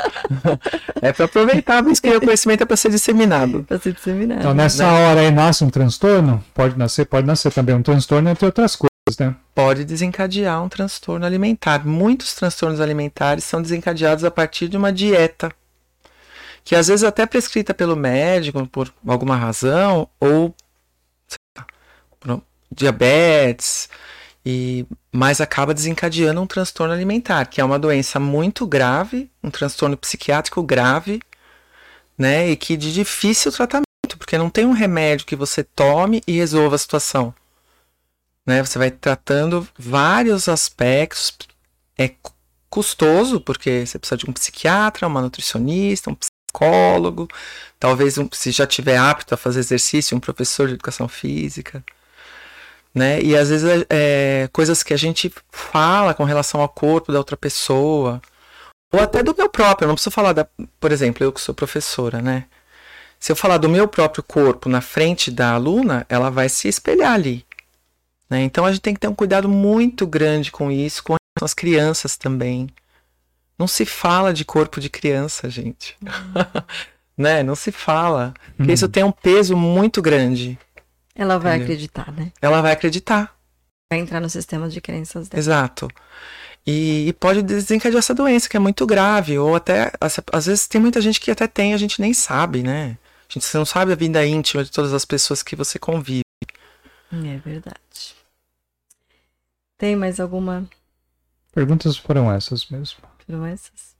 [1.03, 3.65] é para aproveitar, mas que o conhecimento é para ser disseminado.
[3.65, 4.39] Pra se disseminar.
[4.39, 5.09] Então, nessa Né?
[5.09, 6.45] hora aí nasce um transtorno?
[6.55, 9.35] Pode nascer, pode nascer também um transtorno entre outras coisas, né?
[9.55, 11.87] Pode desencadear um transtorno alimentar.
[11.87, 15.51] Muitos transtornos alimentares são desencadeados a partir de uma dieta.
[16.67, 20.53] Que às vezes até é prescrita pelo médico por alguma razão, ou
[22.25, 23.89] lá, diabetes,
[24.45, 29.97] e mas acaba desencadeando um transtorno alimentar, que é uma doença muito grave, um transtorno
[29.97, 31.23] psiquiátrico grave,
[32.19, 33.87] né, e que de difícil tratamento,
[34.19, 37.33] porque não tem um remédio que você tome e resolva a situação.
[38.45, 41.33] Né, você vai tratando vários aspectos,
[41.97, 42.35] é cu-
[42.69, 46.15] custoso, porque você precisa de um psiquiatra, uma nutricionista, um
[46.57, 47.29] psicólogo,
[47.79, 51.85] talvez um, se já tiver apto a fazer exercício, um professor de educação física
[52.97, 53.21] né?
[53.21, 57.37] E às vezes é, coisas que a gente fala com relação ao corpo da outra
[57.37, 58.23] pessoa,
[58.91, 60.49] ou até do meu próprio, não preciso falar da,
[60.81, 62.47] por exemplo, eu que sou professora, né?
[63.21, 67.13] Se eu falar do meu próprio corpo na frente da aluna, ela vai se espelhar
[67.13, 67.45] ali.
[68.31, 68.43] Né?
[68.43, 72.17] Então a gente tem que ter um cuidado muito grande com isso, com as crianças
[72.17, 72.69] também.
[73.59, 75.97] Não se fala de corpo de criança, gente.
[77.17, 77.43] né?
[77.43, 78.35] Não se fala.
[78.57, 80.59] Porque isso tem um peso muito grande.
[81.15, 81.65] Ela vai Entendeu?
[81.65, 82.33] acreditar, né?
[82.43, 83.35] Ela vai acreditar.
[83.91, 85.41] Vai entrar no sistema de crenças dela.
[85.41, 85.89] Exato.
[86.67, 89.39] E, e pode desencadear essa doença, que é muito grave.
[89.39, 92.63] Ou até, às, às vezes, tem muita gente que até tem, a gente nem sabe,
[92.63, 92.99] né?
[93.29, 96.23] A gente você não sabe a vida íntima de todas as pessoas que você convive.
[97.13, 98.17] É verdade.
[99.79, 100.69] Tem mais alguma?
[101.53, 102.99] Perguntas foram essas mesmo.
[103.29, 103.97] Essas?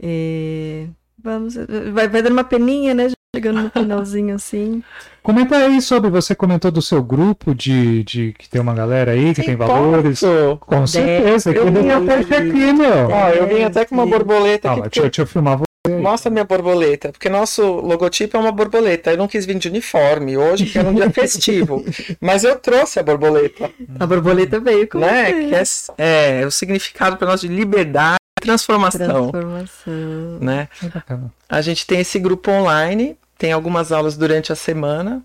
[0.00, 0.86] É,
[1.18, 1.54] Vamos,
[1.92, 3.08] vai, vai dando uma peninha, né?
[3.34, 4.82] Chegando no finalzinho assim.
[5.22, 9.34] Comenta aí sobre, você comentou do seu grupo de, de que tem uma galera aí
[9.34, 10.20] que Sim, tem valores.
[10.20, 10.56] posso?
[10.60, 13.08] Com certeza, Eu eu vim até aqui, meu.
[13.10, 14.82] Ó, eu vim até com uma borboleta Ah, aqui.
[14.82, 15.65] porque- deixa, deixa eu filmar você.
[15.88, 19.10] Mostra minha borboleta, porque nosso logotipo é uma borboleta.
[19.12, 21.84] Eu não quis vir de uniforme hoje, que era um dia festivo.
[22.20, 25.32] Mas eu trouxe a borboleta, A borboleta veio com né?
[25.32, 25.92] você.
[25.92, 30.38] Que é, é o significado para nós de liberdade e transformação, transformação.
[30.40, 30.68] né?
[30.82, 31.16] É.
[31.48, 35.22] A gente tem esse grupo online, tem algumas aulas durante a semana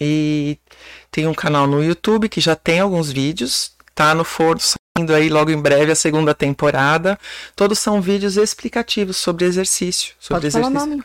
[0.00, 0.58] e
[1.10, 3.72] tem um canal no YouTube que já tem alguns vídeos.
[3.94, 7.18] Tá no forno saindo aí logo em breve a segunda temporada.
[7.54, 10.90] Todos são vídeos explicativos sobre exercício, sobre Pode falar o exercício.
[10.96, 11.04] nome.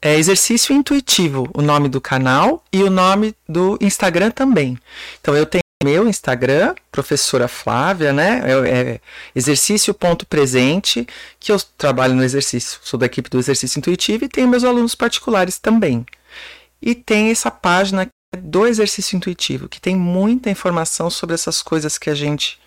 [0.00, 4.78] É Exercício Intuitivo, o nome do canal e o nome do Instagram também.
[5.20, 8.42] Então eu tenho meu Instagram, professora Flávia, né?
[8.44, 9.00] É, é
[9.34, 11.06] exercício.presente,
[11.38, 14.94] que eu trabalho no exercício, sou da equipe do Exercício Intuitivo e tenho meus alunos
[14.94, 16.04] particulares também.
[16.80, 22.10] E tem essa página do Exercício Intuitivo, que tem muita informação sobre essas coisas que
[22.10, 22.58] a gente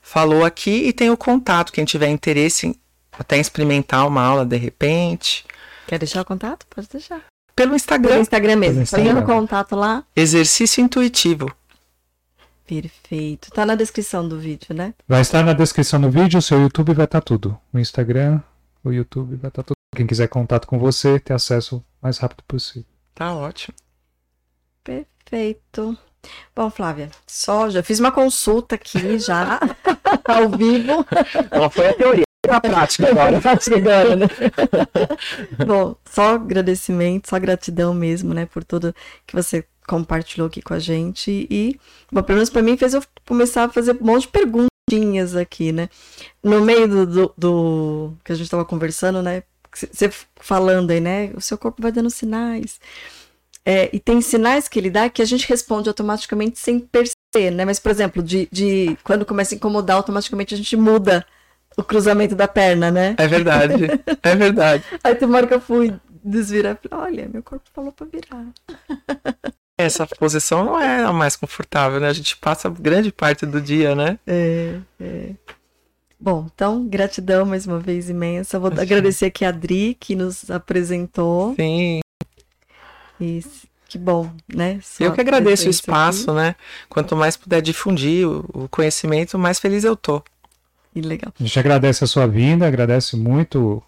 [0.00, 2.74] falou aqui e tem o contato, quem tiver interesse em
[3.16, 5.44] até experimentar uma aula de repente.
[5.86, 6.66] Quer deixar o contato?
[6.68, 7.22] Pode deixar.
[7.54, 8.84] Pelo Pelo Instagram, Instagram mesmo.
[8.86, 9.22] Pelo no Instagram.
[9.22, 10.04] contato lá.
[10.16, 11.54] Exercício Intuitivo.
[12.66, 13.52] Perfeito.
[13.52, 14.94] Tá na descrição do vídeo, né?
[15.06, 17.56] Vai estar na descrição do vídeo, o seu YouTube vai estar tudo.
[17.72, 18.40] O Instagram,
[18.82, 19.76] o YouTube vai estar tudo.
[19.94, 22.88] Quem quiser contato com você, ter acesso o mais rápido possível.
[23.14, 23.76] Tá ótimo.
[24.84, 25.96] Perfeito.
[26.54, 29.60] Bom, Flávia, só já fiz uma consulta aqui já,
[30.24, 31.04] ao vivo.
[31.50, 32.24] Ela foi a teoria.
[32.46, 33.40] A prática agora.
[33.40, 34.26] Tá chegando, né?
[35.66, 38.94] Bom, só agradecimento, só gratidão mesmo, né, por tudo
[39.26, 41.46] que você compartilhou aqui com a gente.
[41.50, 41.80] E,
[42.12, 45.72] bom, pelo menos para mim, fez eu começar a fazer um monte de perguntinhas aqui,
[45.72, 45.88] né?
[46.42, 49.42] No meio do, do, do- que a gente estava conversando, né?
[49.74, 51.30] Você falando aí, né?
[51.34, 52.78] O seu corpo vai dando sinais.
[53.66, 57.64] É, e tem sinais que ele dá que a gente responde automaticamente sem perceber, né?
[57.64, 61.24] Mas, por exemplo, de, de quando começa a incomodar, automaticamente a gente muda
[61.76, 63.14] o cruzamento da perna, né?
[63.18, 63.86] É verdade.
[64.22, 64.84] É verdade.
[65.02, 68.46] Aí tem uma hora que eu fui desvirar falei, olha, meu corpo falou pra virar.
[69.76, 72.08] Essa posição não é a mais confortável, né?
[72.08, 74.18] A gente passa grande parte do dia, né?
[74.24, 75.30] É, é.
[76.20, 78.58] Bom, então, gratidão mais uma vez imensa.
[78.58, 81.54] Vou agradecer aqui a Adri, que nos apresentou.
[81.56, 82.03] Sim.
[83.20, 83.42] E
[83.88, 84.80] que bom, né?
[84.82, 86.56] Sua Eu que agradeço o espaço, né?
[86.88, 90.16] Quanto mais puder difundir o, conhecimento, mais feliz eu tô.
[90.16, 90.30] aqui.
[90.94, 91.32] Que legal.
[91.38, 93.82] A gente agradece a sua vinda, agradece muito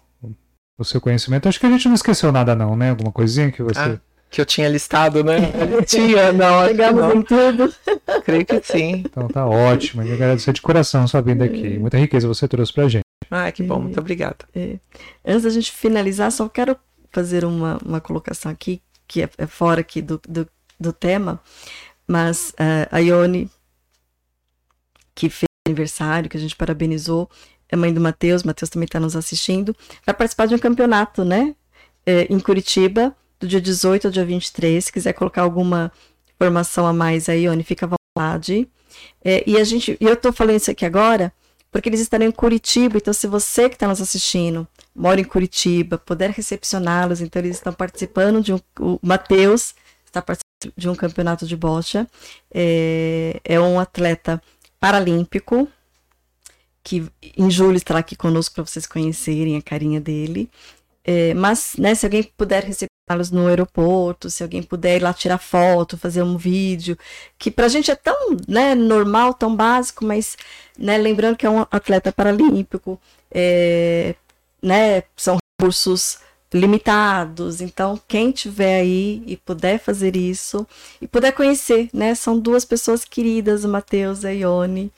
[0.77, 1.47] o- seu conhecimento.
[1.49, 2.91] Acho que a gente não esqueceu nada, não, né?
[2.91, 3.79] Alguma coisinha que você.
[3.79, 3.97] Ah,
[4.29, 5.37] Que eu tinha listado, né?
[5.87, 7.15] tinha, não, Chegamos não.
[7.15, 7.73] em tudo.
[8.25, 9.03] Creio que sim.
[9.05, 10.03] Então tá ótimo.
[10.03, 11.77] E agradecer de coração a sua vinda aqui.
[11.79, 13.03] Muita riqueza você trouxe pra gente.
[13.31, 13.79] Ah, que bom.
[13.79, 14.37] Muito obrigada.
[15.25, 16.77] Antes da gente finalizar, só quero
[17.11, 20.47] fazer uma, uma colocação aqui, que é, é fora aqui do, do,
[20.79, 21.41] do tema,
[22.07, 23.49] mas eh, a Ione,
[25.15, 27.29] que fez aniversário, que a gente parabenizou,
[27.69, 29.75] é mãe do Matheus, Matheus também está nos assistindo,
[30.05, 31.55] vai participar de um campeonato, né,
[32.05, 35.91] eh, em Curitiba, do dia 18 ao dia 23, se quiser colocar alguma
[36.35, 38.67] informação a mais aí, Ione, fica à vontade.
[39.23, 41.33] Eh, e a gente, eu tô falando isso aqui agora,
[41.71, 44.67] porque eles estarão em Curitiba, então se você que está nos assistindo
[44.97, 49.75] mora em Curitiba, puder recepcioná-los, então eles estão participando de um, o Matheus
[50.05, 52.07] está participando de um campeonato de bocha,
[52.51, 54.41] é, é um atleta
[54.79, 55.67] paralímpico,
[56.83, 57.05] que
[57.37, 60.49] em julho estará aqui conosco para vocês conhecerem a carinha dele,
[61.09, 65.37] É, mas né, se alguém puder recepcioná-los no aeroporto, se alguém puder ir lá tirar
[65.37, 66.97] foto, fazer um vídeo,
[67.39, 70.35] que pra gente é tão né, normal, tão básico, mas
[70.77, 72.99] né, lembrando que é um atleta paralímpico,
[73.31, 74.15] é,
[74.61, 76.19] né, são recursos
[76.53, 80.65] limitados, então quem tiver aí e puder fazer isso
[81.01, 84.91] e puder conhecer, né, são duas pessoas queridas, o Matheus e a Ione.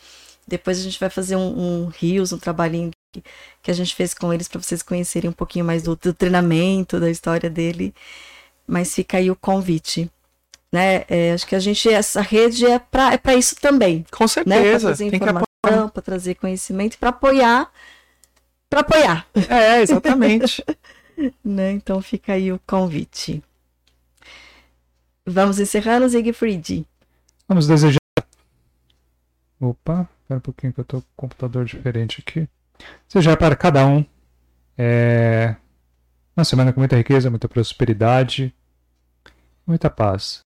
[0.48, 3.24] Depois a gente vai fazer um, um rios, um trabalhinho que,
[3.62, 7.00] que a gente fez com eles para vocês conhecerem um pouquinho mais do, do treinamento,
[7.00, 7.94] da história dele.
[8.68, 10.10] Mas fica aí o convite.
[10.72, 11.04] Né?
[11.08, 14.28] É, acho que a gente, essa rede é para é pra isso também Com né?
[14.28, 14.80] Para certeza.
[14.80, 15.46] trazer tem que apoiar.
[15.66, 17.72] informação, para trazer conhecimento, para apoiar,
[18.70, 20.64] para apoiar, É, exatamente.
[21.44, 21.72] né?
[21.72, 23.44] Então fica aí o convite.
[25.26, 26.86] Vamos encerrando, Siegfried.
[27.48, 28.00] Vamos desejar.
[29.60, 32.48] Opa, espera um pouquinho que eu tô com o computador diferente aqui.
[33.08, 34.06] Desejar para cada um
[34.78, 35.58] é,
[36.36, 38.56] uma semana com muita riqueza, muita prosperidade,
[39.68, 40.40] muita paz.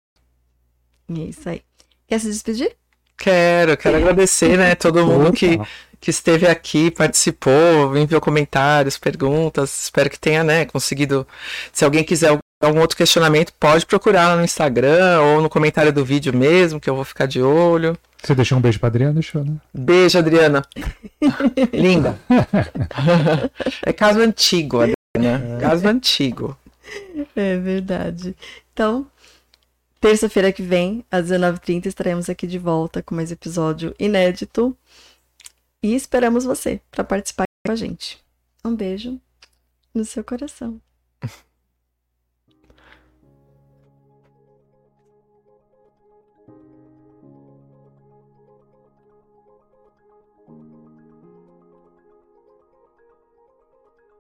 [1.08, 1.62] É isso aí.
[2.08, 2.76] Quer se despedir?
[3.18, 5.60] Quero, quero agradecer, né, todo mundo que,
[6.00, 9.84] que esteve aqui, participou, enviou comentários, perguntas.
[9.84, 11.26] Espero que tenha, né, conseguido.
[11.72, 16.04] Se alguém quiser algum outro questionamento, pode procurar lá no Instagram ou no comentário do
[16.04, 17.98] vídeo mesmo, que eu vou ficar de olho.
[18.24, 19.14] Você deixou um beijo pra Adriana?
[19.14, 19.56] Deixou, né?
[19.74, 20.64] Beijo, Adriana.
[21.74, 22.18] Linda.
[23.86, 25.58] é caso antigo, Adriana.
[25.60, 26.58] Caso antigo.
[27.36, 28.36] É verdade.
[28.72, 29.06] Então,
[30.04, 34.78] terça-feira que vem, às 19h30, estaremos aqui de volta com mais episódio inédito.
[35.82, 38.22] E esperamos você para participar com a gente.
[38.66, 39.18] Um beijo
[39.94, 40.82] no seu coração.